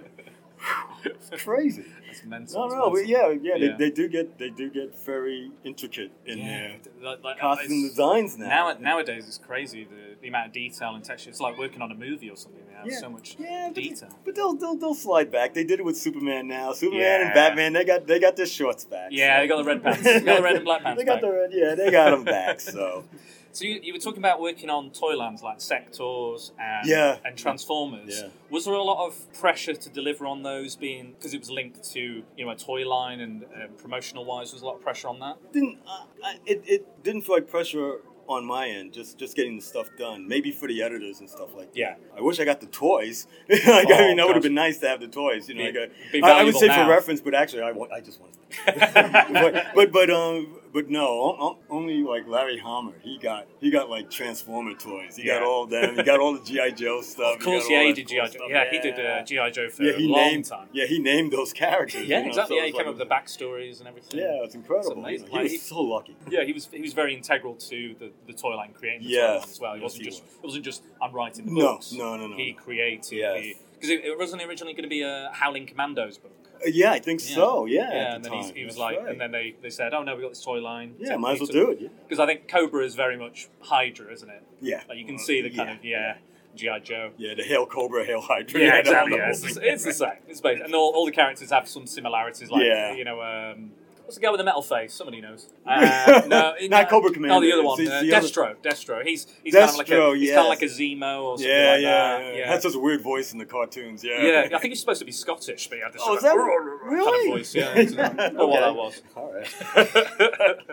It's 1.04 1.42
crazy. 1.44 1.84
It's. 2.32 2.54
No, 2.54 2.66
no, 2.68 2.90
but 2.90 3.06
yeah, 3.06 3.30
yeah, 3.30 3.54
Yeah. 3.56 3.76
They, 3.76 3.86
they 3.86 3.90
do 3.90 4.08
get 4.08 4.38
they 4.38 4.50
do 4.50 4.70
get 4.70 4.94
very 5.04 5.50
intricate 5.64 6.10
in 6.24 6.38
Yeah. 6.38 6.44
their 6.44 6.76
Like- 7.02 7.22
like, 7.24 7.38
costume 7.38 7.88
designs 7.88 8.36
now. 8.38 8.48
Now, 8.48 8.76
nowadays 8.78 9.26
it's 9.26 9.38
crazy 9.38 9.84
the, 9.84 10.16
the 10.20 10.28
amount 10.28 10.48
of 10.48 10.52
detail 10.52 10.94
and 10.94 11.04
texture. 11.04 11.30
It's 11.30 11.40
like 11.40 11.58
working 11.58 11.82
on 11.82 11.90
a 11.90 11.94
movie 11.94 12.30
or 12.30 12.36
something. 12.36 12.62
They 12.68 12.74
have 12.74 12.86
Yeah. 12.86 12.98
so 12.98 13.10
much 13.10 13.36
Yeah, 13.38 13.70
detail. 13.72 14.08
but 14.24 14.34
they'll, 14.34 14.54
they'll 14.54 14.76
they'll 14.76 14.94
slide 14.94 15.30
back. 15.30 15.54
They 15.54 15.64
did 15.64 15.80
it 15.80 15.84
with 15.84 15.96
Superman 15.96 16.48
now. 16.48 16.72
Superman 16.72 17.22
and 17.22 17.34
Batman, 17.34 17.72
they 17.72 17.84
got 17.84 18.06
they 18.06 18.18
got 18.18 18.36
their 18.36 18.46
shorts 18.46 18.84
back. 18.84 19.08
Yeah, 19.12 19.36
so. 19.36 19.40
they 19.42 19.48
got 19.48 19.56
the 19.58 19.64
red 19.64 19.82
pants. 19.82 20.02
They 20.02 20.20
got 20.20 20.36
the 20.36 20.42
red 20.42 20.56
and 20.56 20.64
black 20.64 20.82
pants 20.84 20.98
They 21.00 21.04
got 21.06 21.14
back. 21.14 21.20
the 21.22 21.30
red. 21.32 21.50
Yeah, 21.52 21.74
they 21.74 21.90
got 21.90 22.10
them 22.10 22.24
back. 22.24 22.60
So 22.60 23.04
So 23.56 23.64
you, 23.64 23.80
you 23.82 23.92
were 23.94 23.98
talking 23.98 24.18
about 24.18 24.38
working 24.38 24.68
on 24.68 24.90
Toylands 24.90 25.42
like 25.42 25.60
Sectaurs 25.60 26.50
and 26.60 26.86
Yeah. 26.86 27.16
and 27.24 27.38
Transformers. 27.38 28.20
Yeah. 28.20 28.28
Was 28.50 28.66
there 28.66 28.74
a 28.74 28.82
lot 28.82 29.06
of 29.06 29.32
pressure 29.32 29.72
to 29.74 29.88
deliver 29.88 30.26
on 30.26 30.42
those, 30.42 30.76
being 30.76 31.12
because 31.16 31.32
it 31.32 31.38
was 31.40 31.50
linked 31.50 31.82
to 31.94 32.22
you 32.36 32.44
know 32.44 32.50
a 32.50 32.56
toy 32.56 32.86
line 32.86 33.20
and 33.20 33.44
uh, 33.44 33.68
promotional 33.78 34.26
wise? 34.26 34.52
Was 34.52 34.60
a 34.60 34.66
lot 34.66 34.74
of 34.76 34.82
pressure 34.82 35.08
on 35.08 35.20
that? 35.20 35.36
didn't 35.54 35.78
uh, 35.86 36.04
I, 36.22 36.38
it 36.44 36.62
it 36.66 37.02
didn't 37.02 37.22
feel 37.22 37.36
like 37.36 37.48
pressure 37.48 38.00
on 38.28 38.44
my 38.44 38.68
end. 38.68 38.92
Just 38.92 39.16
just 39.16 39.34
getting 39.34 39.56
the 39.56 39.62
stuff 39.62 39.88
done. 39.96 40.28
Maybe 40.28 40.50
for 40.52 40.68
the 40.68 40.82
editors 40.82 41.20
and 41.20 41.30
stuff 41.30 41.54
like 41.56 41.72
that. 41.72 41.78
Yeah. 41.78 41.94
I 42.14 42.20
wish 42.20 42.38
I 42.38 42.44
got 42.44 42.60
the 42.60 42.66
toys. 42.66 43.26
like, 43.48 43.64
I 43.66 43.84
Oh, 43.88 43.98
mean, 44.08 44.16
that 44.18 44.26
would 44.26 44.36
have 44.36 44.42
been 44.42 44.52
nice 44.66 44.76
to 44.80 44.88
have 44.88 45.00
the 45.00 45.08
toys. 45.08 45.48
You 45.48 45.54
know, 45.54 45.72
Be- 45.72 45.78
like, 45.80 45.90
I- 45.90 46.12
be 46.12 46.22
I, 46.22 46.40
I 46.40 46.44
would 46.44 46.56
say 46.56 46.66
now. 46.66 46.84
for 46.84 46.90
reference, 46.90 47.22
but 47.22 47.34
actually, 47.34 47.62
I 47.62 47.72
want. 47.72 47.90
I 47.92 48.00
just 48.02 48.20
want. 48.20 48.34
but 48.66 49.66
but 49.74 49.92
but 49.92 50.10
um 50.10 50.58
but 50.76 50.90
no, 50.90 51.56
only 51.70 52.02
like 52.02 52.28
Larry 52.28 52.58
Hama. 52.58 52.92
He 53.02 53.16
got 53.16 53.46
he 53.60 53.70
got 53.70 53.88
like 53.88 54.10
Transformer 54.10 54.74
toys. 54.74 55.16
He 55.16 55.24
got 55.24 55.42
all 55.42 55.64
them. 55.66 55.96
He 55.96 56.02
got 56.02 56.20
all 56.20 56.34
the 56.34 56.44
GI 56.44 56.72
Joe 56.72 57.00
stuff. 57.14 57.36
Of 57.38 57.42
course, 57.44 57.66
he 57.66 57.72
yeah, 57.72 57.82
he 57.84 57.92
did 57.94 58.06
cool 58.06 58.16
GI 58.16 58.20
Joe. 58.20 58.26
stuff. 58.26 58.42
Yeah, 58.50 58.70
he 58.70 58.78
did 58.80 59.00
uh, 59.00 59.22
GI 59.24 59.50
Joe 59.52 59.70
for 59.70 59.82
yeah, 59.84 59.92
a 59.92 59.96
he 59.96 60.06
long 60.06 60.20
named, 60.20 60.44
time. 60.44 60.68
Yeah, 60.74 60.84
he 60.84 60.98
named 60.98 61.32
those 61.32 61.54
characters. 61.54 62.06
Yeah, 62.06 62.18
you 62.18 62.24
know, 62.24 62.28
exactly. 62.28 62.56
so 62.56 62.58
yeah, 62.58 62.62
he 62.64 62.68
it's 62.68 62.78
came 62.78 62.88
up 62.88 62.98
with 62.98 63.08
the 63.08 63.14
backstories 63.14 63.78
and 63.78 63.88
everything. 63.88 64.20
Yeah, 64.20 64.44
it's 64.44 64.54
incredible. 64.54 64.90
It's 64.92 64.98
amazing. 64.98 65.28
Like, 65.30 65.42
he 65.44 65.48
he- 65.48 65.54
was 65.54 65.62
so 65.62 65.80
lucky. 65.80 66.14
Yeah, 66.28 66.44
he 66.44 66.52
was 66.52 66.66
he 66.70 66.82
was 66.82 66.92
very 66.92 67.14
integral 67.14 67.54
to 67.54 67.96
the, 67.98 68.12
the 68.26 68.34
toy 68.34 68.54
line 68.54 68.72
creating 68.74 69.08
the 69.08 69.16
line 69.18 69.36
as 69.42 69.58
well. 69.58 69.74
He 69.76 69.80
Yes, 69.80 69.82
wasn't 69.82 70.02
he 70.04 70.10
just 70.10 70.22
was. 70.24 70.34
it 70.34 70.44
wasn't 70.44 70.64
just 70.66 70.82
I'm 71.00 71.12
writing 71.12 71.46
the 71.46 71.52
books. 71.54 71.92
no, 71.92 72.16
no, 72.16 72.26
no, 72.26 72.26
no. 72.28 72.36
He 72.36 72.52
created 72.52 73.12
Yes. 73.16 73.56
because 73.72 73.88
it, 73.88 74.04
it 74.04 74.18
wasn't 74.18 74.42
originally 74.42 74.74
going 74.74 74.82
to 74.84 74.90
be 74.90 75.00
a 75.00 75.30
Howling 75.32 75.64
Commandos 75.66 76.18
book. 76.18 76.32
Yeah, 76.66 76.92
I 76.92 76.98
think 76.98 77.20
Yeah. 77.28 77.34
so. 77.34 77.66
Yeah, 77.66 77.80
yeah, 77.92 78.14
and 78.16 78.24
the 78.24 78.30
then 78.30 78.38
he's, 78.42 78.50
he 78.52 78.64
was 78.64 78.74
That's 78.74 78.80
like, 78.80 78.98
right. 79.00 79.08
and 79.08 79.20
then 79.20 79.30
they, 79.32 79.54
they 79.62 79.70
said, 79.70 79.92
oh 79.94 80.02
no, 80.02 80.14
we 80.16 80.22
got 80.22 80.30
this 80.30 80.42
toy 80.44 80.60
line. 80.60 80.94
yeah, 80.98 81.16
might 81.16 81.34
as 81.34 81.40
well 81.40 81.46
do 81.48 81.70
it. 81.70 81.78
Yeah, 81.80 81.88
Because 82.08 82.18
I 82.20 82.26
think 82.26 82.48
Cobra 82.48 82.84
is 82.84 82.94
very 82.94 83.16
much 83.16 83.48
Hydra, 83.60 84.12
isn't 84.12 84.28
it? 84.30 84.42
yeah. 84.60 84.82
Like 84.88 84.98
you 84.98 85.04
can 85.04 85.16
Uh, 85.16 85.18
see 85.18 85.40
the 85.42 85.50
kind 85.50 85.78
yeah. 85.82 86.12
of 86.14 86.20
yeah, 86.64 86.78
GI 86.78 86.80
Joe. 86.84 87.10
Yeah, 87.18 87.34
the 87.34 87.42
Hail 87.42 87.66
Cobra, 87.66 88.04
Hail 88.04 88.20
Hydra. 88.20 88.60
Yeah, 88.60 88.76
exactly. 88.78 89.16
Yeah, 89.16 89.28
it's, 89.30 89.54
the- 89.54 89.72
it's 89.72 89.84
the 89.84 89.92
same. 89.92 90.12
It's 90.28 90.40
based, 90.40 90.62
and 90.62 90.74
all, 90.74 90.92
all 90.94 91.04
the 91.06 91.12
characters 91.12 91.50
have 91.50 91.68
some 91.68 91.86
similarities. 91.86 92.50
Like 92.50 92.62
Yeah. 92.64 92.94
you 92.94 93.04
know, 93.04 93.20
um, 93.22 93.72
what's 94.06 94.14
the 94.14 94.22
guy 94.22 94.30
with 94.30 94.38
the 94.38 94.44
metal 94.44 94.62
face? 94.62 94.94
Somebody 94.94 95.20
knows. 95.20 95.48
Uh, 95.66 96.22
no, 96.28 96.54
Not 96.68 96.88
Cobra 96.88 97.10
Commander, 97.10 97.34
No, 97.34 97.40
the 97.40 97.52
other 97.52 97.62
one. 97.64 97.80
it's 97.80 97.90
Uh, 97.90 98.00
the 98.02 98.14
other- 98.14 98.26
Destro. 98.28 98.54
Destro. 98.62 99.04
He's 99.04 99.26
he's 99.44 99.52
kind 99.54 99.68
of 99.68 99.76
like 99.76 99.88
a 99.88 99.92
Destro, 99.92 100.16
he's 100.16 100.30
kind 100.30 100.40
of 100.40 100.46
like 100.48 100.62
a 100.62 100.66
Zemo 100.66 101.22
or 101.22 101.36
something 101.38 101.52
Yeah, 101.52 101.70
like 101.72 101.82
yeah, 101.82 102.18
that. 102.18 102.24
yeah. 102.24 102.38
Yeah. 102.38 102.50
That's 102.50 102.62
such 102.62 102.74
a 102.74 102.78
weird 102.78 103.02
voice 103.02 103.32
in 103.32 103.38
the 103.38 103.44
cartoons. 103.44 104.02
Yeah. 104.04 104.22
yeah, 104.22 104.48
I 104.54 104.58
think 104.60 104.70
he's 104.72 104.80
supposed 104.80 105.00
to 105.00 105.04
be 105.04 105.12
Scottish, 105.12 105.68
but 105.68 105.76
he 105.78 105.82
had 105.84 105.92
this 105.92 106.00
Oh, 106.02 106.16
sort 106.16 106.18
is 106.18 106.24
of 106.24 106.30
that 106.30 106.36
kind 106.36 106.92
really? 106.92 107.28
of 107.28 107.34
voice. 107.36 107.54
Yeah, 107.54 107.72
I 107.74 107.84
don't 107.84 108.34
know 108.34 108.46
what 108.46 108.60
that 108.60 108.74
was. 108.74 109.02
All 109.16 109.32
right. 109.34 109.48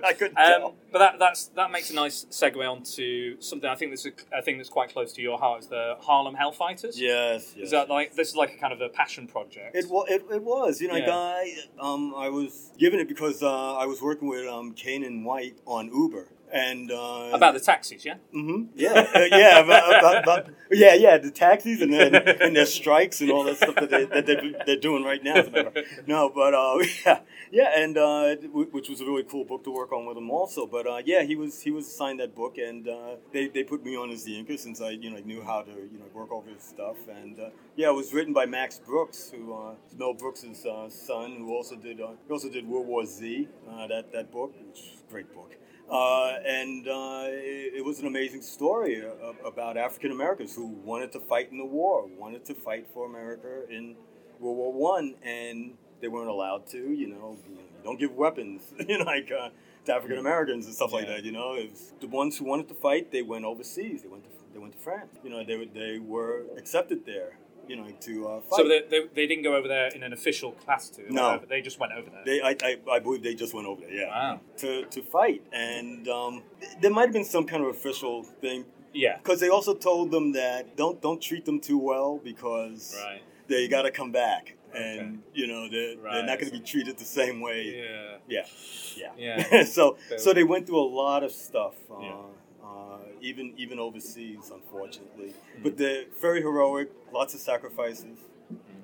I 0.05 0.13
couldn't 0.13 0.35
tell. 0.35 0.75
But 0.93 0.99
that 0.99 1.19
that's 1.19 1.47
that 1.60 1.71
makes 1.71 1.89
a 1.89 1.95
nice 1.95 2.25
segue 2.29 2.71
onto 2.71 3.41
something 3.41 3.67
I 3.69 3.73
think 3.75 3.91
that's 3.91 4.06
a, 4.06 4.12
a 4.38 4.41
thing 4.43 4.58
that's 4.58 4.69
quite 4.69 4.93
close 4.93 5.12
to 5.13 5.21
your 5.23 5.39
heart 5.39 5.62
is 5.63 5.67
the 5.67 5.95
Harlem 5.99 6.36
Hellfighters. 6.36 6.93
Yes, 6.95 7.53
yes. 7.58 7.65
Is 7.65 7.71
that 7.71 7.89
like 7.89 8.13
this 8.15 8.29
is 8.29 8.36
like 8.36 8.53
a 8.53 8.58
kind 8.58 8.71
of 8.71 8.79
a 8.79 8.89
passion 8.89 9.25
project? 9.27 9.75
It, 9.75 9.89
wa- 9.89 10.06
it, 10.08 10.23
it 10.32 10.43
was, 10.43 10.79
you 10.79 10.88
know, 10.88 10.95
Yeah. 10.95 11.08
guy. 11.08 11.51
Um, 11.82 12.13
I 12.15 12.29
was 12.29 12.71
given 12.77 12.99
it 12.99 13.08
because 13.08 13.41
uh, 13.41 13.73
I 13.75 13.88
was 13.88 14.01
working 14.03 14.27
with 14.29 14.47
um, 14.47 14.75
Caanan 14.75 15.23
White 15.23 15.58
on 15.65 15.88
Uber, 15.88 16.27
and 16.53 16.91
uh, 16.91 17.32
About 17.34 17.56
the 17.56 17.60
taxis, 17.60 18.06
yeah. 18.06 18.17
Mm-hmm. 18.32 18.65
yeah, 18.75 18.91
uh, 19.15 19.19
yeah, 19.32 19.60
about, 19.62 19.97
about, 19.99 20.23
about, 20.23 20.49
yeah, 20.69 20.93
yeah, 20.93 21.17
the 21.17 21.32
taxis 21.32 21.82
and 21.82 21.91
then 21.91 22.13
and 22.15 22.56
their 22.56 22.67
strikes 22.67 23.19
and 23.21 23.32
all 23.32 23.43
that 23.45 23.58
stuff 23.58 23.73
that 23.75 23.89
they 23.89 24.06
that 24.06 24.27
they, 24.27 24.53
they're 24.67 24.77
doing 24.79 25.03
right 25.03 25.23
now. 25.23 25.38
as 25.38 25.47
a 25.47 25.51
matter 25.51 25.67
of 25.69 25.73
fact. 25.73 26.08
No, 26.08 26.29
but 26.29 26.53
uh, 26.53 26.77
yeah, 27.06 27.19
yeah, 27.51 27.71
and 27.75 27.97
uh, 27.97 28.36
which 28.51 28.89
was 28.89 29.01
a 29.01 29.06
really 29.06 29.23
cool 29.23 29.45
book 29.45 29.63
to 29.63 29.71
work 29.71 29.91
on 29.91 30.06
with 30.06 30.17
him 30.17 30.29
also. 30.29 30.65
But 30.65 30.88
uh, 30.88 31.01
yeah, 31.06 31.23
he 31.23 31.36
was 31.36 31.62
he 31.62 31.71
was 31.71 31.88
assigned 31.88 32.19
that 32.19 32.36
book, 32.36 32.58
and 32.58 32.88
uh, 32.88 33.15
they 33.32 33.47
they 33.47 33.63
put 33.63 33.84
me 33.84 33.95
on 33.95 34.12
as 34.12 34.23
the 34.23 34.34
inker 34.34 34.58
since 34.58 34.82
I 34.82 34.91
you 34.91 35.10
know 35.10 35.19
knew 35.19 35.43
how 35.43 35.62
to 35.62 35.71
you 35.71 35.99
know 35.99 36.06
work 36.13 36.32
over 36.32 36.49
his 36.49 36.63
stuff. 36.63 36.97
And 37.08 37.39
uh, 37.39 37.49
yeah, 37.75 37.89
it 37.89 37.95
was 37.95 38.13
written 38.13 38.34
by 38.34 38.45
Max 38.45 38.79
Brooks, 38.79 39.32
who 39.32 39.53
uh, 39.53 39.75
Mel 39.97 40.13
Brooks' 40.13 40.45
uh, 40.65 40.89
son, 40.89 41.36
who 41.38 41.53
also 41.53 41.75
did 41.75 41.97
he 41.97 42.32
also 42.32 42.49
did 42.49 42.67
World 42.67 42.88
War 42.88 43.06
Z. 43.06 43.47
That 43.89 44.12
that 44.13 44.32
book, 44.32 44.53
which 44.67 44.79
is 44.79 45.03
a 45.08 45.12
great 45.12 45.34
book. 45.34 45.56
Uh, 45.89 46.39
and 46.45 46.88
uh, 46.88 47.25
it, 47.27 47.73
it 47.75 47.86
was 47.86 47.99
an 47.99 48.08
amazing 48.08 48.41
story 48.41 49.03
about 49.45 49.77
African 49.77 50.12
Americans 50.12 50.56
who 50.56 50.67
wanted 50.67 51.12
to 51.12 51.19
fight 51.19 51.51
in 51.51 51.58
the 51.58 51.65
war, 51.65 52.08
wanted 52.17 52.45
to 52.45 52.56
fight 52.56 52.88
for 52.93 53.06
America 53.06 53.63
in 53.69 53.95
World 54.39 54.58
War 54.58 54.73
One, 54.73 55.15
and 55.23 55.73
they 56.03 56.09
weren't 56.09 56.29
allowed 56.29 56.67
to. 56.67 56.77
You 56.77 57.07
know, 57.07 57.37
you, 57.49 57.55
know, 57.55 57.61
don't 57.85 57.99
give 57.99 58.11
weapons, 58.25 58.61
you 58.89 58.97
know, 58.99 59.05
like 59.05 59.31
uh, 59.31 59.49
to 59.85 59.95
African 59.95 60.17
Americans 60.19 60.65
and 60.67 60.75
stuff 60.75 60.91
like 60.93 61.07
that. 61.07 61.23
You 61.23 61.31
know, 61.31 61.47
was 61.57 61.93
the 61.99 62.07
ones 62.07 62.37
who 62.37 62.45
wanted 62.45 62.67
to 62.67 62.75
fight, 62.75 63.11
they 63.11 63.21
went 63.23 63.45
overseas. 63.45 64.03
They 64.03 64.09
went 64.09 64.23
to 64.25 64.29
they 64.53 64.59
went 64.59 64.73
to 64.73 64.79
France. 64.79 65.13
You 65.23 65.31
know, 65.31 65.43
they 65.43 65.57
were- 65.57 65.71
they 65.81 65.97
were 65.97 66.43
accepted 66.57 67.05
there. 67.07 67.31
You 67.65 67.77
know, 67.77 67.87
to 68.07 68.27
uh, 68.27 68.41
fight. 68.41 68.57
So 68.57 68.67
they, 68.67 68.81
they, 68.91 68.99
they 69.15 69.25
didn't 69.25 69.43
go 69.45 69.55
over 69.55 69.69
there 69.69 69.87
in 69.95 70.03
an 70.03 70.11
official 70.11 70.51
capacity. 70.51 71.03
They 71.03 71.13
went 71.15 71.41
No. 71.43 71.47
they 71.47 71.61
just 71.61 71.79
went 71.79 71.93
over 71.93 72.09
there. 72.09 72.23
They, 72.25 72.41
I, 72.41 72.57
I, 72.61 72.71
I 72.95 72.99
believe 72.99 73.23
they 73.23 73.35
just 73.35 73.53
went 73.53 73.67
over 73.67 73.79
there. 73.79 73.89
Yeah. 74.01 74.07
Wow. 74.09 74.41
To, 74.57 74.83
to 74.83 75.01
fight, 75.01 75.41
and 75.53 76.05
um, 76.09 76.43
there 76.81 76.91
might 76.91 77.05
have 77.05 77.13
been 77.13 77.23
some 77.23 77.45
kind 77.45 77.63
of 77.63 77.69
official 77.69 78.23
thing 78.43 78.65
Yeah. 78.93 79.15
because 79.17 79.39
they 79.39 79.47
also 79.47 79.73
told 79.73 80.11
them 80.11 80.33
that 80.33 80.75
don't 80.75 81.01
don't 81.01 81.21
treat 81.21 81.45
them 81.45 81.61
too 81.61 81.77
well 81.77 82.19
because 82.31 82.81
Right. 83.01 83.21
they 83.47 83.69
got 83.69 83.83
to 83.83 83.91
come 83.91 84.11
back, 84.11 84.55
Okay. 84.75 84.97
and 84.99 85.21
you 85.33 85.47
know 85.47 85.69
they're 85.69 85.95
they're 85.95 86.25
not 86.25 86.39
going 86.39 86.51
to 86.51 86.57
be 86.59 86.63
treated 86.63 86.97
the 86.97 87.05
same 87.05 87.41
way. 87.41 87.86
Yeah. 88.27 88.45
Yeah, 88.95 89.12
yeah. 89.17 89.47
Yeah. 89.51 89.63
so 89.77 89.97
so 90.17 90.33
they 90.33 90.43
went 90.43 90.65
through 90.67 90.81
a 90.81 90.91
lot 91.03 91.23
of 91.23 91.31
stuff. 91.31 91.75
Uh, 91.91 91.99
Yeah. 92.01 92.15
uh, 92.63 92.97
even 93.21 93.53
even 93.57 93.79
overseas, 93.79 94.51
unfortunately, 94.53 95.29
Mm-hmm. 95.33 95.63
but 95.63 95.77
they're 95.77 96.05
very 96.21 96.41
heroic. 96.41 96.89
Lots 97.13 97.33
of 97.33 97.39
sacrifices. 97.39 98.17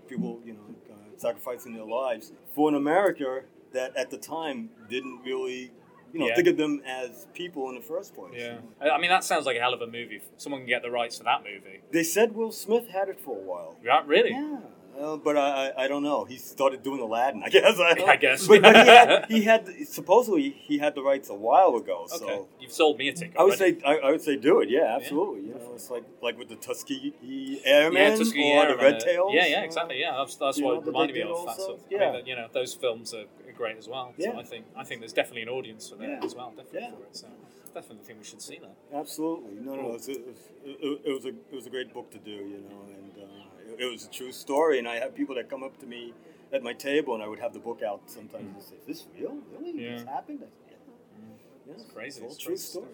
People, 0.08 0.40
you 0.46 0.54
know, 0.54 0.60
uh, 0.92 0.96
sacrificing 1.18 1.74
their 1.74 1.86
lives 1.86 2.32
for 2.56 2.68
an 2.70 2.76
America 2.76 3.42
that 3.74 3.96
at 3.96 4.10
the 4.10 4.18
time 4.18 4.70
didn't 4.90 5.22
really 5.24 5.72
you 6.14 6.20
know 6.20 6.28
Yeah. 6.28 6.36
think 6.36 6.48
of 6.48 6.58
them 6.58 6.82
as 6.88 7.28
people 7.34 7.70
in 7.70 7.76
the 7.76 7.82
first 7.82 8.16
place. 8.16 8.34
Yeah, 8.36 8.58
I 8.82 8.90
I 8.92 8.98
mean 9.00 9.12
that 9.12 9.24
sounds 9.24 9.46
like 9.46 9.58
a 9.58 9.60
hell 9.60 9.74
of 9.76 9.82
a 9.82 9.88
movie. 9.88 10.22
Someone 10.38 10.62
can 10.62 10.68
get 10.68 10.82
the 10.82 10.90
rights 10.90 11.18
for 11.20 11.24
that 11.26 11.44
movie. 11.44 11.82
They 11.92 12.04
said 12.04 12.34
Will 12.36 12.52
Smith 12.52 12.88
had 12.90 13.10
it 13.10 13.20
for 13.20 13.38
a 13.38 13.42
while. 13.52 13.76
Yeah, 13.84 14.02
Really? 14.08 14.32
Yeah. 14.32 14.60
Uh, 15.00 15.16
but 15.18 15.38
I, 15.38 15.72
I 15.78 15.88
don't 15.88 16.04
know. 16.04 16.26
He 16.26 16.38
started 16.38 16.84
doing 16.84 17.00
Aladdin, 17.00 17.42
I 17.44 17.50
guess. 17.50 17.80
I, 17.80 18.04
I 18.08 18.16
guess. 18.18 18.46
But, 18.48 18.62
but 18.62 18.76
he, 18.76 18.88
had, 18.92 19.26
he 19.30 19.44
had 19.44 19.88
supposedly 19.88 20.50
he 20.50 20.78
had 20.78 20.94
the 20.96 21.02
rights 21.02 21.30
a 21.30 21.34
while 21.34 21.76
ago. 21.76 22.06
So 22.08 22.26
Okay, 22.26 22.42
you've 22.60 22.72
sold 22.74 22.98
me 22.98 23.08
a 23.10 23.14
ticket. 23.14 23.38
I 23.38 23.44
would 23.44 23.58
say 23.58 23.78
I, 23.86 23.98
I 23.98 24.12
would 24.12 24.22
say 24.22 24.36
do 24.36 24.60
it. 24.60 24.70
Yeah, 24.70 24.98
absolutely. 25.00 25.48
You 25.48 25.56
know, 25.56 25.72
it's 25.74 25.90
like 25.90 26.04
like 26.22 26.38
with 26.38 26.50
the 26.50 26.58
Tuskegee 26.58 27.62
Airmen 27.64 28.02
yeah, 28.12 28.16
Tuskegee 28.16 28.52
or 28.52 28.64
Airmen, 28.64 28.78
the 28.78 28.84
Red 28.84 28.96
uh, 28.96 29.00
Tails. 29.00 29.32
Yeah, 29.34 29.46
yeah, 29.46 29.62
exactly. 29.62 30.00
Yeah, 30.02 30.16
that's, 30.18 30.36
that's 30.36 30.62
what 30.62 30.82
know, 30.82 30.92
reminded 30.92 31.16
me 31.16 31.22
of. 31.22 31.46
That 31.46 31.56
sort 31.58 31.78
of, 31.78 31.84
Yeah. 31.90 32.12
that, 32.12 32.28
you 32.28 32.36
know, 32.36 32.48
those 32.52 32.74
films 32.74 33.14
are 33.14 33.24
great 33.56 33.78
as 33.78 33.88
well. 33.88 34.14
Yeah. 34.18 34.32
So 34.34 34.40
I 34.40 34.44
think 34.44 34.66
I 34.76 34.84
think 34.84 35.02
there's 35.02 35.14
definitely 35.14 35.44
an 35.44 35.50
audience 35.50 35.90
for 35.90 35.96
that 35.96 36.10
Yeah. 36.10 36.20
as 36.26 36.36
well. 36.36 36.52
Definitely 36.56 36.82
Yeah. 36.82 36.92
for 36.92 37.04
it. 37.04 37.16
So 37.16 37.28
definitely 37.74 38.04
think 38.06 38.20
we 38.20 38.26
should 38.26 38.42
see 38.42 38.60
that. 38.60 38.76
Absolutely. 38.94 39.54
No, 39.62 39.76
no, 39.76 39.82
no. 39.82 39.90
A, 39.92 39.94
it, 39.96 39.98
was- 39.98 40.10
it 41.06 41.14
was 41.14 41.26
a 41.26 41.30
it 41.30 41.56
was 41.60 41.68
a 41.68 41.70
great 41.70 41.94
book 41.94 42.12
to 42.12 42.18
do, 42.20 42.32
you 42.32 42.60
know, 42.68 42.82
and 42.90 43.24
uh, 43.24 43.28
it, 43.78 43.84
it 43.84 43.92
was 43.92 44.06
a 44.06 44.10
true 44.10 44.32
story. 44.32 44.80
And 44.80 44.88
I 44.88 44.96
had 44.96 45.16
people 45.16 45.36
that 45.36 45.50
come 45.50 45.64
up 45.64 45.78
to 45.80 45.86
me 45.86 46.14
at 46.52 46.64
my 46.64 46.74
table, 46.74 47.14
and 47.14 47.24
I 47.24 47.28
would 47.28 47.40
have 47.40 47.54
the 47.54 47.60
book 47.60 47.82
out 47.84 48.02
sometimes 48.08 48.54
and 48.56 48.64
say, 48.64 48.76
"Is 48.82 48.86
this 48.88 49.08
real? 49.18 49.38
Really? 49.58 49.84
Yeah. 49.84 49.98
This 49.98 50.04
happened?" 50.06 50.40
I 50.42 50.46
said, 50.46 50.54
yeah. 50.70 50.76
Yeah, 51.68 51.74
It's 51.76 51.92
crazy. 51.94 52.08
It's 52.08 52.20
all 52.22 52.28
It's 52.32 52.38
true 52.38 52.52
crazy 52.54 52.64
story. 52.68 52.86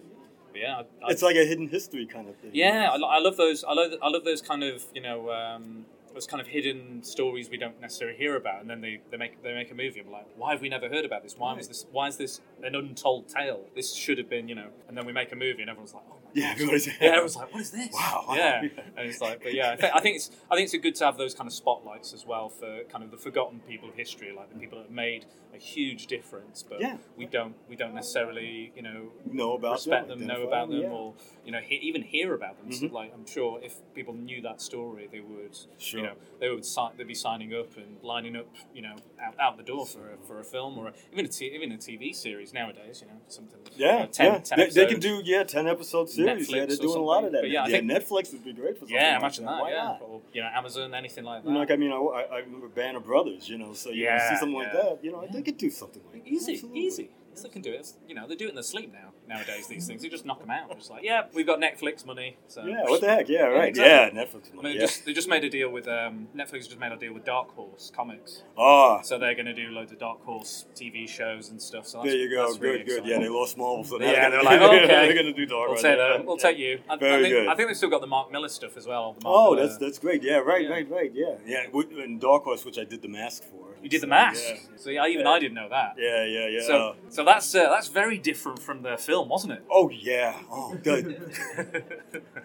But 0.51 0.61
yeah, 0.61 0.75
I, 0.75 0.79
I, 1.05 1.11
It's 1.11 1.21
like 1.21 1.35
a 1.35 1.45
hidden 1.45 1.67
history 1.69 2.05
kind 2.05 2.29
of 2.29 2.35
thing. 2.37 2.51
Yeah, 2.53 2.89
I, 2.91 2.97
lo- 2.97 3.07
I 3.09 3.19
love 3.19 3.37
those. 3.37 3.63
I 3.63 3.73
love. 3.73 3.91
I 4.01 4.09
love 4.09 4.23
those 4.23 4.41
kind 4.41 4.63
of 4.63 4.83
you 4.93 5.01
know 5.01 5.31
um, 5.31 5.85
those 6.13 6.27
kind 6.27 6.39
of 6.39 6.47
hidden 6.47 7.03
stories 7.03 7.49
we 7.49 7.57
don't 7.57 7.79
necessarily 7.81 8.17
hear 8.17 8.35
about, 8.37 8.61
and 8.61 8.69
then 8.69 8.79
they, 8.81 9.01
they 9.11 9.17
make 9.17 9.41
they 9.43 9.53
make 9.53 9.69
a 9.71 9.75
movie. 9.75 9.99
I'm 9.99 10.11
like, 10.11 10.27
why 10.37 10.51
have 10.51 10.61
we 10.61 10.69
never 10.69 10.87
heard 10.89 11.03
about 11.05 11.23
this? 11.23 11.35
Why 11.37 11.53
was 11.53 11.67
this? 11.67 11.85
Why 11.91 12.07
is 12.07 12.17
this 12.17 12.39
an 12.63 12.73
untold 12.75 13.27
tale? 13.27 13.65
This 13.75 13.93
should 13.93 14.17
have 14.17 14.29
been 14.29 14.47
you 14.47 14.55
know. 14.55 14.69
And 14.87 14.97
then 14.97 15.05
we 15.05 15.11
make 15.11 15.31
a 15.31 15.35
movie, 15.35 15.61
and 15.61 15.69
everyone's 15.69 15.93
like, 15.93 16.03
oh 16.09 16.15
my 16.24 16.24
Yeah, 16.41 16.51
everybody's. 16.51 16.87
yeah. 16.87 16.93
Everyone's 16.99 17.35
like, 17.37 17.53
what 17.53 17.61
is 17.61 17.71
this? 17.71 17.89
Wow, 17.93 18.25
wow. 18.27 18.35
Yeah, 18.35 18.61
and 18.97 19.09
it's 19.09 19.21
like, 19.21 19.41
but 19.41 19.53
yeah, 19.53 19.77
I, 19.93 20.01
think 20.01 20.17
it's 20.17 20.31
I 20.51 20.55
think 20.55 20.65
it's 20.65 20.75
good 20.83 20.95
to 20.95 21.05
have 21.05 21.17
those 21.17 21.33
kind 21.33 21.47
of 21.47 21.53
spotlights 21.53 22.13
as 22.13 22.25
well 22.25 22.49
for 22.49 22.83
kind 22.91 23.03
of 23.05 23.11
the 23.11 23.17
forgotten 23.17 23.61
people 23.61 23.87
of 23.87 23.95
history, 23.95 24.33
like 24.35 24.51
the 24.51 24.59
people 24.59 24.77
that 24.79 24.85
have 24.87 24.91
made 24.91 25.25
a 25.53 25.57
huge 25.57 26.07
difference, 26.07 26.61
but 26.61 26.81
Yeah. 26.81 26.97
we 27.15 27.25
don't 27.25 27.55
we 27.69 27.77
don't 27.77 27.93
necessarily 27.95 28.73
you 28.75 28.81
know 28.81 29.11
know 29.31 29.53
about 29.53 29.75
respect 29.75 30.09
them, 30.09 30.19
them, 30.19 30.27
know 30.27 30.43
about 30.45 30.69
them, 30.69 30.81
yeah. 30.81 30.89
or 30.89 31.13
you 31.45 31.51
know, 31.53 31.59
he, 31.59 31.75
even 31.75 32.01
hear 32.01 32.33
about 32.33 32.57
them. 32.57 32.71
So, 32.71 32.87
Mhm. 32.87 32.91
like, 32.91 33.13
I'm 33.13 33.25
sure 33.27 33.59
if 33.63 33.75
people 33.93 34.13
knew 34.15 34.41
that 34.41 34.59
story, 34.61 35.07
they 35.11 35.19
would, 35.21 35.55
Sure. 35.77 35.99
you 36.01 36.05
know, 36.07 36.13
they 36.39 36.49
would 36.49 36.65
si- 36.65 36.89
they'd 36.97 37.07
be 37.07 37.13
signing 37.13 37.53
up 37.53 37.77
and 37.77 37.97
lining 38.01 38.35
up, 38.35 38.47
you 38.73 38.81
know, 38.81 38.95
out, 39.21 39.35
out 39.39 39.55
the 39.57 39.63
door 39.63 39.85
for 39.85 40.09
a, 40.11 40.17
for 40.25 40.39
a 40.39 40.43
film 40.43 40.77
or 40.79 40.87
a, 40.87 40.93
even 41.13 41.23
a 41.25 41.27
t- 41.29 41.53
even 41.53 41.71
a 41.71 41.77
TV 41.77 42.13
series 42.13 42.51
nowadays. 42.51 43.01
You 43.01 43.07
know, 43.07 43.21
something. 43.27 43.59
you 43.77 43.85
Yeah, 43.85 43.99
know, 43.99 44.05
10, 44.07 44.33
yeah. 44.33 44.39
10 44.39 44.57
they, 44.59 44.69
they 44.69 44.85
can 44.87 44.99
do 44.99 45.21
yeah 45.23 45.43
ten 45.43 45.67
episode 45.67 46.09
series. 46.25 46.49
yeah, 46.49 46.55
Netflix 46.57 46.67
they're 46.67 46.77
doing 46.77 46.97
a 46.97 47.01
lot 47.01 47.23
of 47.23 47.31
that. 47.31 47.41
But 47.41 47.49
yeah, 47.49 47.65
think- 47.65 47.91
Netflix 47.91 48.31
would 48.33 48.43
be 48.43 48.53
great 48.53 48.75
for 48.75 48.79
something. 48.81 48.95
Yeah, 48.95 49.11
like 49.13 49.19
imagine 49.19 49.45
that. 49.45 49.61
Why 49.61 49.69
yeah, 49.71 49.83
not? 49.83 50.01
or 50.01 50.21
you 50.33 50.41
know, 50.41 50.49
Amazon, 50.53 50.93
anything 50.93 51.23
like 51.23 51.43
that. 51.43 51.47
You 51.47 51.53
know, 51.53 51.59
like 51.59 51.71
I 51.71 51.75
mean, 51.75 51.91
I, 51.91 51.95
I 52.35 52.39
remember 52.39 52.67
Band 52.67 52.97
of 52.97 53.05
Brothers. 53.05 53.47
You 53.49 53.57
know, 53.57 53.73
so 53.73 53.89
you 53.91 54.03
Yeah, 54.05 54.29
see 54.29 54.37
something 54.37 54.57
like 54.57 54.71
that. 54.73 54.99
You 55.03 55.11
know, 55.11 55.27
they 55.31 55.41
could 55.41 55.57
do 55.57 55.69
something 55.69 56.01
like 56.11 56.23
that. 56.23 56.29
Easy, 56.29 56.61
easy. 56.73 57.09
Yes, 57.35 57.43
they 57.43 57.49
can 57.49 57.61
do 57.61 57.71
it. 57.71 57.75
It's- 57.75 57.97
you 58.07 58.15
know, 58.15 58.25
they 58.27 58.35
do 58.35 58.45
it 58.45 58.49
in 58.49 58.55
their 58.55 58.63
sleep 58.63 58.93
now. 58.93 59.11
Nowadays, 59.27 59.67
these 59.67 59.85
things, 59.87 60.03
you 60.03 60.09
just 60.09 60.25
knock 60.25 60.39
them 60.39 60.49
out. 60.51 60.71
It's 60.71 60.89
like, 60.89 61.03
yeah, 61.03 61.23
we've 61.33 61.45
got 61.45 61.59
Netflix 61.59 62.05
money. 62.05 62.37
So 62.47 62.63
Yeah, 62.63 62.83
what 62.83 63.01
the 63.01 63.07
heck? 63.09 63.27
Yeah, 63.27 63.41
right. 63.47 63.67
exactly. 63.69 64.19
Yeah, 64.19 64.23
Netflix. 64.23 64.51
I 64.51 64.55
Money, 64.55 64.69
they 64.69 64.75
yeah. 64.75 64.85
just 64.85 65.05
they 65.05 65.11
just 65.13 65.27
made 65.27 65.43
a 65.43 65.49
deal 65.49 65.69
with 65.69 65.85
um, 65.87 66.29
Netflix. 66.33 66.65
Just 66.69 66.79
made 66.79 66.93
a 66.93 66.95
deal 66.97 67.13
with 67.13 67.25
Dark 67.25 67.49
Horse 67.55 67.91
Comics, 67.93 68.43
Ah, 68.57 69.01
so 69.01 69.17
they're 69.19 69.33
going 69.33 69.47
to 69.47 69.53
do 69.53 69.69
loads 69.71 69.91
of 69.91 69.99
Dark 69.99 70.23
Horse 70.23 70.65
TV 70.75 71.09
shows 71.09 71.49
and 71.49 71.61
stuff. 71.61 71.87
So 71.87 72.03
there 72.03 72.15
you 72.15 72.29
go. 72.29 72.53
Good, 72.53 72.61
really 72.61 72.77
good. 72.83 72.87
exciting. 72.99 73.09
Yeah, 73.11 73.19
they 73.19 73.27
lost 73.29 73.57
Marvel, 73.57 73.83
so 73.83 73.99
Yeah, 73.99 74.29
they're, 74.29 74.43
like, 74.43 74.61
okay, 74.69 74.87
they're 74.87 75.13
going 75.13 75.25
to 75.25 75.33
do 75.33 75.45
Dark 75.45 75.69
We'll 75.71 75.83
right 75.83 76.17
take. 76.17 76.25
We'll 76.25 76.37
take 76.37 76.57
you. 76.57 76.79
I, 76.89 76.93
I 76.93 76.97
Very 76.97 77.23
think, 77.23 77.33
good. 77.35 77.47
I 77.47 77.55
think 77.55 77.67
they've 77.69 77.77
still 77.77 77.89
got 77.89 78.01
the 78.01 78.07
Mark 78.07 78.31
Millar 78.31 78.47
stuff 78.49 78.77
as 78.77 78.87
well. 78.87 79.17
Oh, 79.25 79.53
Millar- 79.55 79.65
that's 79.67 79.77
that's 79.77 79.99
great. 79.99 80.23
Yeah, 80.23 80.37
right, 80.37 80.63
Yeah. 80.63 80.69
right, 80.69 80.89
right. 80.89 81.11
Yeah, 81.13 81.35
yeah. 81.45 81.65
And 81.73 82.21
Dark 82.21 82.43
Horse, 82.43 82.63
which 82.63 82.77
I 82.77 82.83
did 82.85 83.01
the 83.01 83.09
mask 83.09 83.43
for. 83.43 83.64
You 83.85 83.89
did 83.89 84.01
the 84.01 84.07
mask. 84.07 84.43
Yeah, 84.49 84.57
So 84.77 84.89
yeah, 84.89 85.05
even 85.05 85.27
I 85.27 85.37
didn't 85.39 85.53
know 85.53 85.69
that. 85.69 85.93
yeah, 85.97 86.25
yeah. 86.25 86.47
yeah. 86.47 86.61
So 86.65 86.95
so 87.09 87.23
that's 87.23 87.53
uh, 87.53 87.69
that's 87.69 87.87
very 87.87 88.17
different 88.17 88.59
from 88.59 88.81
the 88.81 88.97
film, 88.97 89.29
wasn't 89.29 89.53
it? 89.53 89.63
oh 89.71 89.89
yeah. 89.89 90.33
Oh, 90.51 90.75
the, 90.83 90.95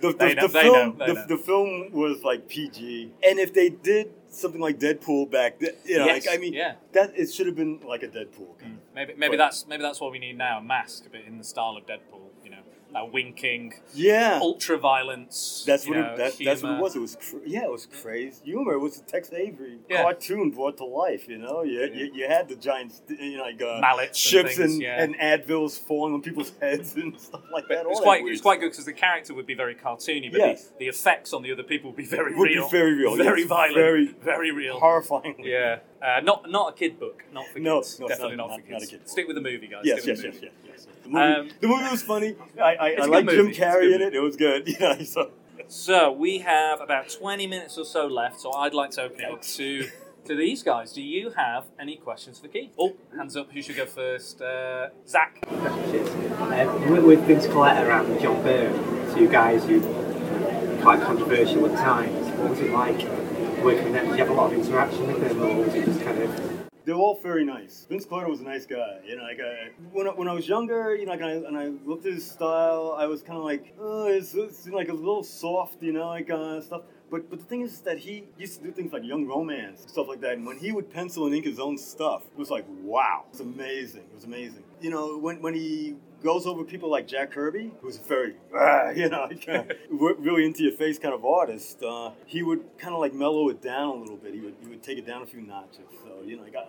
the, 0.01 0.13
the, 0.13 0.35
know, 0.35 0.43
the 0.43 0.49
film, 0.49 0.99
know, 0.99 1.07
the, 1.07 1.25
the 1.29 1.39
film 1.39 1.93
was 1.93 2.23
like 2.23 2.47
PG, 2.49 3.13
and 3.27 3.39
if 3.39 3.55
they 3.55 3.71
did 3.71 4.11
something 4.29 4.61
like 4.61 4.79
Deadpool 4.79 5.31
back, 5.31 5.59
then, 5.59 5.71
you 5.85 5.99
know, 5.99 6.05
Yes, 6.05 6.27
like 6.27 6.37
I 6.37 6.39
mean, 6.39 6.53
yeah. 6.53 6.75
that 6.93 7.19
it 7.19 7.33
should 7.33 7.47
have 7.47 7.57
been 7.57 7.81
like 7.81 8.03
a 8.03 8.09
Deadpool. 8.09 8.59
Kind 8.61 8.79
Maybe 8.95 9.15
maybe 9.17 9.37
But- 9.37 9.45
that's 9.45 9.67
maybe 9.67 9.83
that's 9.83 10.01
what 10.01 10.13
we 10.13 10.19
need 10.19 10.37
now. 10.37 10.59
A 10.59 10.63
mask, 10.63 11.07
but 11.11 11.23
in 11.27 11.39
the 11.39 11.45
style 11.45 11.77
of 11.77 11.87
Deadpool. 11.87 12.29
That 12.93 13.13
winking. 13.13 13.75
Yeah, 13.95 14.39
ultra 14.43 14.77
violence. 14.79 15.63
that's 15.67 15.87
what 15.87 15.97
know, 15.97 16.13
it, 16.13 16.17
that, 16.17 16.33
that's 16.45 16.63
what 16.63 16.73
it 16.73 16.81
was. 16.81 16.97
It 16.97 17.01
was 17.01 17.17
cr- 17.17 17.37
yeah, 17.47 17.65
it 17.65 17.71
was 17.71 17.87
crazy 17.87 18.41
humor. 18.45 18.73
It 18.73 18.79
was 18.81 18.99
a 18.99 19.03
Tex 19.03 19.33
Avery 19.33 19.79
Yeah. 19.89 20.03
cartoon 20.03 20.51
brought 20.51 20.77
to 20.79 20.85
life. 20.85 21.29
You 21.29 21.39
know, 21.39 21.63
you, 21.63 21.83
you, 21.95 22.11
you 22.15 22.27
had 22.27 22.49
the 22.49 22.57
giant, 22.57 22.93
st- 22.93 23.21
you 23.21 23.37
know, 23.39 23.45
like 23.45 23.63
uh, 23.63 23.79
Mallets 23.81 24.33
and 24.35 24.49
things, 24.49 24.59
and, 24.59 24.83
yeah. 24.83 25.03
and 25.03 25.15
advils 25.19 25.79
falling 25.79 26.15
on 26.15 26.23
people's 26.23 26.53
heads 26.61 26.95
and 26.97 27.19
stuff 27.21 27.43
like 27.53 27.69
that. 27.69 27.79
It 27.81 27.85
all 27.87 27.91
was 27.91 27.99
that 28.01 28.05
quite, 28.05 28.21
it 28.27 28.31
was 28.31 28.41
quite 28.41 28.61
good 28.61 28.71
because 28.71 28.85
the 28.87 28.93
character 28.93 29.35
would 29.35 29.47
be 29.47 29.55
very 29.55 29.75
cartoony, 29.75 30.31
but 30.31 30.39
Yes. 30.41 30.65
the, 30.71 30.79
the 30.81 30.87
effects 30.89 31.33
on 31.33 31.43
the 31.43 31.53
other 31.53 31.63
people 31.63 31.91
would 31.91 31.97
be 31.97 32.05
very 32.07 32.35
Would 32.35 32.51
real. 32.51 32.65
be 32.67 32.71
very 32.71 32.95
real, 32.95 33.17
Very 33.17 33.41
yes, 33.43 33.49
violent. 33.49 33.75
very 33.75 34.07
very 34.07 34.51
real. 34.51 34.79
horrifying. 34.81 35.37
Yeah. 35.45 35.79
Uh, 36.03 36.21
not 36.23 36.51
not 36.51 36.73
a 36.73 36.77
kid 36.77 36.99
book. 36.99 37.23
Not 37.33 37.47
for 37.49 37.61
kids. 37.61 38.01
No, 38.01 38.09
Definitely 38.09 38.37
not- 38.37 38.49
not, 38.51 38.61
for 38.65 38.71
not 38.73 38.77
a 38.77 38.81
kids. 38.81 38.91
kid 38.91 38.99
book. 39.01 39.09
Stick 39.09 39.27
with 39.27 39.37
the 39.37 39.43
movie, 39.43 39.67
guys. 39.67 39.83
Yes, 39.85 40.03
Stick 40.03 40.17
yes, 40.17 40.25
with 40.25 40.43
yes, 40.43 40.53
yes, 40.67 40.73
yes. 40.87 40.87
The 41.03 41.09
movie, 41.09 41.19
Um, 41.35 41.49
the 41.61 41.69
movie 41.69 41.91
was 41.91 42.03
funny. 42.03 42.37
I, 42.61 42.63
I, 42.75 42.89
It's 42.89 43.03
I 43.03 43.05
a 43.05 43.09
good 43.09 43.27
like. 43.27 43.29
Jim 43.31 43.51
Carrey 43.53 43.95
in 43.95 44.03
it. 44.03 44.15
It 44.15 44.21
was 44.21 44.37
good. 44.37 44.69
You 44.69 44.79
know, 44.79 44.99
so 45.03 45.31
So 45.69 46.13
we 46.13 46.39
have 46.39 46.81
about 46.81 47.09
20 47.11 47.47
minutes 47.47 47.79
or 47.79 47.85
so 47.85 48.07
left, 48.07 48.41
so 48.41 48.53
I'd 48.53 48.75
like 48.75 48.91
to 48.93 49.03
open 49.03 49.21
it 49.21 49.31
up 49.31 49.43
to 49.43 49.89
to 50.27 50.37
these 50.37 50.63
guys. 50.63 50.93
Do 50.93 51.01
you 51.03 51.31
have 51.31 51.65
any 51.81 51.97
questions 51.97 52.39
for 52.39 52.49
Keith? 52.49 52.73
Oh, 52.79 52.95
hands 53.17 53.37
up. 53.37 53.51
Who 53.53 53.63
should 53.63 53.77
go 53.77 53.87
first? 53.87 54.43
Uh, 54.43 54.89
Zach. 55.09 55.39
Cheers. 55.91 56.09
Um, 56.41 56.91
with- 56.91 57.05
with 57.05 57.21
Vince 57.25 57.47
Colletta 57.47 57.89
and 58.05 58.21
John 58.21 58.43
Byrne, 58.43 59.15
two 59.17 59.29
guys 59.29 59.65
who 59.65 59.81
were 59.81 60.79
quite 60.83 61.01
controversial 61.01 61.65
at 61.67 61.77
times, 61.79 62.27
what 62.39 62.51
was 62.51 62.61
it 62.61 62.71
like 62.71 62.99
working 63.65 63.85
with 63.85 63.93
them? 63.95 64.07
Did 64.09 64.19
you 64.19 64.25
have 64.25 64.29
a 64.31 64.35
lot 64.35 64.53
of 64.53 64.59
interaction 64.59 65.07
with 65.07 65.21
them, 65.27 65.41
or 65.43 65.65
was 65.65 65.75
it 65.75 65.87
just 65.87 66.03
kind 66.03 66.19
of 66.23 66.50
they 66.91 66.95
were 66.95 67.03
all 67.03 67.21
very 67.23 67.45
nice. 67.45 67.87
Vince 67.89 68.05
Carter 68.05 68.29
was 68.29 68.41
a 68.41 68.43
nice 68.43 68.67
guy. 68.67 68.99
You 69.07 69.17
know, 69.17 69.23
like 69.23 69.39
I, 69.39 69.69
when 69.93 70.09
I, 70.09 70.11
when 70.11 70.27
I 70.27 70.33
was 70.33 70.49
younger, 70.49 70.97
you 70.97 71.07
know, 71.07 71.13
like 71.13 71.23
I, 71.23 71.31
and 71.35 71.57
I 71.57 71.69
looked 71.89 72.05
at 72.05 72.15
his 72.15 72.29
style, 72.29 72.97
I 72.99 73.07
was 73.07 73.23
kind 73.23 73.39
of 73.39 73.45
like, 73.45 73.73
oh, 73.79 74.09
it's, 74.09 74.35
it's 74.35 74.67
like 74.67 74.89
a 74.89 74.93
little 74.93 75.23
soft, 75.23 75.85
you 75.85 75.93
know, 75.93 76.09
like 76.09 76.29
uh, 76.31 76.61
stuff. 76.61 76.83
But 77.09 77.31
but 77.31 77.39
the 77.39 77.45
thing 77.45 77.61
is 77.61 77.81
that 77.83 77.99
he 77.99 78.25
used 78.37 78.59
to 78.59 78.65
do 78.65 78.73
things 78.73 78.93
like 78.93 79.05
Young 79.05 79.25
Romance, 79.25 79.83
stuff 79.87 80.09
like 80.09 80.21
that. 80.23 80.33
And 80.33 80.45
when 80.45 80.59
he 80.59 80.73
would 80.73 80.93
pencil 80.93 81.27
and 81.27 81.35
ink 81.35 81.45
his 81.45 81.61
own 81.61 81.79
stuff, 81.79 82.23
it 82.33 82.39
was 82.39 82.51
like, 82.51 82.65
wow, 82.83 83.25
it's 83.31 83.41
amazing. 83.41 84.03
It 84.11 84.15
was 84.15 84.25
amazing. 84.25 84.65
You 84.81 84.91
know, 84.91 85.17
when 85.17 85.41
when 85.43 85.55
he 85.55 85.95
goes 86.23 86.47
over 86.47 86.65
people 86.65 86.91
like 86.91 87.07
Jack 87.07 87.33
Kirby, 87.33 87.73
who's 87.81 87.99
a 87.99 88.03
very, 88.03 88.35
ah, 88.55 88.91
you 88.91 89.09
know, 89.09 89.29
kind 89.45 89.71
of 89.71 89.77
really 89.91 90.45
into 90.45 90.63
your 90.63 90.73
face 90.73 90.99
kind 90.99 91.15
of 91.15 91.25
artist, 91.25 91.83
uh, 91.83 92.11
he 92.27 92.43
would 92.43 92.65
kind 92.79 92.95
of 92.95 93.01
like 93.01 93.15
mellow 93.15 93.49
it 93.49 93.63
down 93.63 93.99
a 93.99 94.01
little 94.01 94.17
bit. 94.17 94.35
He 94.35 94.41
would 94.41 94.55
he 94.61 94.69
would 94.69 94.83
take 94.83 94.99
it 94.99 95.07
down 95.07 95.23
a 95.23 95.27
few 95.27 95.41
notches. 95.41 95.91
So 96.05 96.23
you 96.25 96.37
know, 96.37 96.43
like, 96.43 96.55
uh, 96.55 96.65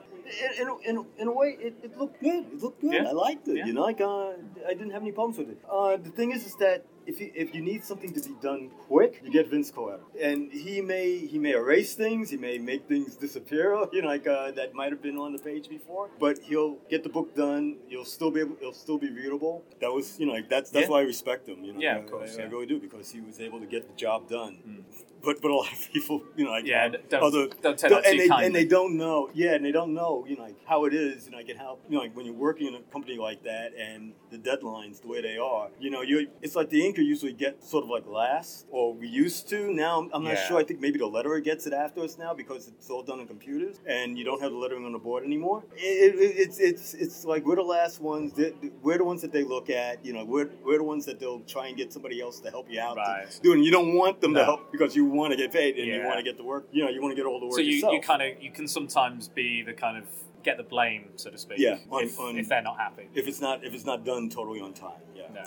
in, 0.60 0.68
in, 0.68 0.98
in, 0.98 1.06
in 1.20 1.28
a 1.28 1.32
way, 1.32 1.58
it, 1.60 1.76
it 1.84 1.98
looked 1.98 2.22
good. 2.22 2.46
It 2.54 2.62
looked 2.62 2.82
good. 2.82 2.94
Yeah. 2.94 3.08
I 3.10 3.12
liked 3.12 3.48
it. 3.48 3.58
Yeah. 3.58 3.66
You 3.66 3.74
know, 3.74 3.82
like 3.84 4.02
uh, 4.02 4.32
I 4.68 4.74
didn't 4.74 4.92
have 4.92 5.02
any 5.02 5.12
problems 5.12 5.38
with 5.38 5.50
it. 5.50 5.60
Uh, 5.70 5.98
the 5.98 6.10
thing 6.10 6.32
is, 6.32 6.46
is 6.46 6.56
that 6.56 6.86
if 7.08 7.20
you, 7.20 7.32
if 7.34 7.54
you 7.56 7.62
need 7.62 7.84
something 7.84 8.14
to 8.14 8.22
be 8.22 8.36
done 8.42 8.70
quick, 8.88 9.22
you 9.24 9.32
get 9.32 9.48
Vince 9.50 9.72
Colletta, 9.72 10.02
and 10.22 10.52
he 10.52 10.82
may 10.82 11.18
he 11.26 11.40
may 11.40 11.54
erase 11.54 11.96
things, 11.96 12.30
he 12.30 12.38
may 12.38 12.60
make 12.60 12.88
things 12.88 13.16
disappear, 13.16 13.76
you 13.92 14.02
know, 14.04 14.08
like 14.08 14.28
uh, 14.28 14.52
that 14.52 14.74
might 14.76 14.92
have 14.92 15.02
been 15.02 15.18
on 15.18 15.34
the 15.34 15.40
page 15.40 15.68
before, 15.68 16.10
but 16.20 16.38
he'll 16.44 16.76
get 16.90 17.02
the 17.04 17.10
book 17.10 17.36
done. 17.36 17.78
You'll 17.90 18.06
still 18.06 18.30
be 18.30 18.42
able, 18.42 18.56
it'll 18.62 18.74
still 18.74 19.00
be 19.00 19.10
readable. 19.10 19.64
That 19.82 19.92
was, 19.92 20.20
you 20.20 20.28
know, 20.28 20.34
like 20.34 20.48
that's 20.50 20.70
that's 20.70 20.86
Yeah. 20.86 20.92
why 20.92 21.00
I 21.00 21.04
respect 21.04 21.48
him. 21.50 21.64
You 21.64 21.74
know, 21.74 21.80
Yeah, 21.80 21.98
of 21.98 22.12
course, 22.12 22.38
I, 22.38 22.42
I 22.42 22.46
yeah. 22.46 22.52
really 22.52 22.68
do 22.68 22.80
because 22.80 23.12
he 23.12 23.20
was 23.20 23.40
able 23.40 23.60
to 23.60 23.66
get 23.66 23.88
the 23.88 23.96
job 23.96 24.30
done. 24.30 24.86
But 25.24 25.42
but 25.42 25.52
a 25.52 25.56
lot 25.56 25.72
of 25.72 25.92
people, 25.94 26.24
you 26.36 26.46
know, 26.46 26.52
like 26.52 26.66
Yeah, 26.66 26.90
don't- 27.10 27.24
other 27.24 27.48
don't 27.62 27.78
take 27.78 27.92
that 27.92 28.06
and 28.06 28.20
they, 28.20 28.28
and 28.46 28.56
they 28.56 28.66
don't 28.66 28.98
know, 28.98 29.30
yeah, 29.34 29.54
and 29.54 29.64
they 29.66 29.72
don't 29.72 29.94
know, 29.94 30.26
you 30.28 30.36
know, 30.38 30.44
like 30.44 30.56
how 30.66 30.86
it 30.86 30.94
is, 30.94 31.26
and 31.28 31.36
like 31.36 31.50
and 31.50 31.60
how, 31.60 31.78
you 31.90 31.96
know, 31.98 32.02
like 32.04 32.16
when 32.16 32.26
you're 32.26 32.36
working 32.36 32.68
in 32.68 32.76
a 32.76 32.82
company 32.92 33.18
like 33.18 33.44
that 33.44 33.74
and 33.76 34.14
the 34.32 34.38
deadlines 34.38 35.02
the 35.02 35.08
way 35.08 35.22
they 35.22 35.38
are, 35.38 35.70
you 35.80 35.90
know, 35.90 36.02
you 36.02 36.28
it's 36.42 36.56
like 36.56 36.70
the 36.70 36.82
inker 36.82 37.00
usually 37.14 37.34
gets 37.34 37.70
sort 37.70 37.84
of 37.84 37.90
like 37.90 38.06
last, 38.08 38.66
or 38.72 38.94
we 38.94 39.08
used 39.08 39.48
to. 39.50 39.72
Now 39.74 40.00
I'm, 40.02 40.10
I'm 40.14 40.24
not 40.24 40.34
Yeah. 40.34 40.48
sure. 40.48 40.58
I 40.58 40.64
think 40.64 40.80
maybe 40.80 40.98
the 41.00 41.06
letterer 41.10 41.44
gets 41.44 41.68
it 41.68 41.74
after 41.74 42.02
us 42.02 42.18
now 42.18 42.34
because 42.34 42.68
it's 42.68 42.90
all 42.90 43.04
done 43.04 43.20
on 43.20 43.28
computers, 43.28 43.78
and 43.86 44.18
you 44.18 44.24
don't 44.24 44.42
have 44.42 44.52
the 44.52 44.58
lettering 44.58 44.86
on 44.86 44.92
the 44.94 45.00
board 45.00 45.24
anymore. 45.24 45.64
It, 45.76 46.16
it, 46.16 46.36
it's 46.44 46.58
it's 46.60 46.94
it's 46.96 47.26
like 47.26 47.46
we're 47.46 47.56
the 47.58 47.62
last 47.78 48.02
ones. 48.02 48.34
That, 48.34 48.54
we're 48.82 48.98
the 48.98 49.06
ones 49.06 49.22
that 49.22 49.32
they 49.32 49.44
look 49.44 49.70
at. 49.70 50.04
You 50.06 50.14
know, 50.14 50.26
we're 50.26 50.50
we're 50.64 50.78
the 50.80 50.84
ones 50.84 51.06
that 51.06 51.20
they'll 51.20 51.42
try 51.42 51.68
and 51.68 51.78
get 51.78 51.94
somebody 51.94 52.22
else 52.22 52.40
to 52.42 52.50
help 52.50 52.68
you 52.72 52.80
out. 52.80 52.96
to 52.96 53.02
Right. 53.02 53.40
do, 53.44 53.54
and 53.54 53.64
you 53.66 53.72
don't 53.72 53.94
want 53.96 54.22
them 54.22 54.34
No. 54.34 54.40
to 54.40 54.46
help 54.46 54.72
because 54.72 54.96
you 54.96 55.06
want 55.12 55.32
to 55.32 55.38
get 55.38 55.52
paid 55.52 55.78
and 55.78 55.88
you 55.88 56.04
want 56.04 56.18
to 56.18 56.24
get 56.24 56.38
the 56.38 56.44
work. 56.44 56.68
You 56.72 56.84
know, 56.86 56.90
you 56.90 57.02
want 57.02 57.12
to 57.12 57.16
get 57.16 57.26
all 57.26 57.40
the 57.40 57.46
work 57.46 57.56
So 57.56 57.62
you, 57.62 57.74
yourself. 57.76 57.94
you 57.94 58.02
kind 58.02 58.22
of 58.22 58.42
you 58.42 58.52
can 58.52 58.68
sometimes 58.68 59.28
be 59.28 59.62
the 59.62 59.74
kind 59.74 59.98
of 59.98 60.06
get 60.44 60.58
the 60.58 60.64
blame, 60.64 61.10
so 61.18 61.30
to 61.30 61.38
speak. 61.38 61.60
Yeah, 61.60 61.78
on- 61.92 62.04
if, 62.04 62.20
on- 62.20 62.38
if 62.38 62.50
they're 62.50 62.62
not 62.62 62.78
happy. 62.78 63.08
if 63.14 63.28
it's 63.28 63.42
not 63.42 63.64
if 63.64 63.74
it's 63.74 63.86
not 63.86 64.04
done 64.06 64.30
totally 64.30 64.62
on 64.62 64.74
time. 64.74 65.02
Yeah. 65.16 65.24
No. 65.34 65.44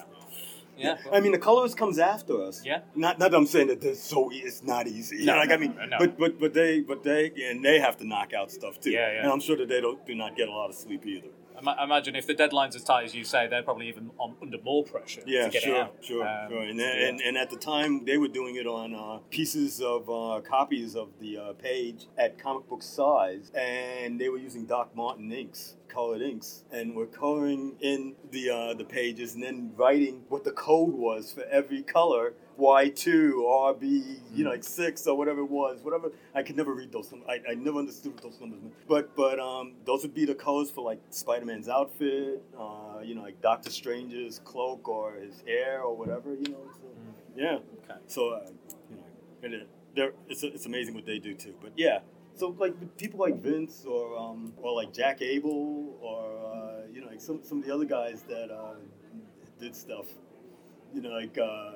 Yeah. 0.77 0.97
I 1.13 1.21
mean, 1.21 1.31
the 1.31 1.39
colorist 1.39 1.77
comes 1.77 2.01
after 2.01 2.43
us. 2.43 2.65
Yeah. 2.65 2.81
Not 2.97 3.19
not 3.21 3.31
that 3.31 3.37
I'm 3.37 3.47
saying 3.47 3.69
that 3.69 3.81
this 3.81 4.03
so 4.03 4.33
e- 4.33 4.43
it's 4.45 4.63
not 4.65 4.89
easy. 4.89 5.25
No, 5.25 5.37
like 5.37 5.51
I 5.53 5.57
mean, 5.57 5.77
no, 5.77 5.87
no. 5.87 5.99
but 5.99 6.19
but 6.19 6.41
but 6.41 6.53
they 6.55 6.81
but 6.81 7.05
they 7.05 7.31
and 7.49 7.65
they 7.65 7.79
have 7.79 7.97
to 7.99 8.05
knock 8.07 8.33
out 8.33 8.51
stuff 8.51 8.81
too. 8.81 8.91
Yeah, 8.91 9.13
yeah. 9.13 9.23
And 9.23 9.31
I'm 9.31 9.39
sure 9.41 9.57
that 9.57 9.69
they 9.69 9.81
don't 9.81 10.05
do 10.05 10.15
not 10.17 10.37
get 10.37 10.49
a 10.49 10.53
lot 10.53 10.71
of 10.71 10.75
sleep 10.75 11.07
either. 11.07 11.29
I 11.67 11.85
imagine 11.85 12.17
if 12.17 12.27
the 12.27 12.35
deadline's 12.35 12.75
as 12.77 12.83
tight 12.85 13.05
as 13.05 13.15
you 13.15 13.25
say, 13.25 13.47
they're 13.47 13.63
probably 13.63 13.89
even 13.89 14.11
on, 14.19 14.35
under 14.43 14.59
more 14.63 14.85
pressure 14.85 15.23
Yeah, 15.27 15.45
to 15.47 15.51
get 15.51 15.63
sure, 15.63 15.75
it 15.77 15.81
out. 15.81 15.95
sure, 16.03 16.27
Um, 16.27 16.51
sure. 16.51 16.63
And, 16.63 16.79
do 16.79 16.85
and 16.85 17.21
and 17.21 17.37
at 17.37 17.51
the 17.51 17.57
time, 17.57 18.05
they 18.05 18.19
were 18.19 18.29
doing 18.29 18.57
it 18.57 18.67
on 18.67 18.95
uh, 18.95 19.19
pieces 19.31 19.81
of 19.81 20.09
uh, 20.11 20.41
copies 20.43 20.95
of 20.97 21.09
the 21.21 21.39
uh, 21.39 21.53
page 21.55 22.07
at 22.19 22.39
comic 22.39 22.69
book 22.69 22.83
size, 22.83 23.51
and 23.55 24.21
they 24.21 24.29
were 24.29 24.39
using 24.39 24.67
Doc 24.67 24.95
Martin 24.97 25.31
inks, 25.33 25.77
colored 25.95 26.23
inks, 26.23 26.65
and 26.73 26.95
were 26.95 27.07
coloring 27.07 27.77
in 27.81 28.15
the 28.33 28.51
uh, 28.51 28.75
the 28.75 28.85
pages 28.85 29.35
and 29.35 29.43
then 29.43 29.73
writing 29.77 30.23
what 30.29 30.45
the 30.45 30.51
code 30.51 30.95
was 30.95 31.33
for 31.33 31.45
every 31.45 31.83
color. 31.83 32.35
Y 32.57 32.89
two, 32.89 33.45
RB, 33.49 34.21
you 34.33 34.45
know, 34.45 34.51
like 34.51 34.63
six 34.63 35.07
or 35.09 35.17
whatever 35.17 35.41
it 35.41 35.51
was, 35.51 35.81
whatever. 35.83 36.13
I 36.35 36.43
could 36.43 36.57
never 36.57 36.73
read 36.73 36.93
those. 36.93 37.13
I, 37.29 37.41
I 37.51 37.55
never 37.55 37.79
understood 37.79 38.15
what 38.15 38.23
those 38.23 38.41
numbers 38.41 38.61
meant. 38.63 38.75
But 38.89 39.17
but 39.17 39.41
um, 39.41 39.75
those 39.85 40.03
would 40.03 40.15
be 40.15 40.25
the 40.25 40.35
colors 40.35 40.71
for 40.71 40.85
like 40.85 41.01
Spider 41.11 41.47
Man's 41.47 41.69
outfit, 41.69 42.43
uh, 42.59 43.01
you 43.03 43.15
know, 43.15 43.23
like 43.23 43.41
Doctor 43.43 43.71
Strange's 43.71 44.41
cloak 44.45 44.89
or 44.89 45.15
his 45.15 45.43
hair 45.47 45.83
or 45.83 45.97
whatever, 45.97 46.35
you 46.35 46.49
know. 46.53 46.65
So, 46.75 46.89
yeah. 47.37 47.59
Okay. 47.85 48.01
So 48.07 48.31
uh, 48.35 48.51
you 49.43 49.49
know, 49.49 49.57
it, 49.97 50.17
it's 50.29 50.43
it's 50.45 50.67
amazing 50.67 50.95
what 50.95 51.07
they 51.07 51.19
do 51.19 51.35
too. 51.35 51.55
But 51.61 51.73
yeah. 51.77 52.01
So 52.37 52.55
like 52.59 52.97
people 52.97 53.21
like 53.21 53.41
Vince 53.41 53.85
or 53.87 54.19
um, 54.19 54.53
or 54.57 54.73
like 54.75 54.93
Jack 54.93 55.23
Abel 55.23 55.97
or 56.01 56.53
uh, 56.55 56.81
you 56.93 57.01
know 57.01 57.07
like 57.09 57.21
some 57.21 57.41
some 57.43 57.59
of 57.59 57.65
the 57.67 57.73
other 57.75 57.85
guys 57.85 58.23
that 58.29 58.51
uh, 58.51 58.75
did 59.61 59.75
stuff, 59.77 60.07
you 60.95 61.01
know 61.03 61.11
like. 61.11 61.37
Uh, 61.39 61.73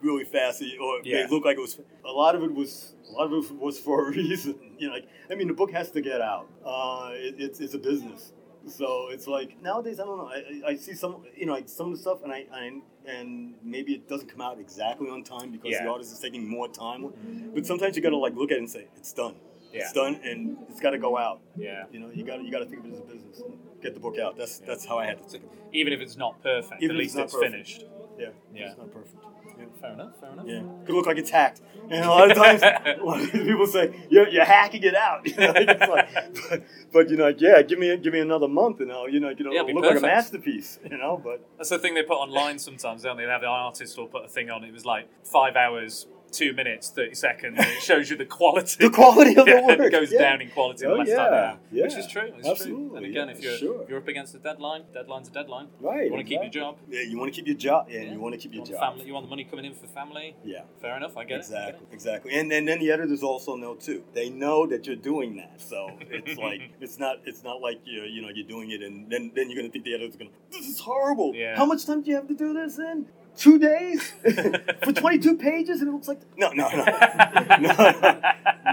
really 0.00 0.24
fast 0.24 0.60
or 0.60 1.00
Yeah. 1.02 1.24
it 1.24 1.30
looked 1.30 1.46
like 1.46 1.56
it 1.56 1.60
was 1.60 1.78
a 2.04 2.10
lot 2.12 2.34
of 2.34 2.42
it 2.42 2.52
was 2.52 2.94
a 3.08 3.12
lot 3.12 3.32
of 3.32 3.32
it 3.50 3.56
was 3.58 3.78
for 3.80 4.08
a 4.08 4.10
reason 4.20 4.54
you 4.78 4.86
know 4.88 4.92
like 4.92 5.06
i 5.30 5.34
mean 5.34 5.48
the 5.48 5.54
book 5.54 5.70
has 5.70 5.90
to 5.92 6.02
get 6.02 6.20
out 6.20 6.46
uh 6.62 7.08
it, 7.12 7.36
it's 7.38 7.58
it's 7.58 7.72
a 7.72 7.78
business 7.78 8.32
so 8.66 9.08
it's 9.10 9.26
like 9.26 9.56
nowadays 9.62 9.98
i 10.00 10.04
don't 10.04 10.18
know 10.18 10.28
i, 10.28 10.72
I 10.72 10.76
see 10.76 10.92
some 10.92 11.24
you 11.34 11.46
know 11.46 11.54
like 11.54 11.70
some 11.70 11.86
of 11.86 11.92
the 11.92 11.98
stuff 11.98 12.22
and 12.22 12.30
i, 12.32 12.44
I 12.52 12.80
and 13.06 13.54
maybe 13.62 13.94
it 13.94 14.06
doesn't 14.06 14.28
come 14.28 14.42
out 14.42 14.58
exactly 14.60 15.08
on 15.08 15.24
time 15.24 15.50
because 15.50 15.70
Yeah. 15.72 15.84
the 15.84 15.90
artist 15.90 16.12
is 16.12 16.18
taking 16.18 16.46
more 16.46 16.68
time 16.68 17.10
but 17.54 17.64
sometimes 17.64 17.96
you 17.96 18.02
gotta 18.02 18.18
like 18.18 18.34
look 18.34 18.50
at 18.50 18.56
it 18.58 18.60
and 18.60 18.70
say 18.70 18.88
it's 18.98 19.14
done 19.14 19.36
Yeah. 19.74 19.82
it's 19.82 19.92
done 19.92 20.20
and 20.24 20.56
it's 20.70 20.80
got 20.80 20.90
to 20.90 20.98
go 20.98 21.18
out 21.18 21.40
Yeah. 21.56 21.84
you 21.92 22.00
know 22.00 22.10
you 22.14 22.24
got 22.24 22.36
to 22.36 22.42
you 22.44 22.50
got 22.50 22.60
to 22.60 22.66
think 22.66 22.80
of 22.80 22.86
it 22.86 22.92
as 22.94 23.00
a 23.00 23.02
business 23.04 23.42
get 23.82 23.94
the 23.94 24.00
book 24.00 24.18
out 24.18 24.36
that's 24.38 24.60
that's 24.60 24.84
how 24.86 24.98
i 24.98 25.06
had 25.06 25.18
to 25.18 25.24
think 25.24 25.44
it 25.44 25.50
Even 25.72 25.92
if 25.92 26.00
it's 26.00 26.16
not 26.16 26.40
perfect, 26.42 26.82
Even 26.82 26.96
at 26.96 27.00
least 27.00 27.16
it's 27.16 27.24
it's 27.24 27.34
perfect. 27.34 27.52
finished. 27.52 27.84
yeah 28.18 28.28
Yeah. 28.54 28.68
it's 28.70 28.78
not 28.78 28.92
perfect 28.92 29.16
yeah. 29.56 29.66
Fair 29.80 29.92
enough. 29.92 30.18
Fair 30.20 30.30
enough. 30.32 30.46
Yeah, 30.48 30.62
could 30.84 30.96
look 30.96 31.06
like 31.06 31.16
it's 31.16 31.30
hacked, 31.30 31.60
and 31.90 32.04
a 32.04 32.08
lot 32.08 32.28
of 32.28 32.36
times, 32.44 32.60
lot 32.60 33.20
of 33.22 33.30
people 33.32 33.66
say 33.68 33.94
you're, 34.10 34.26
you're 34.28 34.44
hacking 34.44 34.82
it 34.82 34.96
out. 34.96 35.20
You 35.28 35.36
know, 35.36 35.52
like, 35.52 36.08
but, 36.50 36.62
but 36.92 37.08
you 37.10 37.16
know, 37.16 37.26
like, 37.26 37.40
yeah, 37.40 37.62
give 37.62 37.78
me 37.78 37.96
give 37.98 38.12
me 38.12 38.18
another 38.18 38.48
month, 38.48 38.80
and 38.80 38.90
I'll 38.90 39.08
you 39.08 39.20
know, 39.20 39.28
you 39.28 39.44
know, 39.44 39.52
Yeah, 39.52 39.60
it'll 39.62 39.74
look 39.80 39.84
like 39.84 39.98
a 39.98 40.00
masterpiece. 40.00 40.80
You 40.90 40.96
know, 40.98 41.20
but 41.22 41.46
That's 41.56 41.68
the 41.68 41.78
thing 41.78 41.94
they 41.94 42.02
put 42.02 42.14
online 42.16 42.58
sometimes, 42.58 43.02
don't 43.02 43.16
they? 43.16 43.26
They 43.26 43.30
have 43.30 43.42
the 43.42 43.46
artist 43.46 43.96
will 43.96 44.08
put 44.08 44.24
a 44.24 44.28
thing 44.28 44.50
on. 44.50 44.64
It 44.64 44.72
was 44.72 44.84
like 44.84 45.06
five 45.24 45.54
hours, 45.54 46.08
two 46.34 46.52
minutes, 46.52 46.90
thirty 46.90 47.14
seconds. 47.14 47.56
And 47.58 47.66
it 47.66 47.82
shows 47.82 48.10
you 48.10 48.16
the 48.16 48.26
quality. 48.26 48.76
the 48.84 48.90
quality 48.90 49.36
of 49.36 49.46
the 49.46 49.62
work 49.66 49.78
it 49.80 49.90
goes 49.92 50.12
yeah. 50.12 50.18
down 50.18 50.40
in 50.40 50.50
quality 50.50 50.84
Oh, 50.86 50.90
the 50.90 50.96
less 50.96 51.08
yeah, 51.08 51.16
time 51.16 51.32
you 51.32 51.38
have, 51.38 51.58
yeah. 51.72 51.82
which 51.84 51.94
is 51.94 52.06
true. 52.06 52.30
It's 52.38 52.48
Absolutely, 52.48 52.88
true. 52.88 52.96
And 52.96 53.06
again, 53.06 53.28
yeah, 53.28 53.34
if 53.34 53.42
you're 53.42 53.56
sure. 53.58 53.82
if 53.82 53.88
you're 53.88 53.98
up 53.98 54.08
against 54.08 54.34
a 54.34 54.38
deadline, 54.38 54.82
deadline's 54.92 55.28
a 55.28 55.32
deadline. 55.32 55.68
Right, 55.80 56.06
You 56.06 56.12
want 56.12 56.26
to 56.26 56.28
keep 56.28 56.42
your 56.42 56.50
job. 56.50 56.76
Yeah, 56.88 57.02
you 57.02 57.18
want 57.18 57.32
to 57.32 57.36
keep 57.36 57.46
your 57.46 57.56
job, 57.56 57.86
and 57.90 58.04
Yeah. 58.06 58.12
you 58.12 58.20
want 58.20 58.34
to 58.34 58.38
keep 58.38 58.52
your 58.52 58.62
want 58.62 58.70
job. 58.72 58.80
family. 58.80 59.06
You 59.06 59.14
want 59.14 59.26
the 59.26 59.30
money 59.30 59.44
coming 59.44 59.64
in 59.64 59.74
for 59.74 59.86
family. 59.86 60.36
Yeah. 60.44 60.62
Fair 60.80 60.96
enough. 60.96 61.16
I 61.16 61.24
get 61.24 61.38
Exactly, 61.38 61.86
it. 61.90 61.94
exactly, 61.94 62.34
and, 62.34 62.52
and 62.52 62.66
then 62.68 62.78
the 62.80 62.90
editors 62.90 63.22
also 63.22 63.56
know 63.56 63.74
too. 63.74 64.02
They 64.12 64.28
know 64.30 64.66
that 64.66 64.86
you're 64.86 64.96
doing 64.96 65.36
that, 65.36 65.60
so 65.60 65.90
it's 66.00 66.38
like 66.46 66.60
it's 66.80 66.98
not 66.98 67.16
it's 67.24 67.42
not 67.44 67.60
like 67.60 67.80
you 67.84 68.02
you 68.02 68.20
know 68.22 68.28
you're 68.34 68.46
doing 68.46 68.70
it, 68.72 68.82
and 68.82 69.10
then 69.10 69.30
then 69.34 69.50
you're 69.50 69.60
gonna 69.60 69.70
think 69.72 69.84
the 69.84 69.94
editor's 69.94 70.16
gonna 70.16 70.30
this 70.50 70.66
is 70.68 70.80
horrible. 70.80 71.32
Yeah. 71.34 71.56
How 71.56 71.64
much 71.66 71.86
time 71.86 72.02
do 72.02 72.10
you 72.10 72.16
have 72.16 72.28
to 72.28 72.34
do 72.34 72.52
this 72.54 72.78
in? 72.78 73.06
Two 73.36 73.58
days 73.58 74.12
for 74.84 74.92
22 74.92 75.36
pages, 75.36 75.80
and 75.80 75.88
it 75.88 75.92
looks 75.92 76.06
like 76.08 76.20
no 76.36 76.50
no 76.52 76.68
no 76.70 76.84
no 76.84 77.72
no 77.72 78.18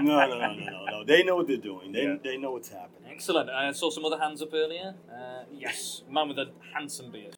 no 0.02 0.36
no 0.38 0.54
no 0.54 0.84
no. 0.86 1.04
They 1.04 1.24
know 1.24 1.36
what 1.36 1.46
they're 1.48 1.56
doing. 1.56 1.92
They 1.92 2.04
Yeah. 2.04 2.16
they 2.22 2.36
know 2.36 2.52
what's 2.52 2.68
happening. 2.68 3.10
Excellent. 3.12 3.50
I 3.50 3.72
saw 3.72 3.90
some 3.90 4.04
other 4.04 4.18
hands 4.18 4.40
up 4.40 4.54
earlier. 4.54 4.94
Uh, 5.10 5.44
yes, 5.52 6.02
man 6.08 6.28
with 6.28 6.38
a 6.38 6.50
handsome 6.74 7.10
beard. 7.10 7.34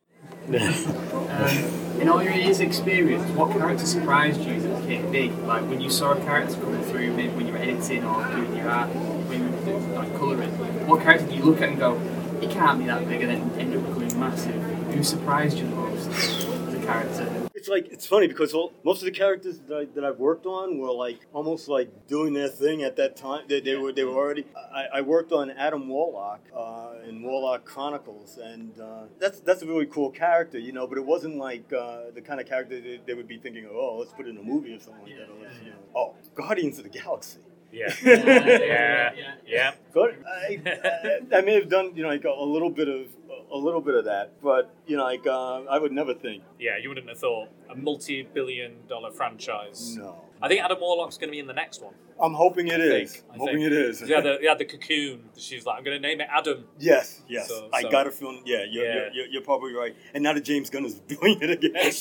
Um, 0.49 2.01
in 2.01 2.09
all 2.09 2.23
your 2.23 2.33
years' 2.33 2.61
experience, 2.61 3.29
what 3.33 3.51
character 3.53 3.85
surprised 3.87 4.41
you 4.43 4.55
as 4.55 4.65
a 4.65 4.87
kid? 4.87 5.11
Big, 5.13 5.33
like 5.41 5.63
when 5.69 5.81
you 5.81 5.91
saw 5.91 6.13
a 6.13 6.21
character 6.21 6.57
coming 6.57 6.83
through, 6.83 7.13
maybe 7.15 7.33
when 7.35 7.47
you 7.47 7.53
were 7.53 7.59
editing 7.59 8.05
or 8.05 8.27
doing 8.29 8.55
your 8.57 8.69
art, 8.71 8.89
when 9.29 9.43
you 9.45 9.51
were 9.51 9.65
doing, 9.65 9.95
like 9.95 10.15
colouring. 10.17 10.51
What 10.87 11.03
character 11.03 11.27
do 11.27 11.35
you 11.35 11.43
look 11.45 11.61
at 11.63 11.69
and 11.71 11.79
go, 11.79 12.01
it 12.43 12.51
can't 12.51 12.79
be 12.79 12.87
that 12.87 13.07
big, 13.09 13.23
and 13.23 13.31
then 13.31 13.61
end 13.61 13.75
up 13.75 13.87
becoming 13.87 14.19
massive? 14.21 14.63
Who 14.95 15.03
surprised 15.03 15.59
you 15.59 15.67
the 15.69 15.75
most 15.77 16.09
as 16.09 16.44
a 16.44 16.44
character? 16.85 17.49
It's 17.55 17.69
like 17.69 17.87
it's 17.91 18.07
funny 18.07 18.27
because 18.27 18.53
all, 18.53 18.73
most 18.85 19.01
of 19.01 19.07
the 19.07 19.11
characters 19.11 19.59
that, 19.69 19.77
I, 19.77 19.85
that 19.95 20.05
I've 20.05 20.19
worked 20.19 20.47
on 20.47 20.79
were 20.79 20.93
like 20.93 21.21
almost 21.33 21.69
like 21.69 22.07
doing 22.07 22.35
their 22.35 22.49
thing 22.49 22.83
at 22.83 22.97
that 22.97 23.17
time. 23.17 23.45
They, 23.49 23.61
they 23.61 23.77
were 23.77 23.93
they 23.93 24.05
were 24.05 24.15
already. 24.15 24.45
I, 24.55 24.99
I 24.99 25.01
worked 25.01 25.33
on 25.33 25.51
Adam 25.51 25.89
Warlock 25.89 26.41
uh, 26.55 27.09
in 27.09 27.23
Warlock 27.23 27.65
Chronicles, 27.65 28.39
and 28.39 28.79
uh, 28.79 29.05
that's 29.19 29.41
that's 29.41 29.63
a 29.63 29.67
really 29.67 29.87
cool 29.87 30.11
character, 30.11 30.59
you 30.59 30.73
know. 30.73 30.87
But 30.87 30.99
it 30.99 31.07
wasn't 31.07 31.37
like 31.37 31.73
uh, 31.73 32.11
the 32.15 32.21
kind 32.21 32.41
of 32.41 32.47
character 32.47 32.81
they, 32.81 33.01
they 33.07 33.15
would 33.15 33.29
be 33.29 33.39
thinking, 33.39 33.67
oh, 33.71 33.97
let's 33.99 34.13
put 34.13 34.29
in 34.29 34.37
a 34.37 34.43
movie 34.43 34.75
or 34.75 34.81
something 34.81 35.05
like 35.05 35.17
that. 35.17 35.31
Or 35.31 35.43
let's, 35.43 35.59
you 35.65 35.71
know, 35.71 35.77
oh, 35.97 36.15
Guardians 36.35 36.79
of 36.79 36.85
the 36.85 36.91
Galaxy. 36.91 37.41
Yeah. 37.73 37.93
yeah, 38.05 39.13
yeah. 39.17 39.35
Yeah. 39.47 39.75
But 39.93 40.15
I, 40.27 40.61
I, 40.65 41.39
I 41.39 41.41
may 41.41 41.55
have 41.55 41.69
done, 41.69 41.93
you 41.97 42.05
know, 42.05 42.09
like 42.09 42.25
a, 42.25 42.29
a 42.29 42.45
little 42.45 42.71
bit 42.71 42.89
of 42.89 43.09
a 43.55 43.57
little 43.57 43.81
bit 43.81 43.95
of 43.95 44.05
that, 44.07 44.33
but 44.43 44.75
you 44.87 44.97
know, 44.97 45.05
like 45.05 45.27
uh, 45.27 45.63
I 45.65 45.79
would 45.79 45.93
never 45.93 46.13
think. 46.13 46.43
Yeah, 46.59 46.77
you 46.77 46.89
wouldn't 46.91 47.09
have 47.09 47.19
thought 47.19 47.49
a 47.71 47.77
multi-billion-dollar 47.77 49.13
franchise. 49.13 49.97
No, 49.97 50.21
I 50.43 50.49
think 50.49 50.61
Adam 50.63 50.79
Warlock's 50.81 51.17
going 51.17 51.29
to 51.29 51.33
be 51.33 51.39
in 51.39 51.47
the 51.47 51.53
next 51.55 51.81
one. 51.81 51.95
I'm 52.21 52.35
hoping 52.35 52.69
it 52.69 52.81
I 52.81 52.85
is. 52.85 53.13
think. 53.13 53.25
I'm 53.33 53.39
hoping 53.39 53.55
think. 53.61 53.67
it 53.67 53.73
is. 53.73 54.03
Yeah, 54.03 54.21
the, 54.21 54.39
yeah, 54.43 54.55
the 54.55 54.65
cocoon. 54.65 55.31
She's 55.37 55.65
like, 55.67 55.79
I'm 55.79 55.85
going 55.85 56.01
to 56.01 56.07
name 56.09 56.21
it 56.21 56.29
Adam. 56.31 56.65
Yes, 56.79 57.23
yes. 57.29 57.49
So- 57.49 57.69
I 57.73 57.83
so- 57.83 57.91
got 57.91 58.07
a 58.07 58.11
feeling. 58.11 58.43
Yeah, 58.45 58.65
you're, 58.69 58.85
Yeah. 58.87 58.93
You're, 58.95 59.11
you're, 59.13 59.27
you're 59.27 59.43
probably 59.43 59.73
right. 59.73 59.95
And 60.15 60.23
now 60.23 60.33
that 60.33 60.45
James 60.45 60.69
Gunn 60.71 60.85
is 60.85 60.95
doing 61.09 61.39
it 61.41 61.51
again. 61.51 61.93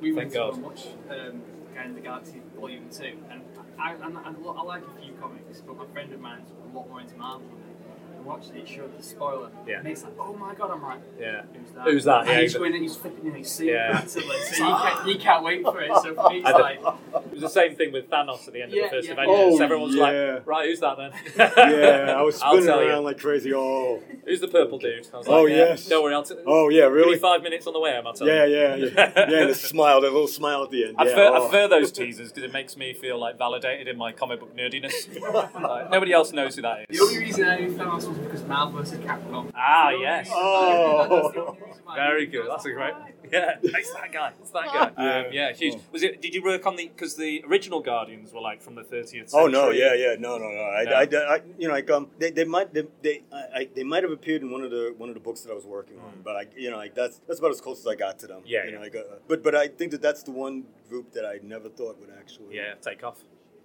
we 0.00 0.14
Thank 0.14 0.16
went 0.16 0.32
God. 0.32 0.54
so 0.54 0.60
much 0.60 0.86
um, 1.10 1.42
Guardians 1.74 1.90
of 1.90 1.94
the 1.96 2.00
Galaxy 2.00 2.42
Volume 2.58 2.88
2, 2.90 3.04
and 3.30 3.42
I, 3.78 3.92
I, 3.92 4.28
I, 4.28 4.30
lo- 4.40 4.56
I 4.58 4.62
like 4.62 4.82
a 4.82 5.00
few 5.02 5.12
comics, 5.14 5.60
but 5.60 5.76
my 5.76 5.86
friend 5.86 6.12
of 6.12 6.20
mine's 6.20 6.50
a 6.50 6.76
lot 6.76 6.88
more 6.88 7.00
into 7.00 7.16
Marvel 7.16 7.46
than 7.48 7.58
me. 7.58 7.71
And 8.22 8.30
watching 8.30 8.54
it 8.56 8.68
showed 8.68 8.96
the 8.96 9.02
spoiler. 9.02 9.50
Yeah. 9.66 9.78
And 9.80 9.88
it's 9.88 10.04
like, 10.04 10.12
oh 10.20 10.32
my 10.34 10.54
god, 10.54 10.70
I'm 10.70 10.80
like, 10.82 11.00
Yeah. 11.18 11.42
who's 11.52 11.72
that? 11.74 11.84
Who's 11.84 12.04
that? 12.04 12.20
And 12.20 12.28
Yeah, 12.28 12.34
he's 12.36 12.42
exactly. 12.44 12.58
going 12.68 12.74
and 12.74 12.82
he's 12.84 12.96
flipping 12.96 13.26
and 13.26 13.36
he's 13.36 13.50
seeing 13.50 13.70
Yeah. 13.70 14.00
it 14.02 14.10
so 14.10 14.20
you 14.20 14.26
can't, 14.58 15.08
you 15.08 15.18
can't 15.18 15.44
wait 15.44 15.62
for 15.64 15.80
it. 15.80 15.90
So 16.02 16.14
for 16.14 16.30
me, 16.30 16.38
it's 16.38 16.50
like, 16.52 16.78
It 16.78 17.32
was 17.32 17.40
the 17.40 17.48
same 17.48 17.74
thing 17.74 17.92
with 17.92 18.08
Thanos 18.08 18.46
at 18.46 18.52
the 18.54 18.62
end 18.62 18.72
Yeah, 18.72 18.84
of 18.84 18.90
the 18.90 18.96
first 18.96 19.08
yeah. 19.08 19.12
Avengers. 19.14 19.36
Oh, 19.60 19.62
Everyone's 19.64 19.94
yeah. 19.96 20.02
like, 20.36 20.46
right, 20.46 20.68
who's 20.68 20.80
that 20.80 20.96
then? 20.98 21.12
yeah, 21.56 22.14
I 22.16 22.22
was 22.22 22.36
spinning 22.36 22.68
around 22.68 22.86
you. 22.98 23.00
like 23.00 23.18
crazy. 23.18 23.52
Oh, 23.54 24.00
Who's 24.24 24.40
the 24.40 24.46
purple 24.48 24.78
dude? 24.78 25.08
I 25.12 25.16
was 25.18 25.26
Oh, 25.28 25.46
yeah, 25.46 25.56
yes. 25.56 25.88
Don't 25.88 26.04
worry, 26.04 26.14
I'll 26.14 26.22
t- 26.22 26.36
oh 26.46 26.68
yeah, 26.68 26.82
Give 26.82 26.92
me 26.92 26.98
really? 26.98 27.18
five 27.18 27.42
minutes 27.42 27.66
on 27.66 27.72
the 27.72 27.80
way, 27.80 28.00
I'll 28.06 28.12
tell 28.12 28.28
Yeah, 28.28 28.44
you. 28.44 28.54
yeah, 28.56 28.74
yeah. 28.76 29.12
Yeah, 29.28 29.40
and 29.40 29.50
the 29.50 29.54
smile, 29.72 30.00
that 30.00 30.12
little 30.12 30.28
smile 30.28 30.62
at 30.62 30.70
the 30.70 30.84
end. 30.84 30.94
I, 30.96 31.04
yeah, 31.06 31.14
prefer, 31.14 31.34
I 31.34 31.64
oh. 31.64 31.68
those 31.68 31.90
teasers 31.90 32.28
because 32.28 32.44
it 32.44 32.52
makes 32.52 32.76
me 32.76 32.94
feel 32.94 33.18
like 33.18 33.36
validated 33.36 33.88
in 33.88 33.96
my 33.98 34.12
comic 34.12 34.38
book 34.38 34.56
nerdiness. 34.56 34.92
Like, 35.32 35.90
nobody 35.90 36.12
else 36.12 36.32
knows 36.32 36.54
who 36.56 36.62
that 36.62 36.86
the 36.88 37.00
only 37.00 37.18
reason 37.18 37.44
I 37.48 37.58
knew 37.58 37.72
Thanos 37.72 38.04
was 38.12 38.26
because 38.26 38.42
Marvel 38.44 38.78
vs. 38.80 38.98
Capcom. 39.00 39.50
Ah, 39.54 39.90
The 39.90 39.98
yes. 39.98 40.28
Oh. 40.32 41.08
That's 41.22 41.34
the 41.34 41.40
only 41.40 41.60
reason 41.60 41.82
why 41.84 41.92
I 41.92 41.96
Very 41.96 42.26
good. 42.26 42.46
That's 42.48 42.64
a 42.64 42.70
great. 42.72 42.94
Yeah, 43.32 43.56
it's 43.62 43.92
that 43.94 44.12
guy. 44.12 44.32
It's 44.40 44.50
that 44.50 44.66
guy. 44.66 44.90
Yeah. 45.02 45.18
Um, 45.20 45.24
yeah, 45.32 45.52
huge. 45.52 45.78
Was 45.90 46.02
it? 46.02 46.20
Did 46.20 46.34
you 46.34 46.42
work 46.42 46.66
on 46.66 46.76
the? 46.76 46.88
Because 46.88 47.16
the 47.16 47.42
original 47.48 47.80
Guardians 47.80 48.32
were 48.32 48.40
like 48.40 48.60
from 48.60 48.74
the 48.74 48.82
30th 48.82 49.08
century. 49.08 49.26
Oh 49.32 49.46
no! 49.46 49.70
Yeah, 49.70 49.94
yeah, 49.94 50.16
no, 50.18 50.36
no, 50.38 50.44
no. 50.50 50.62
I, 50.62 50.84
No. 50.84 51.20
I, 51.20 51.34
I, 51.34 51.40
you 51.58 51.68
know, 51.68 51.74
like 51.74 51.90
um, 51.90 52.08
they, 52.18 52.30
they 52.30 52.44
might, 52.44 52.74
they, 52.74 52.84
they, 53.00 53.22
I, 53.32 53.36
I, 53.60 53.68
they 53.74 53.84
might 53.84 54.02
have 54.02 54.12
appeared 54.12 54.42
in 54.42 54.50
one 54.50 54.62
of 54.62 54.70
the 54.70 54.94
one 54.98 55.08
of 55.08 55.14
the 55.14 55.20
books 55.20 55.40
that 55.42 55.50
I 55.50 55.54
was 55.54 55.64
working 55.64 55.98
on, 55.98 56.20
but 56.22 56.36
I, 56.36 56.46
you 56.56 56.70
know, 56.70 56.76
like 56.76 56.94
that's 56.94 57.20
that's 57.26 57.38
about 57.38 57.52
as 57.52 57.60
close 57.60 57.78
as 57.80 57.86
I 57.86 57.94
got 57.94 58.18
to 58.20 58.26
them. 58.26 58.42
Yeah, 58.44 58.64
you 58.64 58.70
yeah. 58.70 58.76
know, 58.76 58.82
like, 58.82 58.96
uh, 58.96 59.02
but 59.28 59.42
but 59.42 59.54
I 59.54 59.68
think 59.68 59.92
that 59.92 60.02
that's 60.02 60.22
the 60.22 60.32
one 60.32 60.64
group 60.88 61.12
that 61.12 61.24
I 61.24 61.38
never 61.42 61.68
thought 61.68 61.98
would 62.00 62.10
actually 62.10 62.56
Yeah, 62.56 62.74
take 62.82 63.02
off. 63.02 63.18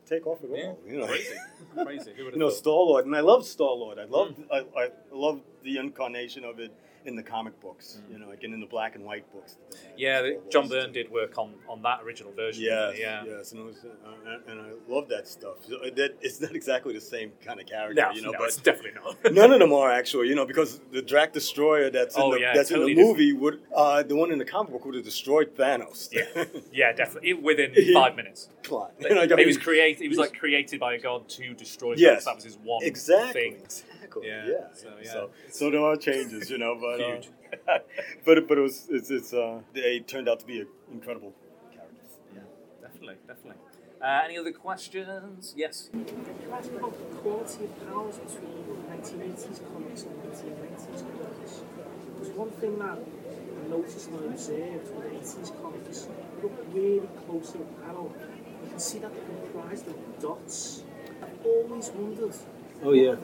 Take 0.08 0.26
off 0.28 0.44
at 0.44 0.50
all. 0.50 0.58
Yeah. 0.58 0.74
You 0.92 1.00
know, 1.00 1.08
Crazy. 1.08 1.36
Crazy. 1.84 2.12
Who 2.18 2.24
you 2.26 2.38
know. 2.38 2.50
Star 2.50 2.74
Lord, 2.74 3.06
and 3.06 3.16
I 3.16 3.20
love 3.22 3.46
Star 3.46 3.72
Lord. 3.74 4.00
I 4.00 4.06
love, 4.06 4.30
Mm. 4.30 4.46
I, 4.52 4.80
I 4.84 4.90
love 5.12 5.42
the 5.64 5.78
incarnation 5.78 6.44
of 6.44 6.60
it. 6.60 6.72
In 7.06 7.16
the 7.16 7.24
comic 7.24 7.60
books, 7.62 8.02
you 8.12 8.20
know, 8.20 8.28
like 8.28 8.44
in 8.44 8.60
the 8.60 8.66
black 8.66 8.96
and 8.96 9.06
white 9.06 9.32
books. 9.32 9.58
Yeah, 9.96 10.22
the, 10.22 10.42
John 10.50 10.68
Byrne 10.68 10.92
did 10.92 11.10
work 11.10 11.38
on, 11.38 11.54
on 11.70 11.82
that 11.84 12.02
original 12.04 12.34
version. 12.34 12.64
Yes, 12.64 12.96
yeah. 13.00 13.24
yes, 13.26 13.52
and, 13.52 13.62
it 13.62 13.66
was, 13.66 13.86
uh, 13.86 14.52
and 14.52 14.60
I 14.60 14.72
love 14.90 15.08
that 15.10 15.28
stuff. 15.28 15.66
So, 15.68 15.78
uh, 15.78 15.90
that, 15.96 16.16
it's 16.22 16.42
not 16.42 16.54
exactly 16.54 16.94
the 16.94 17.02
same 17.02 17.32
kind 17.44 17.62
of 17.62 17.66
character, 17.66 18.02
No, 18.02 18.12
you 18.12 18.22
know, 18.22 18.32
no, 18.32 18.40
but 18.40 18.48
it's 18.50 18.58
definitely 18.58 19.00
not. 19.02 19.32
none 19.34 19.54
of 19.54 19.60
them 19.60 19.72
are 19.72 19.92
actually, 19.92 20.28
you 20.28 20.36
know, 20.36 20.46
because 20.46 20.82
the 20.92 21.02
Drax 21.02 21.34
Destroyer 21.34 21.90
that's 21.90 22.16
in 22.16 22.22
Oh, 22.22 22.34
the, 22.34 22.42
yeah, 22.42 22.54
that's 22.54 22.70
totally 22.70 22.92
in 22.92 22.98
the 22.98 23.04
movie 23.04 23.34
would 23.34 23.62
uh, 23.76 24.04
the 24.04 24.16
one 24.16 24.32
in 24.32 24.40
the 24.40 24.46
comic 24.46 24.72
book 24.72 24.86
would 24.86 24.96
have 24.96 25.04
destroyed 25.04 25.56
Thanos. 25.56 26.10
Yeah, 26.12 26.46
yeah, 26.72 26.94
definitely. 26.94 27.34
Within 27.34 27.74
five 27.94 28.16
minutes. 28.16 28.50
Come 28.64 28.78
on. 28.78 28.92
Like, 29.00 29.32
I 29.32 29.36
he 29.38 29.46
was 29.46 29.58
created. 29.58 30.02
He 30.02 30.10
was 30.10 30.18
like 30.18 30.34
created 30.38 30.80
by 30.80 30.96
a 30.96 31.00
god 31.00 31.30
to 31.30 31.54
destroy. 31.54 31.94
Yes. 31.96 32.26
that 32.26 32.36
was 32.36 32.44
his 32.44 32.58
one 32.58 32.84
exactly. 32.84 33.52
thing. 33.52 33.68
Exactly. 34.08 34.28
Yeah, 34.28 34.48
Yeah. 34.48 34.68
so, 34.74 34.88
yeah. 35.02 35.12
So, 35.12 35.30
so 35.52 35.72
there 35.72 35.84
are 35.84 35.96
changes, 35.96 36.50
you 36.50 36.58
know, 36.58 36.76
but 36.80 37.02
uh, 37.02 37.80
but 38.26 38.48
but 38.48 38.58
it 38.58 38.62
was 38.62 38.88
it's, 38.90 39.10
it's 39.10 39.34
uh, 39.34 39.60
they 39.74 40.00
turned 40.00 40.30
out 40.30 40.40
to 40.40 40.46
be 40.46 40.66
incredible 40.92 41.34
characters. 41.74 42.18
Yeah, 42.34 42.42
definitely, 42.82 43.16
definitely. 43.28 43.62
Uh, 44.02 44.22
any 44.26 44.38
other 44.38 44.52
questions? 44.52 45.54
Yes. 45.58 45.90
Can 45.92 46.06
I 46.54 46.58
ask 46.58 46.70
about 46.72 46.94
the 46.98 47.16
quality 47.18 47.66
of 47.66 47.88
powers 47.88 48.18
between 48.18 48.86
1980s 48.92 49.60
comics 49.74 50.04
and 50.04 50.16
1990s 50.24 51.04
comics? 51.04 51.62
There's 52.22 52.36
one 52.38 52.52
thing 52.52 52.78
that 52.80 52.98
I 53.00 53.68
noticed 53.70 54.08
and 54.10 54.20
I 54.20 54.34
observed 54.34 54.96
with 54.96 55.14
80s 55.14 55.62
comics. 55.62 56.08
Look 56.44 56.54
really 56.72 57.10
close 57.26 57.52
to 57.54 57.58
the 57.58 57.64
panel. 57.86 58.14
You 58.64 58.70
can 58.70 58.80
see 58.80 59.00
that 59.00 59.12
they're 59.14 59.52
comprised 59.52 59.88
of 59.88 59.96
dots. 60.22 60.84
I've 61.24 61.46
always 61.46 61.90
wondered. 61.90 62.36
Oh, 62.84 62.94
yeah. 62.94 63.16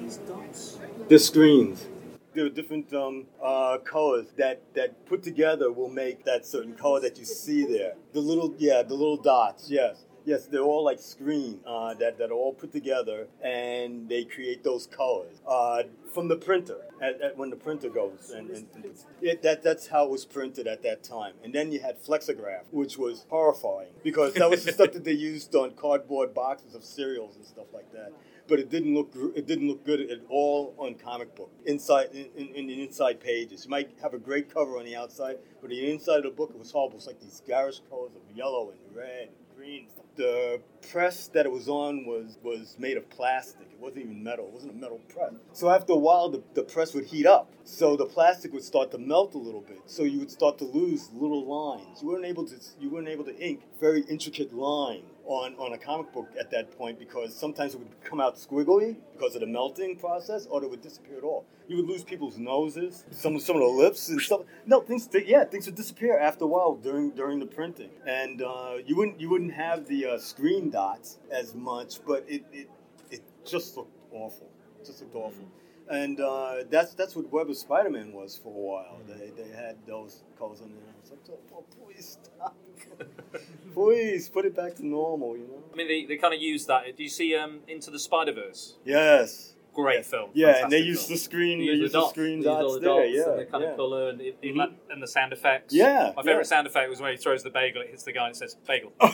The 1.09 1.19
screens. 1.19 1.87
There 2.33 2.45
are 2.45 2.49
different 2.49 2.91
um, 2.93 3.27
uh, 3.43 3.77
colors 3.77 4.27
that, 4.37 4.61
that 4.73 5.05
put 5.05 5.21
together 5.21 5.71
will 5.71 5.89
make 5.89 6.25
that 6.25 6.45
certain 6.45 6.73
color 6.73 6.99
that 7.01 7.19
you 7.19 7.25
see 7.25 7.63
there. 7.63 7.93
The 8.13 8.19
little, 8.19 8.55
yeah, 8.57 8.81
the 8.81 8.95
little 8.95 9.17
dots, 9.17 9.69
yes. 9.69 10.05
Yes, 10.25 10.45
they're 10.45 10.61
all 10.61 10.85
like 10.85 10.99
screen 10.99 11.59
uh, 11.67 11.93
that, 11.95 12.17
that 12.17 12.31
are 12.31 12.33
all 12.33 12.53
put 12.53 12.71
together 12.71 13.27
and 13.43 14.07
they 14.07 14.23
create 14.23 14.63
those 14.63 14.87
colors 14.87 15.41
uh, 15.45 15.83
from 16.13 16.29
the 16.29 16.37
printer 16.37 16.77
at, 17.01 17.21
at 17.21 17.37
when 17.37 17.49
the 17.49 17.57
printer 17.57 17.89
goes. 17.89 18.31
And, 18.33 18.49
and 18.49 18.85
it, 19.21 19.43
that, 19.43 19.61
that's 19.61 19.87
how 19.87 20.05
it 20.05 20.09
was 20.09 20.23
printed 20.23 20.65
at 20.65 20.81
that 20.83 21.03
time. 21.03 21.33
And 21.43 21.53
then 21.53 21.73
you 21.73 21.81
had 21.81 22.01
flexograph, 22.01 22.63
which 22.71 22.97
was 22.97 23.25
horrifying 23.29 23.91
because 24.01 24.33
that 24.35 24.49
was 24.49 24.63
the 24.63 24.71
stuff 24.71 24.93
that 24.93 25.03
they 25.03 25.11
used 25.31 25.53
on 25.55 25.71
cardboard 25.71 26.33
boxes 26.33 26.73
of 26.73 26.85
cereals 26.85 27.35
and 27.35 27.45
stuff 27.45 27.67
like 27.73 27.91
that 27.91 28.13
but 28.53 28.59
it 28.59 28.69
didn't 28.69 28.93
look 28.93 29.11
it 29.35 29.47
didn't 29.47 29.67
look 29.67 29.83
good 29.83 29.99
at 30.11 30.19
all 30.29 30.75
on 30.77 30.93
comic 30.93 31.35
book 31.35 31.49
inside 31.65 32.09
in, 32.13 32.49
in, 32.49 32.67
the 32.67 32.83
inside 32.83 33.19
pages. 33.19 33.65
You 33.65 33.71
might 33.71 33.89
have 33.99 34.13
a 34.13 34.19
great 34.19 34.53
cover 34.53 34.77
on 34.77 34.85
the 34.85 34.95
outside, 34.95 35.39
but 35.59 35.71
the 35.71 35.91
inside 35.91 36.17
of 36.17 36.23
the 36.25 36.29
book 36.29 36.51
it 36.53 36.59
was 36.59 36.69
horrible. 36.69 36.97
It's 36.97 37.07
like 37.07 37.19
these 37.19 37.41
garish 37.47 37.81
colors 37.89 38.11
of 38.15 38.37
yellow 38.37 38.69
and 38.69 38.95
red 38.95 39.29
and 39.29 39.57
green. 39.57 39.87
The 40.17 40.61
press 40.91 41.29
that 41.29 41.47
it 41.47 41.51
was 41.51 41.67
on 41.67 42.05
was 42.05 42.37
was 42.43 42.75
made 42.77 42.95
of 42.95 43.09
plastic. 43.09 43.65
It 43.71 43.79
wasn't 43.79 44.03
even 44.05 44.23
metal. 44.23 44.45
It 44.45 44.53
wasn't 44.53 44.73
a 44.73 44.75
metal 44.75 45.01
press. 45.09 45.33
So 45.53 45.71
after 45.71 45.93
a 45.93 45.97
while, 45.97 46.29
the, 46.29 46.43
the 46.53 46.61
press 46.61 46.93
would 46.93 47.05
heat 47.05 47.25
up. 47.25 47.51
So 47.63 47.95
the 47.95 48.05
plastic 48.05 48.53
would 48.53 48.63
start 48.63 48.91
to 48.91 48.99
melt 48.99 49.33
a 49.33 49.39
little 49.39 49.61
bit. 49.61 49.81
So 49.87 50.03
you 50.03 50.19
would 50.19 50.29
start 50.29 50.59
to 50.59 50.65
lose 50.65 51.09
little 51.11 51.43
lines. 51.43 52.03
You 52.03 52.09
weren't 52.09 52.25
able 52.25 52.45
to 52.45 52.55
you 52.79 52.91
weren't 52.91 53.07
able 53.07 53.23
to 53.23 53.35
ink 53.39 53.63
very 53.79 54.01
intricate 54.01 54.53
line 54.53 55.05
on, 55.25 55.55
on 55.55 55.73
a 55.73 55.77
comic 55.77 56.11
book 56.11 56.29
at 56.39 56.51
that 56.51 56.77
point 56.77 56.99
because 56.99 57.35
sometimes 57.35 57.73
it 57.73 57.79
would 57.79 58.03
come 58.03 58.19
out 58.19 58.35
squiggly 58.35 58.97
because 59.13 59.35
of 59.35 59.41
the 59.41 59.47
melting 59.47 59.97
process, 59.97 60.45
or 60.49 60.63
it 60.63 60.69
would 60.69 60.81
disappear 60.81 61.17
at 61.17 61.23
all. 61.23 61.45
You 61.67 61.77
would 61.77 61.87
lose 61.87 62.03
people's 62.03 62.37
noses, 62.37 63.05
some 63.11 63.39
some 63.39 63.55
of 63.55 63.61
the 63.61 63.67
lips 63.67 64.09
and 64.09 64.19
stuff. 64.19 64.41
No, 64.65 64.81
things 64.81 65.07
yeah, 65.25 65.45
things 65.45 65.65
would 65.65 65.75
disappear 65.75 66.17
after 66.19 66.43
a 66.43 66.47
while 66.47 66.75
during 66.75 67.11
during 67.11 67.39
the 67.39 67.45
printing, 67.45 67.89
and 68.05 68.41
uh, 68.41 68.75
you 68.85 68.95
wouldn't 68.97 69.19
you 69.19 69.29
wouldn't 69.29 69.53
have 69.53 69.87
the 69.87 70.05
uh, 70.05 70.17
screen 70.17 70.69
dots 70.69 71.19
as 71.31 71.55
much, 71.55 72.03
but 72.05 72.25
it, 72.27 72.43
it 72.51 72.69
it 73.11 73.21
just 73.45 73.77
looked 73.77 73.97
awful. 74.11 74.49
It 74.81 74.85
just 74.85 75.01
looked 75.01 75.15
awful. 75.15 75.45
And 75.89 76.19
uh, 76.19 76.63
that's 76.69 76.93
that's 76.93 77.15
what 77.15 77.31
Web 77.31 77.49
of 77.49 77.57
Spider-Man 77.57 78.13
was 78.13 78.37
for 78.41 78.49
a 78.49 78.51
while. 78.51 78.99
They, 79.07 79.31
they 79.43 79.49
had 79.49 79.75
those 79.85 80.23
calls 80.39 80.61
on 80.61 80.69
there. 80.69 80.83
I 80.87 81.01
was 81.01 81.11
like, 81.11 81.39
oh, 81.53 81.63
please 81.85 82.17
stop. 82.23 82.55
please 83.73 84.29
put 84.29 84.45
it 84.45 84.55
back 84.55 84.75
to 84.75 84.85
normal, 84.85 85.35
you 85.35 85.43
know? 85.47 85.63
I 85.71 85.75
mean, 85.75 85.87
they, 85.87 86.05
they 86.05 86.17
kind 86.17 86.33
of 86.33 86.41
use 86.41 86.65
that. 86.67 86.95
Do 86.95 87.03
you 87.03 87.09
see 87.09 87.35
um, 87.35 87.59
Into 87.67 87.91
the 87.91 87.99
Spider 87.99 88.33
Verse? 88.33 88.75
Yes. 88.85 89.49
Great 89.73 90.05
film. 90.05 90.29
Yeah, 90.33 90.47
and 90.63 90.71
they 90.71 90.81
fantastic 90.81 90.85
used 90.85 91.01
film. 91.07 91.13
the 91.15 91.17
screen. 91.17 91.59
They 91.59 91.65
They 91.65 91.71
used 91.73 91.93
the 91.93 91.97
the 91.97 92.01
dots. 92.01 92.11
screen 92.13 92.39
They 92.41 92.45
use 92.45 92.47
all 92.47 92.61
dots 92.61 92.73
the 92.75 92.79
there. 92.81 92.89
dots 93.03 93.11
Yeah, 93.15 93.31
and 93.31 93.39
the 93.39 93.45
kind 93.45 93.63
yeah. 93.63 93.69
of 93.71 93.75
color 93.77 94.09
and, 94.09 94.21
it, 94.21 94.37
it, 94.41 94.55
Mhm. 94.55 94.73
and 94.91 95.01
the 95.03 95.07
sound 95.07 95.33
effects. 95.33 95.73
Yeah, 95.73 96.13
My 96.15 96.21
favorite 96.21 96.37
yeah. 96.37 96.43
sound 96.43 96.67
effect 96.67 96.89
was 96.91 97.01
when 97.01 97.11
he 97.11 97.17
throws 97.17 97.41
the 97.43 97.49
bagel. 97.49 97.81
It 97.81 97.89
hits 97.89 98.03
the 98.03 98.11
guy 98.13 98.27
and 98.27 98.35
it 98.35 98.37
says 98.37 98.55
bagel. 98.67 98.93
Oh, 99.01 99.13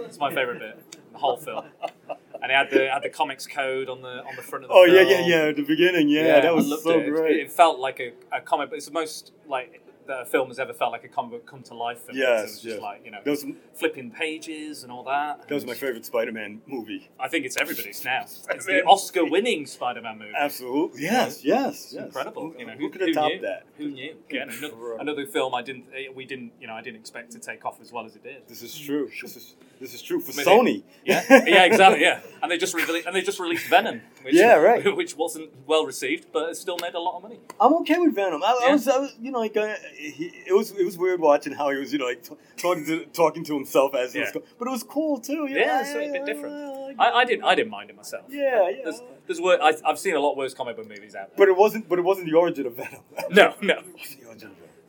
It's 0.00 0.18
my 0.18 0.34
favorite 0.34 0.58
bit. 0.58 0.96
The 1.12 1.18
whole 1.18 1.36
film. 1.36 1.66
And 2.42 2.50
it 2.50 2.54
had 2.54 2.70
the 2.70 2.88
had 2.90 3.02
the 3.02 3.08
comics 3.08 3.46
code 3.46 3.88
on 3.88 4.02
the 4.02 4.24
on 4.24 4.34
the 4.36 4.42
front 4.42 4.64
of 4.64 4.68
the 4.70 4.74
oh 4.74 4.84
film. 4.84 4.96
yeah, 4.96 5.02
yeah, 5.20 5.26
yeah. 5.26 5.48
At 5.50 5.56
the 5.56 5.62
beginning, 5.62 6.08
yeah, 6.08 6.40
that 6.40 6.54
was 6.54 6.66
so 6.82 6.90
it. 6.98 7.06
It- 7.06 7.10
great. 7.10 7.36
It, 7.40 7.52
felt 7.52 7.78
like 7.78 8.00
a, 8.00 8.12
a 8.36 8.40
comic, 8.40 8.70
but 8.70 8.76
it's 8.76 8.86
the 8.86 8.92
most 8.92 9.32
like 9.46 9.78
that 10.08 10.22
a 10.22 10.24
film 10.24 10.48
has 10.48 10.58
ever 10.58 10.72
felt 10.72 10.90
like 10.90 11.04
a 11.04 11.08
comic 11.08 11.30
book 11.30 11.46
come 11.46 11.62
to 11.62 11.74
life. 11.74 12.00
For 12.04 12.12
me. 12.12 12.18
Yes, 12.18 12.26
So 12.26 12.34
it 12.38 12.42
was 12.42 12.54
just 12.54 12.64
yes. 12.74 12.80
like 12.82 13.04
you 13.04 13.12
know, 13.12 13.18
was- 13.24 13.46
flipping 13.74 14.10
pages 14.10 14.82
and 14.82 14.90
all 14.90 15.04
that. 15.04 15.46
that 15.46 15.54
was 15.54 15.64
my 15.64 15.74
favorite 15.74 16.04
Spider-Man 16.04 16.60
movie. 16.66 17.08
I 17.20 17.28
think 17.28 17.46
it's 17.46 17.56
everybody's 17.56 18.04
now. 18.04 18.22
It's 18.22 18.66
the 18.66 18.82
Oscar-winning 18.84 19.66
Spider-Man 19.66 20.18
movie. 20.18 20.32
Absolutely. 20.36 21.02
Yes, 21.02 21.44
yes, 21.44 21.92
yes. 21.94 22.06
incredible. 22.06 22.50
Who, 22.50 22.58
You 22.58 22.66
know, 22.66 22.72
who 22.72 22.90
could 22.90 23.02
have 23.02 23.14
topped 23.14 23.42
that? 23.42 23.62
Who 23.78 23.90
knew? 23.90 24.16
Yeah, 24.28 24.42
another, 24.50 24.94
another 24.98 25.26
film 25.26 25.54
I 25.54 25.62
didn't, 25.62 25.84
eh, 25.94 26.06
we 26.12 26.24
didn't, 26.24 26.50
you 26.60 26.66
know, 26.66 26.74
I 26.74 26.82
didn't 26.82 26.98
expect 26.98 27.30
to 27.32 27.38
take 27.38 27.64
off 27.64 27.80
as 27.80 27.92
well 27.92 28.04
as 28.04 28.16
it 28.16 28.24
did. 28.24 28.48
This 28.48 28.62
is 28.62 28.76
true. 28.76 29.08
This 29.22 29.36
is 29.36 29.54
this 29.82 29.92
is 29.94 30.00
true 30.00 30.20
for 30.20 30.30
I 30.40 30.44
Sony. 30.44 30.82
Yeah, 31.04 31.22
yeah, 31.28 31.64
exactly. 31.64 32.00
Yeah, 32.02 32.20
and 32.42 32.50
they 32.50 32.56
just 32.56 32.72
re- 32.74 33.02
and 33.06 33.14
they 33.14 33.20
just 33.22 33.38
released 33.40 33.66
Venom, 33.68 34.00
which, 34.22 34.34
Yeah, 34.34 34.54
right. 34.54 34.96
which 35.00 35.16
wasn't 35.16 35.50
well 35.66 35.84
received, 35.84 36.28
but 36.32 36.48
it 36.50 36.56
still 36.56 36.78
made 36.80 36.94
a 36.94 37.00
lot 37.00 37.16
of 37.16 37.22
money. 37.24 37.40
I'm 37.60 37.74
okay 37.82 37.98
with 37.98 38.14
Venom. 38.14 38.42
I, 38.42 38.58
Yeah. 38.62 38.68
I 38.68 38.72
was, 38.72 38.88
I 38.88 38.98
was, 38.98 39.14
you 39.20 39.30
know, 39.32 39.40
like 39.40 39.56
uh, 39.56 39.74
he, 39.94 40.26
it 40.46 40.54
was, 40.54 40.70
it 40.70 40.84
was 40.84 40.96
weird 40.96 41.20
watching 41.20 41.52
how 41.52 41.70
he 41.70 41.76
was, 41.78 41.92
you 41.92 41.98
know, 41.98 42.06
like 42.06 42.22
t- 42.22 42.36
talking 42.56 42.84
to 42.86 43.04
talking 43.06 43.44
to 43.44 43.54
himself 43.54 43.94
as 43.94 44.12
he 44.14 44.20
was 44.20 44.28
Yeah. 44.28 44.34
going, 44.34 44.46
but 44.58 44.68
it 44.68 44.70
was 44.70 44.82
cool 44.84 45.18
too. 45.20 45.46
Yeah, 45.50 45.58
Yeah, 45.58 45.80
it's 45.80 45.90
a 45.90 46.12
bit 46.12 46.24
different. 46.24 46.54
I, 46.98 47.10
I 47.10 47.24
didn't, 47.24 47.44
I 47.44 47.54
didn't 47.54 47.70
mind 47.70 47.90
it 47.90 47.96
myself. 47.96 48.26
yeah, 48.30 48.68
yeah. 48.68 48.76
There's, 48.84 49.00
there's 49.26 49.40
wor- 49.40 49.60
I, 49.62 49.72
I've 49.84 49.98
seen 49.98 50.14
a 50.14 50.20
lot 50.20 50.36
worse 50.36 50.54
comic 50.54 50.76
book 50.76 50.88
movies 50.88 51.14
out 51.14 51.28
there. 51.30 51.36
But 51.38 51.48
it 51.48 51.56
wasn't, 51.56 51.88
but 51.88 51.98
it 51.98 52.02
wasn't 52.02 52.26
the 52.30 52.34
origin 52.36 52.66
of 52.66 52.76
Venom. 52.76 53.00
No, 53.30 53.54
no, 53.62 53.82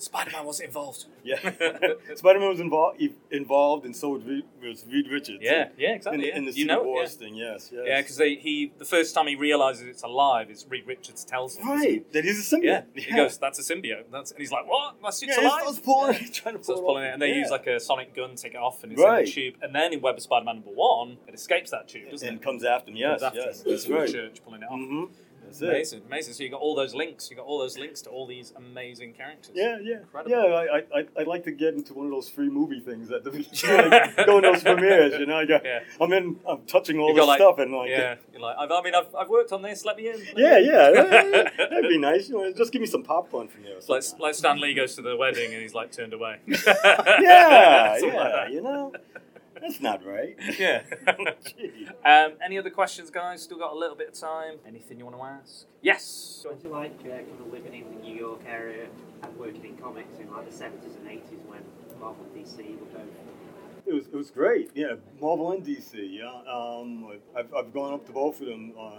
It 0.08 0.14
wasn't 0.14 0.34
the 0.34 0.40
origin 0.40 0.44
of 0.44 0.44
Venom. 0.44 0.44
Spider-Man 0.44 0.46
wasn't 0.46 0.68
involved. 0.68 1.06
Yeah, 1.24 2.16
Spider-Man 2.16 2.50
was 2.50 2.60
involved, 2.60 3.02
involved, 3.32 3.86
and 3.86 3.96
so 3.96 4.10
was 4.10 4.24
Reed, 4.24 4.44
was 4.62 4.86
Reed 4.92 5.08
Richards. 5.10 5.40
Yeah, 5.42 5.70
yeah, 5.78 5.90
in, 5.90 5.96
exactly. 5.96 6.28
yeah. 6.28 6.38
in 6.38 6.46
the 6.46 6.52
you 6.52 6.64
Secret 6.64 6.76
know, 6.76 6.84
Wars 6.84 7.18
yeah. 7.20 7.26
thing. 7.26 7.36
Yes, 7.36 7.70
yes. 7.74 7.84
Yeah, 7.86 8.02
because 8.02 8.18
he 8.18 8.72
the 8.78 8.86
first 8.86 9.14
time 9.16 9.28
he 9.28 9.36
realizes 9.36 9.88
it's 9.88 10.04
alive 10.04 10.50
is 10.50 10.66
Reed 10.70 10.86
Richards 10.88 11.24
tells 11.24 11.58
him. 11.58 11.68
right, 11.68 12.12
that 12.14 12.26
is 12.26 12.40
a 12.40 12.56
symbiote. 12.56 12.64
Yeah, 12.64 12.82
he 12.96 13.14
goes, 13.16 13.38
"That's 13.38 13.60
a 13.60 13.74
symbiote." 13.74 14.06
That's, 14.12 14.32
and 14.32 14.40
he's 14.40 14.52
like, 14.52 14.68
"What? 14.68 15.02
My 15.02 15.10
suit's 15.10 15.38
Yeah, 15.38 15.44
alive?" 15.48 15.62
starts 15.62 15.80
pulling, 15.80 16.14
Yeah. 16.14 16.20
he's 16.20 16.32
trying 16.42 16.56
to 16.56 16.60
pull 16.60 16.82
pulling 16.82 17.04
it 17.06 17.14
and 17.14 17.22
they 17.22 17.30
Yeah. 17.30 17.36
use 17.40 17.50
like 17.52 17.68
a 17.68 17.80
sonic 17.80 18.14
gun 18.16 18.32
to 18.32 18.36
take 18.42 18.54
it 18.54 18.58
off, 18.58 18.84
and 18.84 18.92
it's 18.92 19.02
in 19.02 19.08
Right. 19.08 19.26
the 19.26 19.32
tube. 19.32 19.56
And 19.62 19.74
then 19.74 19.94
in 19.94 20.02
Web 20.02 20.16
of 20.18 20.22
Spider-Man 20.24 20.56
number 20.56 20.72
one, 20.72 21.18
it 21.28 21.34
escapes 21.34 21.72
that 21.72 21.88
tube, 21.88 22.10
doesn't 22.12 22.28
and 22.28 22.38
it? 22.38 22.44
comes 22.44 22.64
after 22.64 22.92
him. 22.92 22.98
Yes, 22.98 23.22
Comes 23.22 23.24
after 23.24 23.40
yes, 23.40 23.62
that's 23.66 23.86
in 23.86 23.94
right. 23.94 24.10
Church 24.12 24.44
pulling 24.44 24.62
it 24.62 24.66
off. 24.66 24.80
Mm-hmm. 24.80 25.14
That's 25.60 25.62
it. 25.62 25.70
Amazing, 25.70 26.02
amazing. 26.08 26.34
So 26.34 26.44
you 26.44 26.50
got 26.50 26.62
all 26.62 26.76
those 26.76 26.94
links. 26.94 27.30
You 27.30 27.36
got 27.38 27.46
all 27.46 27.60
those 27.60 27.78
links 27.78 28.02
to 28.04 28.10
all 28.10 28.26
these 28.28 28.54
amazing 28.56 29.14
characters. 29.14 29.52
Yeah, 29.56 29.78
yeah, 29.82 29.98
Incredible. 30.00 30.32
yeah. 30.32 30.78
I, 30.94 31.00
I, 31.00 31.06
I'd 31.20 31.28
like 31.28 31.44
to 31.46 31.52
get 31.52 31.74
into 31.76 31.94
one 31.94 32.06
of 32.08 32.12
those 32.12 32.30
free 32.30 32.50
movie 32.50 32.80
things 32.80 33.12
at 33.12 33.24
the 33.24 33.32
beginning, 33.32 33.90
like, 33.92 34.16
go 34.26 34.38
in 34.38 34.44
those 34.44 34.64
premieres. 34.64 35.14
You 35.20 35.26
know, 35.26 35.38
I 35.38 35.46
got, 35.46 35.64
Yeah. 35.66 35.80
I'm 36.02 36.12
in, 36.14 36.40
I'm 36.48 36.62
touching 36.66 37.00
all 37.00 37.10
You 37.10 37.16
this 37.16 37.28
like, 37.28 37.38
stuff, 37.40 37.60
and 37.60 37.72
like, 37.74 37.90
yeah, 37.90 38.16
you're 38.32 38.42
like, 38.42 38.56
I've, 38.58 38.72
I 38.72 38.82
mean, 38.82 38.96
I've, 38.96 39.14
I've 39.16 39.30
worked 39.30 39.52
on 39.52 39.62
this. 39.62 39.86
Let 39.86 39.98
me 39.98 40.10
in. 40.10 40.18
Let 40.18 40.36
me 40.36 40.42
yeah, 40.44 40.58
in." 40.58 40.66
yeah, 40.66 40.92
that- 40.92 41.54
that'd 41.70 41.90
be 41.90 41.98
nice. 41.98 42.30
You 42.30 42.36
know, 42.42 42.54
just 42.54 42.72
give 42.72 42.82
me 42.82 42.88
some 42.88 43.04
popcorn 43.04 43.48
from 43.48 43.64
there. 43.64 43.78
Or 43.78 43.82
Like, 43.88 44.04
like 44.20 44.36
Stan 44.36 44.60
Lee 44.60 44.74
goes 44.74 44.96
to 44.96 45.02
the 45.02 45.16
wedding 45.16 45.54
and 45.54 45.62
he's 45.62 45.74
like 45.74 45.92
turned 45.92 46.14
away. 46.14 46.40
yeah, 46.48 47.98
Something 48.00 48.18
like 48.18 48.34
yeah. 48.34 48.48
You 48.50 48.62
know, 48.62 48.94
that's 49.64 49.82
not 49.82 50.06
right. 50.06 50.36
Yeah. 50.60 50.84
Um, 52.06 52.34
any 52.44 52.58
other 52.58 52.70
questions, 52.70 53.10
guys? 53.10 53.44
Still 53.44 53.58
got 53.58 53.72
a 53.72 53.78
little 53.78 53.96
bit 53.96 54.10
of 54.10 54.14
time. 54.14 54.56
Anything 54.68 55.00
you 55.00 55.06
want 55.06 55.18
to 55.18 55.24
ask? 55.24 55.66
Yes. 55.82 56.42
What 56.46 56.62
do 56.62 56.68
you 56.68 56.74
like 56.74 57.00
uh, 57.00 57.04
kind 57.10 57.40
of 57.40 57.52
living 57.52 57.74
in 57.74 57.96
the 57.96 58.02
New 58.04 58.14
York 58.14 58.42
area 58.46 58.88
and 59.22 59.38
working 59.38 59.64
in 59.64 59.78
comics 59.78 60.20
in 60.20 60.30
like 60.30 60.50
the 60.50 60.56
70s 60.56 60.98
and 60.98 61.08
80s 61.08 61.46
when 61.48 61.62
Marvel 62.00 62.26
and 62.34 62.46
DC 62.46 62.58
were 62.78 62.86
both 62.88 63.08
It 63.86 63.94
was, 63.94 64.08
it 64.08 64.14
was 64.14 64.32
great. 64.32 64.72
Yeah, 64.76 64.96
Marvel 65.22 65.54
and 65.54 65.66
DC. 65.66 65.94
Yeah, 65.94 66.28
um, 66.52 67.08
I've, 67.38 67.54
I've 67.54 67.74
gone 67.74 67.94
up 67.94 68.06
to 68.08 68.12
both 68.12 68.42
of 68.42 68.48
them 68.48 68.74
uh, 68.78 68.92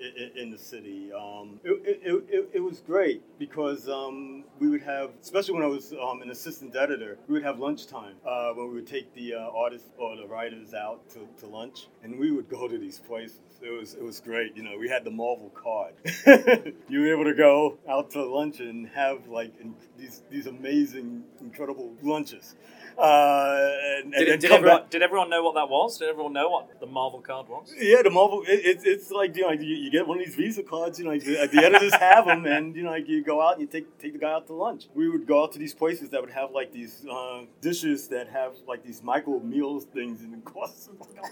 in, 0.00 0.42
in 0.42 0.50
the 0.50 0.58
city. 0.58 1.10
Um, 1.12 1.60
it, 1.64 2.00
it, 2.02 2.24
it, 2.28 2.50
it 2.54 2.60
was 2.60 2.80
great 2.80 3.22
because 3.38 3.88
um, 3.88 4.44
we 4.58 4.68
would 4.68 4.82
have, 4.82 5.10
especially 5.20 5.54
when 5.54 5.62
I 5.62 5.66
was 5.66 5.92
um, 5.92 6.22
an 6.22 6.30
assistant 6.30 6.76
editor, 6.76 7.18
we 7.26 7.34
would 7.34 7.42
have 7.42 7.58
lunchtime 7.58 8.14
uh, 8.26 8.52
when 8.52 8.68
we 8.68 8.74
would 8.74 8.86
take 8.86 9.12
the 9.14 9.34
uh, 9.34 9.50
artists 9.54 9.88
or 9.98 10.16
the 10.16 10.26
writers 10.26 10.74
out 10.74 11.08
to, 11.10 11.20
to 11.40 11.46
lunch, 11.46 11.88
and 12.02 12.18
we 12.18 12.30
would 12.30 12.48
go 12.48 12.68
to 12.68 12.78
these 12.78 12.98
places. 13.00 13.40
It 13.60 13.70
was 13.70 13.94
it 13.94 14.02
was 14.02 14.20
great. 14.20 14.56
You 14.56 14.62
know, 14.62 14.78
we 14.78 14.88
had 14.88 15.04
the 15.04 15.10
Marvel 15.10 15.50
card. 15.50 15.94
you 16.88 17.00
were 17.00 17.12
able 17.12 17.24
to 17.24 17.34
go 17.34 17.78
out 17.88 18.10
to 18.12 18.24
lunch 18.24 18.60
and 18.60 18.88
have 18.88 19.26
like 19.26 19.52
in, 19.60 19.74
these 19.98 20.22
these 20.30 20.46
amazing, 20.46 21.24
incredible 21.40 21.92
lunches. 22.02 22.54
Uh, 22.96 23.70
and, 23.98 24.12
Did, 24.12 24.28
and 24.28 24.40
did, 24.40 24.50
everyone, 24.50 24.82
did 24.90 25.02
everyone 25.02 25.30
know 25.30 25.42
what 25.44 25.54
that 25.54 25.68
was? 25.68 25.98
Did 25.98 26.08
everyone 26.08 26.32
know 26.32 26.48
what 26.48 26.80
the 26.80 26.86
Marvel 26.86 27.20
card 27.20 27.48
was? 27.48 27.72
Yeah, 27.78 28.02
the 28.02 28.10
Marvel. 28.10 28.42
It, 28.42 28.60
it's 28.64 28.84
it's 28.84 29.10
like 29.12 29.36
you 29.36 29.42
know 29.42 29.52
you, 29.52 29.87
you 29.88 29.98
get 29.98 30.06
one 30.06 30.18
of 30.18 30.24
these 30.26 30.34
Visa 30.34 30.62
cards. 30.62 30.98
You 30.98 31.06
know 31.06 31.18
the, 31.18 31.64
editors 31.64 31.94
have 31.94 32.26
them, 32.26 32.44
and 32.44 32.76
you 32.76 32.82
know 32.82 32.90
like, 32.90 33.08
you 33.08 33.24
go 33.24 33.40
out 33.40 33.54
and 33.54 33.62
you 33.62 33.66
take 33.66 33.98
take 33.98 34.12
the 34.12 34.18
guy 34.18 34.32
out 34.32 34.46
to 34.48 34.52
lunch. 34.52 34.88
We 34.94 35.08
would 35.08 35.26
go 35.26 35.42
out 35.42 35.52
to 35.52 35.58
these 35.58 35.72
places 35.72 36.10
that 36.10 36.20
would 36.20 36.30
have 36.30 36.50
like 36.52 36.72
these 36.72 37.06
uh, 37.10 37.42
dishes 37.62 38.08
that 38.08 38.28
have 38.28 38.52
like 38.66 38.84
these 38.84 39.02
micro 39.02 39.40
meals 39.40 39.84
things, 39.84 40.20
and 40.20 40.34
it 40.34 40.44
costs 40.44 40.90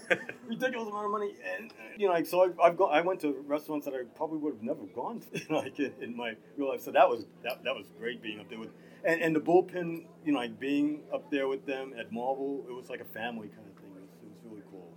like, 0.08 0.22
ridiculous 0.46 0.88
amount 0.88 1.04
of 1.04 1.10
money. 1.10 1.34
And 1.54 1.70
uh, 1.72 1.74
you 1.98 2.06
know 2.06 2.14
like 2.14 2.26
so 2.26 2.44
I've, 2.44 2.58
I've 2.58 2.76
gone. 2.78 2.94
I 2.94 3.02
went 3.02 3.20
to 3.20 3.44
restaurants 3.46 3.84
that 3.84 3.94
I 3.94 4.04
probably 4.16 4.38
would 4.38 4.54
have 4.54 4.62
never 4.62 4.84
gone 4.94 5.20
to 5.20 5.40
like 5.54 5.78
in, 5.78 5.92
in 6.00 6.16
my 6.16 6.34
real 6.56 6.70
life. 6.70 6.80
So 6.80 6.92
that 6.92 7.08
was 7.08 7.26
that, 7.44 7.62
that 7.64 7.74
was 7.74 7.86
great 7.98 8.22
being 8.22 8.40
up 8.40 8.48
there 8.48 8.58
with. 8.58 8.70
And, 9.04 9.20
and 9.22 9.36
the 9.36 9.40
bullpen, 9.40 10.06
you 10.24 10.32
know, 10.32 10.40
like 10.40 10.58
being 10.58 11.02
up 11.14 11.30
there 11.30 11.46
with 11.46 11.64
them 11.66 11.92
at 11.96 12.10
Marvel, 12.10 12.64
it 12.68 12.72
was 12.72 12.88
like 12.88 13.00
a 13.00 13.04
family 13.04 13.48
kind 13.48 13.68
of 13.68 13.80
thing. 13.80 13.92
It 13.94 14.00
was, 14.00 14.10
it 14.22 14.28
was 14.28 14.38
really 14.50 14.62
cool. 14.68 14.88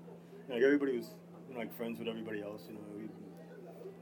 You 0.48 0.50
know, 0.50 0.56
like 0.56 0.64
everybody 0.64 0.98
was, 0.98 1.12
like 1.56 1.76
friends 1.76 2.00
with 2.00 2.08
everybody 2.08 2.42
else. 2.42 2.64
You 2.68 2.76
know, 2.76 3.10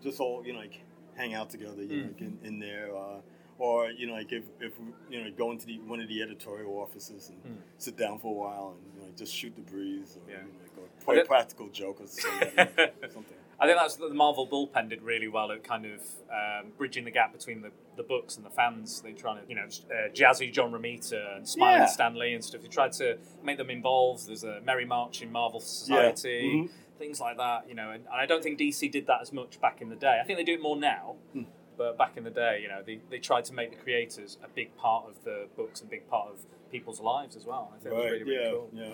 just 0.07 0.19
all, 0.19 0.45
you 0.45 0.53
know, 0.53 0.59
like 0.59 0.79
hang 1.15 1.33
out 1.33 1.49
together, 1.49 1.83
you 1.83 2.01
know, 2.01 2.07
like 2.07 2.21
in, 2.21 2.37
in 2.43 2.59
there. 2.59 2.89
Uh, 2.95 3.19
or 3.59 3.89
you 3.89 4.05
know, 4.05 4.13
like 4.13 4.31
if, 4.31 4.43
if 4.59 4.73
you 5.09 5.23
know, 5.23 5.31
go 5.35 5.51
into 5.51 5.65
the, 5.65 5.79
one 5.79 5.99
of 5.99 6.07
the 6.07 6.21
editorial 6.21 6.73
offices 6.79 7.31
and 7.43 7.57
sit 7.79 7.97
down 7.97 8.19
for 8.19 8.27
a 8.27 8.37
while 8.37 8.75
and 8.77 8.93
you 9.01 9.07
know, 9.07 9.13
just 9.17 9.33
shoot 9.33 9.55
the 9.55 9.61
breeze, 9.63 10.17
or, 10.17 10.31
Yeah. 10.31 10.37
you 10.37 10.43
know, 10.43 10.49
like, 10.61 10.77
or 10.77 11.03
play 11.05 11.15
a 11.17 11.19
it- 11.21 11.27
practical 11.27 11.67
joke 11.69 11.99
or 12.01 12.07
something. 12.07 12.51
you 12.55 12.55
know, 13.01 13.09
something. 13.11 13.37
I 13.59 13.65
think 13.65 13.79
that's 13.79 13.95
the 13.95 14.09
Marvel 14.09 14.45
bullpen 14.47 14.89
did 14.89 15.01
really 15.01 15.27
well 15.27 15.51
at 15.51 15.63
kind 15.63 15.87
of 15.87 16.01
um, 16.31 16.71
bridging 16.77 17.05
the 17.05 17.09
gap 17.09 17.33
between 17.33 17.63
the, 17.63 17.71
the 17.95 18.03
books 18.03 18.37
and 18.37 18.45
the 18.45 18.51
fans. 18.51 19.01
They 19.01 19.13
trying 19.13 19.41
to, 19.41 19.49
you 19.49 19.55
know, 19.55 19.63
uh, 19.63 20.09
jazzy 20.13 20.53
John 20.53 20.71
Romita 20.71 21.35
and 21.37 21.49
Smiling 21.49 21.79
Yeah. 21.81 21.85
Stan 21.87 22.13
Lee 22.13 22.35
and 22.35 22.43
stuff. 22.45 22.61
They 22.61 22.67
tried 22.67 22.91
to 22.93 23.17
make 23.43 23.57
them 23.57 23.71
involved. 23.71 24.27
There's 24.27 24.43
a 24.43 24.61
Merry 24.63 24.85
March 24.85 25.23
in 25.23 25.31
Marvel 25.31 25.59
Society, 25.59 26.67
Mhm. 26.69 26.69
Things 26.97 27.19
like 27.19 27.37
that. 27.37 27.67
You 27.69 27.75
know, 27.75 27.91
and, 27.91 28.05
and 28.05 28.13
I 28.21 28.25
don't 28.25 28.43
think 28.43 28.59
DC 28.59 28.91
did 28.91 29.07
that 29.07 29.21
as 29.21 29.31
much 29.33 29.59
back 29.61 29.81
in 29.81 29.89
the 29.89 29.95
day. 29.95 30.19
I 30.21 30.25
think 30.25 30.37
they 30.39 30.43
do 30.43 30.53
it 30.53 30.61
more 30.61 30.75
now. 30.77 31.15
Hmm. 31.33 31.43
But 31.77 31.95
back 31.95 32.17
in 32.17 32.23
the 32.23 32.31
day, 32.31 32.59
you 32.63 32.67
know, 32.69 32.81
they, 32.83 32.99
they 33.11 33.19
tried 33.19 33.45
to 33.45 33.53
make 33.53 33.69
the 33.69 33.75
creators 33.77 34.39
a 34.43 34.47
big 34.47 34.75
part 34.77 35.05
of 35.07 35.23
the 35.23 35.47
books 35.55 35.79
and 35.81 35.87
big 35.89 36.09
part 36.09 36.29
of 36.31 36.39
people's 36.71 36.99
lives 36.99 37.35
as 37.35 37.45
well. 37.45 37.71
I 37.71 37.77
think 37.79 37.93
it 37.93 37.95
was 37.95 38.03
Right. 38.03 38.11
really, 38.13 38.23
really 38.23 38.43
yeah. 38.43 38.51
cool. 38.51 38.69
Yeah. 38.73 38.85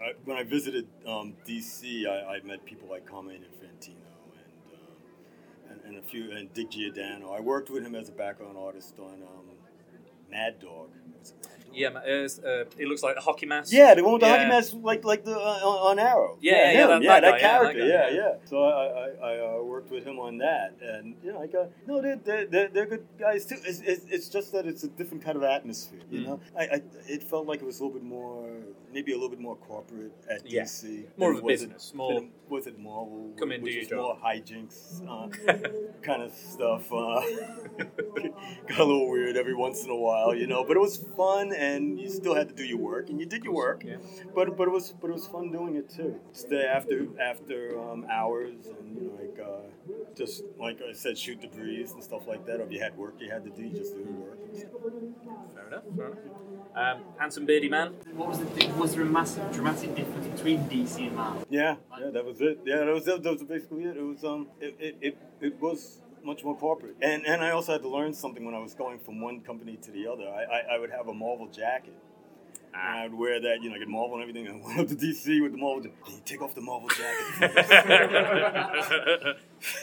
I, 0.00 0.04
I, 0.04 0.12
when 0.24 0.36
I 0.38 0.42
visited 0.42 0.86
um, 1.06 1.34
DC, 1.46 2.06
I, 2.06 2.36
I 2.36 2.40
met 2.40 2.64
people 2.64 2.88
like 2.88 3.04
Carmine 3.04 3.42
Infantino 3.42 3.90
and, 4.32 4.72
um, 4.72 5.70
and 5.70 5.80
and 5.84 5.98
a 5.98 6.02
few 6.02 6.30
and 6.32 6.50
Dick 6.54 6.70
Giordano. 6.70 7.30
I 7.30 7.40
worked 7.40 7.68
with 7.68 7.84
him 7.84 7.94
as 7.94 8.08
a 8.08 8.12
background 8.12 8.56
artist 8.56 8.94
on 8.98 9.22
um, 9.22 9.44
Mad 10.30 10.60
Dog. 10.60 10.88
Yeah, 11.72 11.88
uh, 11.88 12.00
uh, 12.00 12.64
it 12.78 12.86
looks 12.88 13.02
like 13.02 13.16
a 13.16 13.20
hockey 13.20 13.46
mask. 13.46 13.72
Yeah, 13.72 13.94
the 13.94 14.02
one 14.02 14.14
with 14.14 14.22
the 14.22 14.26
Yeah. 14.28 14.36
hockey 14.38 14.48
mask, 14.48 14.74
like 14.82 15.04
like 15.04 15.24
the 15.24 15.36
uh, 15.36 15.68
on, 15.70 15.98
on 15.98 15.98
Arrow. 15.98 16.36
Yeah, 16.40 16.72
yeah, 16.72 16.82
him. 16.82 16.88
that- 16.88 17.02
yeah, 17.02 17.20
that 17.20 17.20
guy, 17.20 17.26
yeah, 17.26 17.30
that 17.30 17.40
character. 17.40 17.80
guy, 17.80 17.86
yeah, 17.86 18.08
yeah. 18.08 18.16
yeah. 18.16 18.32
So 18.50 18.64
I 18.64 18.84
I, 19.04 19.08
I 19.32 19.58
uh, 19.58 19.62
worked 19.62 19.90
with 19.90 20.04
him 20.04 20.18
on 20.18 20.38
that, 20.38 20.76
and 20.82 21.14
you 21.22 21.32
know, 21.32 21.38
like 21.40 21.54
uh, 21.54 21.66
no, 21.86 22.02
they're, 22.02 22.16
they're 22.16 22.46
they're 22.46 22.68
they're 22.68 22.86
good 22.86 23.06
guys 23.18 23.46
too. 23.46 23.56
It's, 23.64 23.80
it's, 23.80 24.04
it's 24.08 24.28
just 24.28 24.52
that 24.52 24.66
it's 24.66 24.84
a 24.84 24.88
different 24.88 25.24
kind 25.24 25.36
of 25.36 25.42
atmosphere. 25.44 26.00
You 26.10 26.20
Mm. 26.20 26.26
know, 26.26 26.40
I, 26.58 26.62
I 26.64 26.82
it 27.06 27.22
felt 27.22 27.46
like 27.46 27.60
it 27.62 27.66
was 27.66 27.78
a 27.80 27.84
little 27.84 27.98
bit 27.98 28.06
more, 28.06 28.48
maybe 28.92 29.12
a 29.12 29.14
little 29.14 29.30
bit 29.30 29.40
more 29.40 29.56
corporate 29.56 30.12
at 30.28 30.50
Yeah. 30.50 30.62
DC. 30.62 31.04
More 31.16 31.32
of 31.32 31.38
a 31.38 31.42
was 31.42 31.62
it- 31.62 31.66
business, 31.68 31.94
more- 31.94 32.24
was 32.48 32.66
it 32.66 32.78
Marvel? 32.80 33.30
Come 33.38 33.52
in, 33.52 33.62
do 33.62 33.70
your 33.70 33.84
job. 33.84 33.98
more 33.98 34.18
hijinks, 34.24 35.00
uh, 35.08 35.28
kind 36.02 36.22
of 36.22 36.32
stuff. 36.32 36.92
Uh, 36.92 37.20
got 38.68 38.80
a 38.80 38.84
little 38.84 39.08
weird 39.08 39.36
every 39.36 39.54
once 39.54 39.84
in 39.84 39.90
a 39.90 39.96
while, 39.96 40.34
you 40.34 40.46
know, 40.48 40.64
but 40.64 40.76
it 40.76 40.80
was 40.80 40.96
fun, 41.16 41.52
and 41.60 42.00
you 42.00 42.08
still 42.08 42.34
had 42.34 42.48
to 42.48 42.54
do 42.54 42.64
your 42.64 42.78
work, 42.78 43.10
and 43.10 43.20
you 43.20 43.26
did 43.26 43.44
your 43.44 43.52
work. 43.52 43.84
Yeah. 43.84 43.96
But 44.34 44.56
but 44.56 44.66
it 44.68 44.70
was 44.70 44.92
but 45.00 45.10
it 45.10 45.12
was 45.12 45.26
fun 45.26 45.52
doing 45.52 45.76
it 45.76 45.90
too. 45.90 46.18
Stay 46.32 46.64
after 46.64 47.06
after 47.20 47.78
um, 47.78 48.06
hours 48.10 48.66
and 48.78 48.96
you 48.96 49.02
know 49.08 49.14
like 49.20 49.38
uh, 49.38 49.68
just 50.16 50.42
like 50.58 50.80
I 50.80 50.92
said, 50.92 51.18
shoot 51.18 51.40
the 51.42 51.48
breeze 51.48 51.92
and 51.92 52.02
stuff 52.02 52.26
like 52.26 52.46
that. 52.46 52.60
Or 52.60 52.64
if 52.64 52.72
you 52.72 52.80
had 52.80 52.96
work 52.96 53.14
you 53.20 53.30
had 53.30 53.44
to 53.44 53.50
do, 53.50 53.62
you 53.62 53.76
just 53.76 53.94
do 53.94 54.00
your 54.00 54.20
work. 54.26 54.38
and 54.46 54.56
stuff. 54.56 54.70
Fair 55.54 55.66
enough. 55.66 55.84
Fair 55.96 56.06
enough. 56.06 56.18
Um, 56.74 57.04
handsome 57.18 57.44
beardy 57.44 57.68
man. 57.68 57.88
What 58.14 58.28
was 58.30 58.38
the 58.38 58.72
was 58.78 58.94
there 58.94 59.02
a 59.02 59.06
massive 59.18 59.52
dramatic 59.52 59.94
difference 59.94 60.26
between 60.28 60.60
DC 60.64 61.08
and 61.08 61.16
Marvel? 61.16 61.46
Yeah, 61.50 61.76
yeah, 62.00 62.10
that 62.10 62.24
was 62.24 62.40
it. 62.40 62.60
Yeah, 62.64 62.84
that 62.86 62.94
was 62.94 63.04
that 63.04 63.22
was 63.22 63.42
basically 63.42 63.84
it. 63.84 63.96
It 63.98 64.06
was 64.12 64.24
um 64.24 64.48
it 64.60 64.76
it, 64.80 64.96
it, 65.02 65.18
it 65.42 65.60
was 65.60 66.00
much 66.24 66.44
more 66.44 66.56
corporate. 66.56 66.96
And 67.00 67.26
and 67.26 67.42
I 67.42 67.50
also 67.50 67.72
had 67.72 67.82
to 67.82 67.88
learn 67.88 68.12
something 68.14 68.44
when 68.44 68.54
I 68.54 68.58
was 68.58 68.74
going 68.74 68.98
from 68.98 69.20
one 69.20 69.40
company 69.40 69.76
to 69.82 69.90
the 69.90 70.06
other. 70.06 70.28
I 70.28 70.44
I, 70.44 70.74
I 70.74 70.78
would 70.78 70.90
have 70.90 71.08
a 71.08 71.14
Marvel 71.14 71.46
jacket. 71.48 71.94
Ah. 72.74 72.92
And 72.92 73.00
I 73.00 73.02
would 73.08 73.18
wear 73.18 73.40
that, 73.40 73.62
you 73.62 73.68
know, 73.68 73.74
I 73.74 73.78
get 73.78 73.88
Marvel 73.88 74.14
and 74.14 74.22
everything. 74.22 74.46
And 74.46 74.62
I 74.62 74.66
went 74.66 74.80
up 74.80 74.88
to 74.88 74.94
DC 74.94 75.42
with 75.42 75.52
the 75.52 75.58
Marvel. 75.58 75.82
jacket. 75.82 76.04
Can 76.04 76.14
you 76.14 76.20
take 76.24 76.42
off 76.42 76.54
the 76.54 76.60
Marvel 76.60 76.88
jacket? 76.88 77.66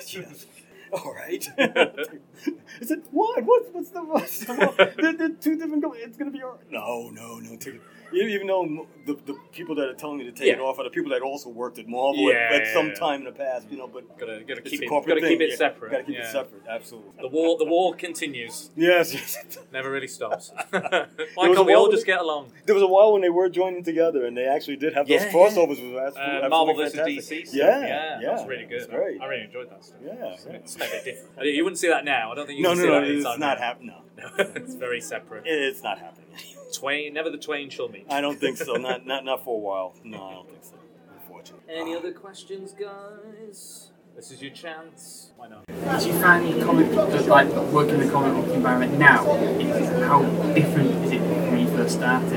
yes. 0.07 0.45
All 0.93 1.13
right. 1.13 1.45
I 1.57 2.85
said, 2.85 3.03
what? 3.11 3.43
What's, 3.43 3.69
what's 3.73 3.89
the 3.89 4.01
what's 4.03 4.39
the 4.39 4.93
they're, 4.97 5.13
they're 5.13 5.29
two 5.29 5.57
different 5.57 5.83
companies. 5.83 6.05
It's 6.07 6.17
gonna 6.17 6.31
be 6.31 6.41
all 6.41 6.51
right. 6.51 6.71
No, 6.71 7.09
no, 7.09 7.39
no. 7.39 7.57
Take 7.57 7.75
it. 7.75 7.81
Even 8.13 8.29
even 8.29 8.47
though 8.47 8.87
the, 9.05 9.13
the 9.25 9.35
people 9.51 9.75
that 9.75 9.87
are 9.87 9.93
telling 9.93 10.17
me 10.17 10.23
to 10.25 10.31
take 10.31 10.51
it 10.53 10.59
off 10.59 10.77
are 10.79 10.83
the 10.83 10.89
people 10.89 11.11
that 11.11 11.21
also 11.21 11.49
worked 11.49 11.77
at 11.79 11.87
Marvel 11.87 12.29
Yeah, 12.31 12.49
at, 12.51 12.61
at 12.61 12.73
some 12.73 12.87
yeah. 12.89 12.93
time 12.95 13.19
in 13.21 13.25
the 13.25 13.31
past, 13.31 13.69
you 13.71 13.77
know. 13.77 13.87
But 13.87 14.17
Gotta 14.17 14.43
gotta 14.47 14.61
it's 14.61 14.69
keep 14.69 14.81
a 14.81 14.83
it. 14.85 14.89
Gotta 14.89 15.21
thing. 15.21 15.29
keep 15.29 15.41
it 15.41 15.49
yeah. 15.51 15.55
separate. 15.55 15.91
Gotta 15.91 16.03
keep 16.03 16.15
yeah. 16.15 16.27
it 16.27 16.31
separate. 16.31 16.63
Absolutely. 16.69 17.11
The 17.21 17.27
war 17.27 17.57
the 17.57 17.65
war 17.65 17.93
continues. 17.95 18.69
Yes. 18.75 19.13
yes. 19.13 19.57
Never 19.73 19.91
really 19.91 20.07
stops. 20.07 20.51
Why 20.69 21.07
can't 21.53 21.65
we 21.65 21.73
all 21.73 21.89
just 21.91 22.05
get 22.05 22.19
along? 22.19 22.51
There 22.65 22.75
was 22.75 22.83
a 22.83 22.87
while 22.87 23.13
when 23.13 23.21
they 23.21 23.29
were 23.29 23.49
joining 23.49 23.83
together, 23.83 24.25
and 24.25 24.35
they 24.35 24.45
actually 24.45 24.77
did 24.77 24.93
have 24.93 25.07
those 25.07 25.21
Yeah, 25.23 25.31
crossovers. 25.31 25.81
With 25.93 26.17
Uh, 26.17 26.47
Marvel 26.49 26.75
versus 26.75 26.95
fantastic. 26.95 27.45
DC. 27.45 27.47
Stuff. 27.47 27.55
Yeah, 27.57 27.81
yeah, 27.81 28.19
yeah, 28.21 28.29
that's 28.35 28.47
really 28.47 28.65
good. 28.65 28.89
Great. 28.89 29.21
I 29.21 29.25
really 29.27 29.43
enjoyed 29.43 29.69
that 29.69 29.83
stuff. 29.83 29.99
Yeah, 30.03 30.13
It's, 30.33 30.45
yeah. 30.77 30.85
a 30.85 30.89
bit 30.89 31.03
different. 31.05 31.45
You 31.47 31.63
wouldn't 31.63 31.79
see 31.79 31.89
that 31.89 32.05
now. 32.05 32.31
I 32.31 32.35
don't 32.35 32.47
think 32.47 32.57
you 32.57 32.63
No, 32.63 32.73
no, 32.73 32.85
no, 32.85 33.03
it's 33.03 33.39
not 33.39 33.57
happening. 33.59 33.93
No, 34.17 34.27
it's 34.39 34.75
very 34.75 35.01
separate. 35.01 35.43
It's 35.45 35.83
not 35.83 35.99
happening. 35.99 36.25
Twain, 36.73 37.13
never 37.13 37.29
the 37.29 37.37
twain 37.37 37.69
shall 37.69 37.89
meet. 37.89 38.05
I 38.09 38.21
don't 38.21 38.39
think 38.39 38.57
so. 38.57 38.73
Not, 38.77 39.05
not, 39.05 39.25
not 39.25 39.43
for 39.43 39.55
a 39.55 39.59
while. 39.59 39.95
No, 40.03 40.23
I 40.23 40.33
don't 40.33 40.49
think 40.49 40.63
so. 40.63 40.73
Unfortunately. 41.13 41.63
Any 41.73 41.95
other 41.95 42.11
questions, 42.11 42.73
guys? 42.73 43.91
This 44.15 44.31
is 44.31 44.41
your 44.41 44.51
chance. 44.51 45.29
Why 45.35 45.47
not? 45.47 45.67
Do 45.67 46.07
you 46.07 46.19
find 46.19 46.51
the 46.59 46.65
comic 46.65 46.91
book, 46.91 47.27
like 47.27 47.47
working 47.71 47.95
in 47.95 48.07
the 48.07 48.11
comic 48.11 48.33
book 48.43 48.55
environment 48.55 48.97
now, 48.97 49.23
how 50.07 50.23
different 50.53 50.89
is 51.05 51.11
it 51.11 51.19
from 51.19 51.51
when 51.51 51.59
you 51.59 51.67
first 51.67 51.95
started? 51.97 52.33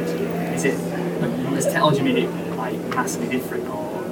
Is 0.55 0.65
it 0.67 0.75
like, 1.23 1.31
has 1.55 1.65
technology 1.65 2.03
made 2.03 2.19
it 2.25 2.29
like 2.57 2.79
massively 2.91 3.29
different, 3.29 3.67
or 3.69 4.03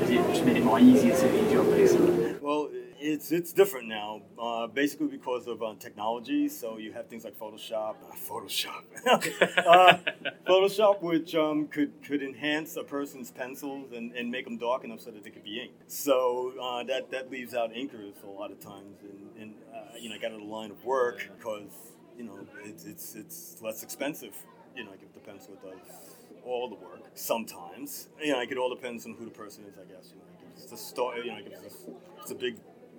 has 0.00 0.10
it 0.10 0.16
just 0.26 0.44
made 0.44 0.56
it 0.56 0.64
more 0.64 0.80
easier 0.80 1.14
to 1.16 1.28
do 1.30 1.36
your 1.36 1.64
job? 1.64 1.70
Basically? 1.70 2.34
Well, 2.40 2.70
it's 3.04 3.30
it's 3.30 3.52
different 3.52 3.86
now, 3.86 4.22
uh, 4.38 4.66
basically 4.66 5.08
because 5.08 5.46
of 5.46 5.62
uh, 5.62 5.74
technology. 5.78 6.48
So 6.48 6.78
you 6.78 6.92
have 6.92 7.06
things 7.08 7.22
like 7.24 7.38
Photoshop, 7.38 7.96
uh, 8.10 8.16
Photoshop, 8.28 8.82
uh, 9.06 9.98
Photoshop, 10.46 11.02
which 11.02 11.34
um, 11.34 11.68
could 11.68 11.92
could 12.02 12.22
enhance 12.22 12.76
a 12.76 12.82
person's 12.82 13.30
pencils 13.30 13.92
and, 13.92 14.12
and 14.12 14.30
make 14.30 14.46
them 14.46 14.56
dark 14.56 14.84
enough 14.84 15.00
so 15.00 15.10
that 15.10 15.22
they 15.22 15.30
could 15.30 15.44
be 15.44 15.60
inked. 15.60 15.90
So 15.90 16.54
uh, 16.60 16.82
that 16.84 17.10
that 17.10 17.30
leaves 17.30 17.54
out 17.54 17.72
inkers 17.74 18.24
a 18.24 18.30
lot 18.30 18.50
of 18.50 18.58
times, 18.58 18.96
and, 19.02 19.42
and 19.42 19.54
uh, 19.74 19.96
you 20.00 20.08
know, 20.08 20.16
get 20.18 20.32
out 20.32 20.40
of 20.40 20.46
line 20.46 20.70
of 20.70 20.82
work 20.84 21.30
because 21.36 21.68
you 22.16 22.24
know 22.24 22.38
it's 22.64 22.86
it's 22.86 23.14
it's 23.14 23.58
less 23.60 23.82
expensive. 23.82 24.34
You 24.74 24.84
know, 24.84 24.90
like 24.90 25.02
if 25.02 25.12
the 25.12 25.20
pencil 25.20 25.56
does 25.62 26.16
all 26.46 26.68
the 26.68 26.74
work. 26.74 27.00
Sometimes, 27.14 28.08
you 28.22 28.32
know, 28.32 28.38
like 28.38 28.50
it 28.50 28.58
all 28.58 28.74
depends 28.74 29.06
on 29.06 29.14
who 29.14 29.24
the 29.24 29.30
person 29.30 29.64
is, 29.64 29.78
I 29.78 29.84
guess. 29.90 30.10
You 30.12 30.16
know, 30.18 30.24
like 30.28 30.56
if 30.56 30.62
it's 30.64 30.72
a 30.72 30.76
story, 30.76 31.20
you 31.20 31.28
know, 31.28 31.34
like 31.34 31.46
if 31.46 31.52
it's 31.64 31.74
a, 31.86 31.90
it's 32.20 32.30
a 32.32 32.34
big 32.34 32.56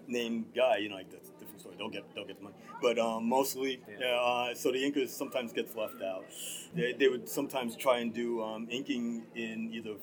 name 0.08 0.46
guy, 0.56 0.78
you 0.78 0.90
know, 0.90 0.96
like 0.96 1.12
that's 1.12 1.30
a 1.30 1.34
different 1.34 1.60
story. 1.60 1.76
They'll 1.78 1.90
get 1.90 2.04
they'll 2.14 2.26
get 2.26 2.38
the 2.38 2.44
money, 2.44 2.56
but 2.82 3.00
um, 3.00 3.28
mostly, 3.28 3.82
uh, 3.98 4.54
so 4.54 4.72
the 4.72 4.80
inkers 4.80 5.10
sometimes 5.10 5.54
gets 5.54 5.76
left 5.76 6.02
out. 6.02 6.26
They, 6.76 6.94
they 6.94 7.08
would 7.08 7.28
sometimes 7.28 7.76
try 7.76 8.00
and 8.00 8.14
do 8.14 8.42
um, 8.44 8.68
inking 8.70 9.24
in 9.36 9.72
either 9.74 9.96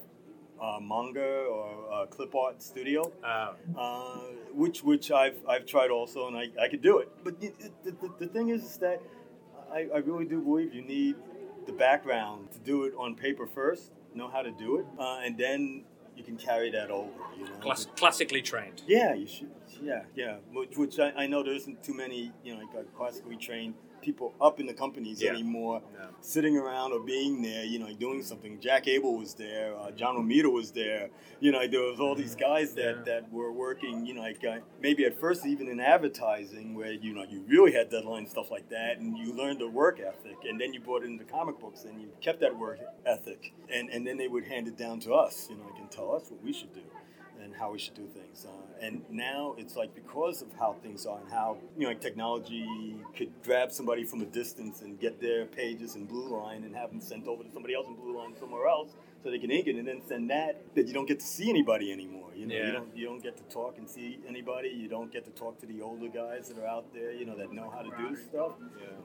uh, 0.63 0.79
manga 0.81 1.45
or 1.51 1.93
uh, 1.93 2.07
clip 2.07 2.35
art 2.35 2.63
studio 2.63 3.11
Uh, 3.25 3.53
uh, 3.77 4.19
which 4.55 4.85
which 4.85 5.11
I've 5.11 5.39
I've 5.49 5.67
tried 5.67 5.91
also, 5.91 6.29
and 6.29 6.37
I, 6.37 6.51
I 6.61 6.69
could 6.69 6.83
do 6.83 6.99
it. 6.99 7.09
But 7.25 7.41
the, 7.41 7.53
the, 7.85 8.11
the, 8.21 8.27
thing 8.27 8.51
is 8.51 8.77
that 8.79 9.01
I, 9.73 9.89
I 9.95 9.99
really 9.99 10.25
do 10.25 10.41
believe 10.41 10.75
you 10.75 10.83
need 10.83 11.17
the 11.67 11.73
background 11.73 12.53
to 12.53 12.59
do 12.59 12.85
it 12.85 12.93
on 12.99 13.15
paper 13.15 13.47
first, 13.47 13.93
know 14.15 14.29
how 14.29 14.43
to 14.43 14.51
do 14.51 14.79
it, 14.79 14.87
uh, 14.99 15.21
and 15.25 15.37
then 15.39 15.85
you 16.17 16.23
can 16.23 16.37
carry 16.37 16.71
that 16.71 16.91
over. 16.91 17.11
You 17.37 17.45
know, 17.45 17.51
class- 17.61 17.87
classically 17.97 18.43
trained. 18.43 18.83
yeah, 18.87 19.15
you 19.15 19.27
should 19.27 19.51
Yeah, 19.83 20.03
yeah. 20.15 20.37
Which, 20.53 20.77
which 20.77 20.99
I, 20.99 21.13
I 21.17 21.27
know 21.27 21.43
there 21.43 21.55
isn't 21.55 21.83
too 21.83 21.95
many, 21.95 22.33
you 22.45 22.55
know, 22.55 22.61
like 22.75 22.95
classically 22.95 23.37
trained 23.37 23.75
people 24.01 24.35
up 24.41 24.59
in 24.59 24.67
the 24.67 24.75
companies 24.75 25.23
Yeah. 25.23 25.31
anymore, 25.31 25.81
No. 25.97 26.09
sitting 26.21 26.57
around 26.57 26.93
or 26.93 26.99
being 26.99 27.41
there, 27.41 27.65
you 27.65 27.79
know, 27.79 27.87
like 27.87 28.01
doing 28.01 28.21
something. 28.25 28.59
Jack 28.61 28.89
Abel 28.89 29.17
was 29.17 29.35
there, 29.35 29.77
uh, 29.79 29.93
John 29.93 30.17
Romita 30.17 30.53
was 30.53 30.73
there. 30.73 31.11
You 31.39 31.53
know, 31.53 31.65
there 31.69 31.83
was 31.83 32.01
all 32.01 32.17
these 32.17 32.35
guys 32.35 32.75
that, 32.75 32.97
Yeah. 32.97 33.03
that 33.05 33.33
were 33.33 33.53
working, 33.53 34.05
you 34.05 34.15
know, 34.15 34.23
like 34.23 34.45
uh, 34.45 34.59
maybe 34.81 35.05
at 35.05 35.15
first 35.21 35.47
even 35.47 35.69
in 35.69 35.79
advertising, 35.79 36.75
where 36.75 36.93
you 36.93 37.15
know 37.15 37.23
you 37.25 37.45
really 37.47 37.73
had 37.73 37.91
deadlines, 37.93 38.31
stuff 38.31 38.51
like 38.51 38.69
that, 38.71 38.99
and 38.99 39.17
you 39.17 39.33
learned 39.35 39.63
a 39.63 39.69
work 39.69 40.01
ethic, 40.01 40.37
and 40.49 40.61
then 40.61 40.73
you 40.75 40.81
brought 40.81 41.05
it 41.05 41.07
into 41.07 41.25
comic 41.25 41.61
books, 41.61 41.85
and 41.85 42.01
you 42.01 42.09
kept 42.21 42.41
that 42.41 42.59
work 42.59 42.81
ethic, 43.07 43.53
and 43.73 43.89
and 43.89 44.05
then 44.05 44.17
they 44.17 44.27
would 44.27 44.45
hand 44.45 44.67
it 44.67 44.77
down 44.77 44.99
to 45.01 45.15
us, 45.15 45.47
you 45.49 45.57
know, 45.57 45.65
like, 45.65 45.79
and 45.79 45.91
tell 45.93 46.13
us 46.13 46.29
what 46.31 46.43
we 46.43 46.53
should 46.53 46.73
do 46.75 46.83
and 47.43 47.55
how 47.55 47.73
we 47.73 47.79
should 47.79 47.95
do 47.95 48.07
things. 48.07 48.47
Uh, 48.47 48.87
and 48.87 49.03
now 49.11 49.55
it's 49.59 49.77
like 49.77 49.95
because 49.95 50.43
of 50.43 50.49
how 50.59 50.75
things 50.83 51.07
are 51.07 51.19
and 51.19 51.31
how 51.31 51.57
you 51.77 51.83
know 51.83 51.89
like 51.89 52.01
technology 52.01 52.97
could 53.17 53.31
grab 53.45 53.71
somebody 53.71 54.05
from 54.05 54.21
a 54.23 54.27
distance 54.27 54.83
and 54.83 54.99
get 54.99 55.21
their 55.21 55.47
pages 55.47 55.97
in 55.97 56.05
Blue 56.05 56.29
Line 56.29 56.65
and 56.65 56.75
have 56.75 56.91
them 56.91 57.01
sent 57.01 57.27
over 57.27 57.43
to 57.43 57.51
somebody 57.53 57.75
else 57.75 57.87
in 57.87 57.95
Blue 57.95 58.17
Line 58.17 58.35
somewhere 58.39 58.67
else 58.67 58.91
so 59.23 59.31
they 59.31 59.39
can 59.39 59.51
ink 59.51 59.67
it 59.67 59.77
and 59.77 59.87
then 59.87 60.01
send 60.07 60.31
that 60.31 60.61
that 60.75 60.87
you 60.89 60.93
don't 60.95 61.07
get 61.07 61.21
to 61.21 61.27
see 61.27 61.49
anybody 61.49 61.93
anymore. 61.93 62.31
You 62.35 62.47
know, 62.47 62.55
Yeah. 62.55 62.67
you 62.67 62.73
don't 62.73 62.97
you 62.97 63.05
don't 63.07 63.23
get 63.23 63.37
to 63.37 63.43
talk 63.45 63.79
and 63.79 63.89
see 63.89 64.19
anybody. 64.27 64.69
You 64.71 64.89
don't 64.89 65.13
get 65.13 65.25
to 65.27 65.31
talk 65.31 65.59
to 65.61 65.67
the 65.67 65.81
older 65.83 66.09
guys 66.09 66.49
that 66.49 66.59
are 66.59 66.67
out 66.67 66.93
there. 66.93 67.13
You 67.13 67.25
know 67.27 67.37
that 67.37 67.53
know 67.53 67.71
how 67.71 67.83
to 67.83 67.91
do 67.97 68.17
stuff. 68.17 68.53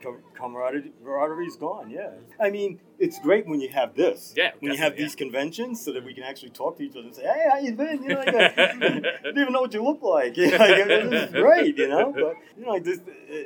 Com- 0.02 0.22
camaraderie 0.34 0.92
camaraderie's 1.02 1.56
gone. 1.56 1.90
Yeah, 1.90 2.10
I 2.40 2.50
mean 2.50 2.80
it's 2.98 3.18
great 3.20 3.46
when 3.46 3.60
you 3.60 3.68
have 3.68 3.94
this. 3.94 4.34
Yeah, 4.36 4.50
when 4.58 4.72
you 4.72 4.78
have 4.78 4.92
definitely, 4.92 5.04
these 5.04 5.14
conventions 5.14 5.84
so 5.84 5.92
that 5.92 6.04
we 6.04 6.14
can 6.14 6.24
actually 6.24 6.50
talk 6.50 6.76
to 6.78 6.82
each 6.82 6.96
other 6.96 7.06
and 7.06 7.14
say, 7.14 7.22
"Hey, 7.22 7.44
how 7.48 7.58
you 7.58 7.72
been?" 7.74 8.02
You 8.02 8.08
know, 8.08 8.18
like, 8.18 8.34
uh, 8.34 8.38
I 8.56 9.22
didn't 9.22 9.38
even 9.38 9.52
know 9.52 9.60
what 9.60 9.72
you 9.74 9.82
look 9.84 10.02
like. 10.02 10.36
You 10.42 10.50
know, 10.50 10.56
like, 10.58 10.88
this 11.10 11.24
is 11.28 11.30
great, 11.32 11.78
you 11.78 11.88
know. 11.88 12.12
But 12.12 12.34
you 12.56 12.64
know, 12.64 12.72
like 12.72 12.84
this, 12.84 13.00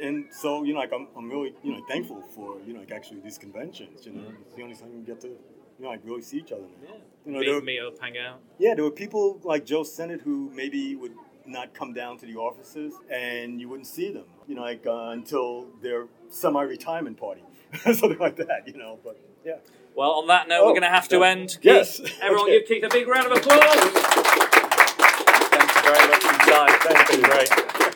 and 0.06 0.26
so 0.42 0.62
you 0.64 0.72
know, 0.72 0.80
like 0.80 0.92
I'm, 0.92 1.08
I'm 1.16 1.28
really 1.28 1.52
you 1.62 1.72
know 1.72 1.82
thankful 1.88 2.22
for 2.34 2.48
you 2.66 2.72
know 2.72 2.80
like 2.80 2.92
actually 2.92 3.20
these 3.20 3.36
conventions. 3.38 4.06
You 4.06 4.12
know, 4.12 4.32
it's 4.46 4.56
the 4.56 4.62
only 4.62 4.74
time 4.76 4.90
you 4.96 5.02
get 5.02 5.20
to 5.22 5.30
you 5.78 5.84
know 5.84 5.90
like 5.90 6.00
really 6.04 6.22
see 6.22 6.38
each 6.38 6.52
other 6.52 6.62
now. 6.82 6.94
You 7.24 7.32
know, 7.32 7.38
there 7.40 7.48
Meet, 7.50 7.54
were, 7.54 7.60
meet 7.62 7.80
up, 7.80 7.98
hang 8.00 8.18
out. 8.18 8.40
yeah, 8.58 8.74
there 8.74 8.82
were 8.84 8.90
people 8.90 9.40
like 9.44 9.64
Joe 9.64 9.84
Sinnott 9.84 10.22
who 10.22 10.50
maybe 10.54 10.96
would 10.96 11.12
not 11.46 11.72
come 11.74 11.92
down 11.92 12.18
to 12.18 12.26
the 12.26 12.36
offices 12.36 12.94
and 13.10 13.60
you 13.60 13.68
wouldn't 13.68 13.86
see 13.86 14.10
them, 14.12 14.24
you 14.48 14.54
know, 14.56 14.62
like 14.62 14.84
uh, 14.86 15.10
until 15.10 15.66
their 15.82 16.06
semi-retirement 16.30 17.16
party, 17.18 17.42
something 17.92 18.18
like 18.18 18.36
that, 18.36 18.66
you 18.66 18.74
know. 18.76 18.98
But 19.04 19.20
yeah. 19.44 19.56
Well, 19.94 20.10
on 20.12 20.26
that 20.28 20.48
note, 20.48 20.60
Oh, 20.62 20.66
we're 20.66 20.72
going 20.72 20.82
to 20.82 20.88
have 20.88 21.08
to 21.10 21.22
end. 21.22 21.58
Yes. 21.62 21.98
Keith, 22.00 22.18
everyone 22.22 22.44
Okay. 22.46 22.58
give 22.60 22.68
Keith 22.68 22.84
a 22.84 22.88
big 22.88 23.06
round 23.08 23.30
of 23.30 23.38
applause. 23.38 23.58
Thank 25.52 25.74
you 25.76 25.82
very 25.82 26.08
much 26.08 26.24
indeed. 26.24 26.80
Thank 26.82 27.12
you. 27.12 27.22
Great. 27.22 27.91